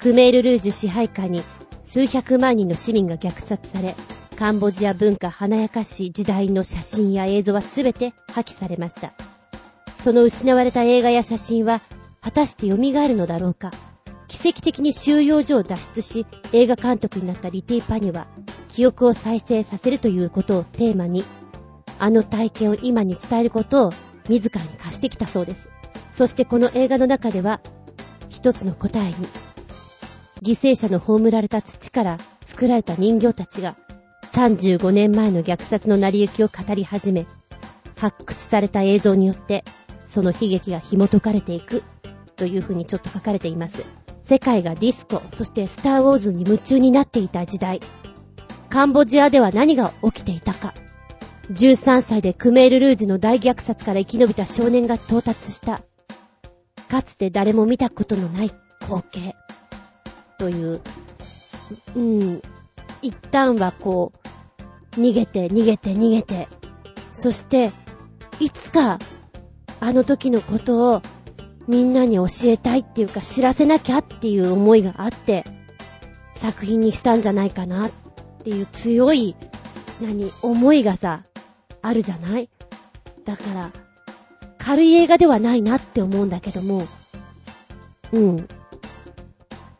[0.00, 1.42] クメール・ルージュ支配下に
[1.84, 3.94] 数百万人の市民が虐殺され、
[4.36, 9.12] カンボジア文化華やかし時代の写真や映像はすべて破棄されました。
[10.02, 11.82] その失われた映画や写真は、
[12.20, 13.70] 果たして蘇るのだろうか。
[14.28, 18.28] 奇跡的に収容所を脱出し、映画監督になったリティ・パニは、
[18.68, 21.24] 記憶を再生させるということをテーマに、
[21.98, 23.92] あの体験を今に伝えることを
[24.28, 25.68] 自らに貸してきたそうです。
[26.10, 27.60] そしてこの映画の中では、
[28.28, 29.14] 一つの答えに、
[30.42, 33.76] 犠牲者の葬られた土から作られた人形たちが
[34.32, 37.26] 35年前の虐殺の成り行きを語り始め、
[37.96, 39.64] 発掘された映像によって
[40.06, 41.82] その悲劇が紐解かれていく
[42.40, 43.84] というふうにちょっと書かれています。
[44.26, 47.80] 世界がディスコ、そしてスターウォーズに夢中になっていた時代、
[48.70, 50.72] カンボジアでは何が起きていたか、
[51.50, 55.82] 13歳でクメール・ルージュの大虐殺から生き延びた少年が到達した、
[56.88, 58.50] かつて誰も見たことのない
[58.80, 59.36] 光景。
[60.38, 60.80] という、
[61.94, 62.42] うん、
[63.02, 64.12] 一旦はこ
[64.96, 66.48] う、逃げて逃げて逃げて、
[67.10, 67.70] そして、
[68.38, 68.98] いつか、
[69.80, 71.02] あの時のことを
[71.70, 75.44] みんなに教えたいっていうか知らせなきゃっていう思いがあって、
[76.34, 77.90] 作品にしたんじゃないかなっ
[78.42, 79.36] ていう強い、
[80.02, 81.22] 何、思いがさ、
[81.80, 82.50] あるじゃない？
[83.24, 83.70] だから、
[84.58, 86.82] 軽い映画ではないなって思うんだけども、
[88.12, 88.48] うん。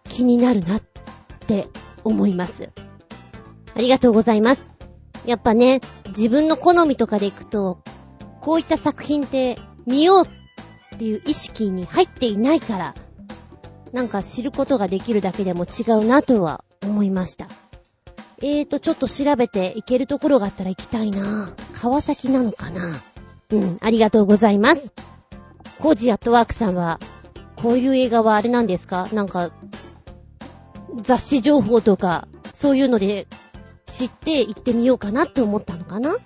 [0.04, 0.82] 気になるなっ
[1.48, 1.66] て
[2.04, 2.70] 思います。
[3.74, 4.62] ありがとうございます。
[5.26, 7.82] やっぱね、自分の好みとかでいくと、
[8.40, 10.28] こういった作品って見よう
[11.00, 12.94] っていう意識に入っていないから、
[13.90, 17.48] なんか知ることができるだけでも違うなとは思いました。
[18.42, 23.00] えーと、ちょっと調べて行けるところがあったら行きたいな川崎なのかな
[23.50, 24.92] うん、ありがとうございます。
[25.78, 27.00] コージアットワークさんは、
[27.56, 29.52] こういう映画はあれなんですかなんか、
[31.00, 33.26] 雑誌情報とか、そういうので
[33.86, 36.18] 知って行ってみようかなって思ったのかな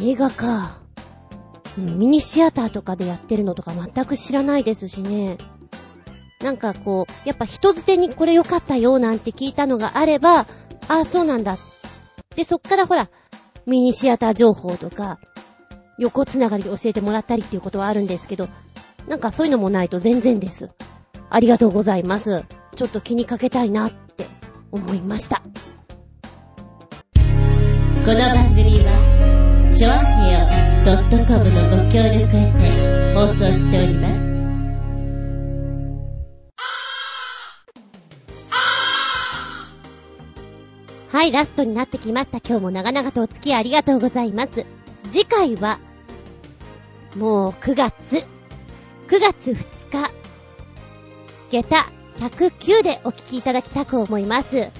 [0.00, 0.80] 映画か。
[1.80, 5.38] ミニシアターとかでやってるのとか全く知らないですしね。
[6.42, 10.46] なんかこう、やっぱ人づてにこれ良かったよなんて聞いたのがあれば、
[10.88, 11.58] あ、そうなんだ。
[12.34, 13.10] で、そっからほら、
[13.66, 15.18] ミニシアター情報とか、
[15.98, 18.48] 横つながりで教えてもらったりっていうことはあるんですけど、
[19.06, 20.70] なんかそういうのもないと全然です。
[21.28, 22.44] ありがとうございます。
[22.74, 24.24] ちょっと気にかけたいなって
[24.72, 25.42] 思いました。
[28.06, 30.46] この番組は、ちょあへよ
[30.84, 34.30] .com のご協力へて放送しております。
[41.08, 42.38] はい、ラストになってきました。
[42.38, 44.66] 今日も長々とお付き合いありがとうございます。
[45.10, 45.78] 次回は、
[47.16, 48.24] もう9月、
[49.06, 49.56] 9月2
[49.90, 50.10] 日、
[51.50, 51.86] 下駄
[52.18, 54.70] 109でお聞きいただきたく思います。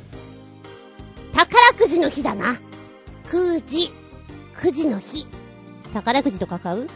[1.32, 2.58] 宝くじの日だな。
[3.30, 3.92] くじ、
[4.60, 5.26] くじの日。
[5.92, 6.86] 宝くじとか買う？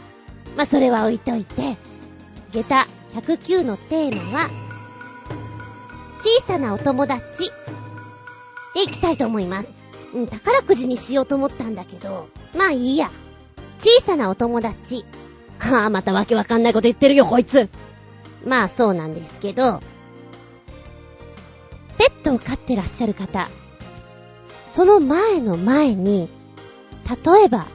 [0.55, 1.75] まあ、それは置いといて、
[2.51, 4.49] 下駄109のテーマは、
[6.19, 7.51] 小さなお友達
[8.73, 9.73] でいきたいと思います。
[10.13, 13.09] うん、宝くじにしようと思ったんだけど、まあいいや。
[13.79, 15.03] 小さなお友達。
[15.59, 17.69] はあ、またわけわかんないこと言ってるよ、こいつ。
[18.45, 19.81] まあそうなんですけど、
[21.97, 23.49] ペットを飼ってらっしゃる方、
[24.71, 26.29] その前の前に、
[27.07, 27.67] 例えば、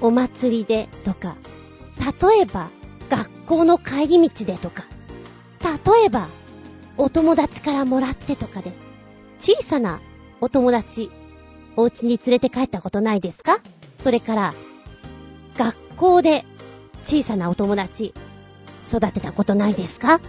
[0.00, 1.36] お祭りでとか、
[1.98, 2.70] 例えば、
[3.10, 4.84] 学校の帰り道でとか、
[5.62, 6.28] 例えば、
[6.96, 8.72] お友達からもらってとかで、
[9.38, 10.00] 小さな
[10.40, 11.10] お友達、
[11.76, 13.58] お家に連れて帰ったことないですか？
[13.96, 14.54] それから、
[15.56, 16.44] 学校で
[17.04, 18.14] 小さなお友達、
[18.86, 20.20] 育てたことないですか？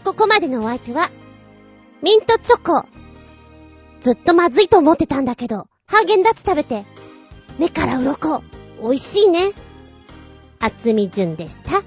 [0.05, 1.11] ここまでのお相手は、
[2.03, 2.87] ミントチョコ。
[4.01, 6.85] ずっとまずいと思ってたんだけど、ハーゲンダッツ食べて、
[7.59, 8.43] 目から鱗。
[8.81, 9.53] 美味しいね。
[10.59, 11.83] あつみじゅんでした。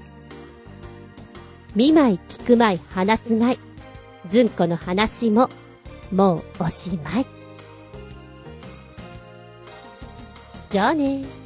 [1.74, 3.58] 見舞い聞く舞い話す舞い。
[4.26, 5.48] じゅんこの話も、
[6.12, 7.26] もうおしまい。
[10.68, 11.39] じゃあね。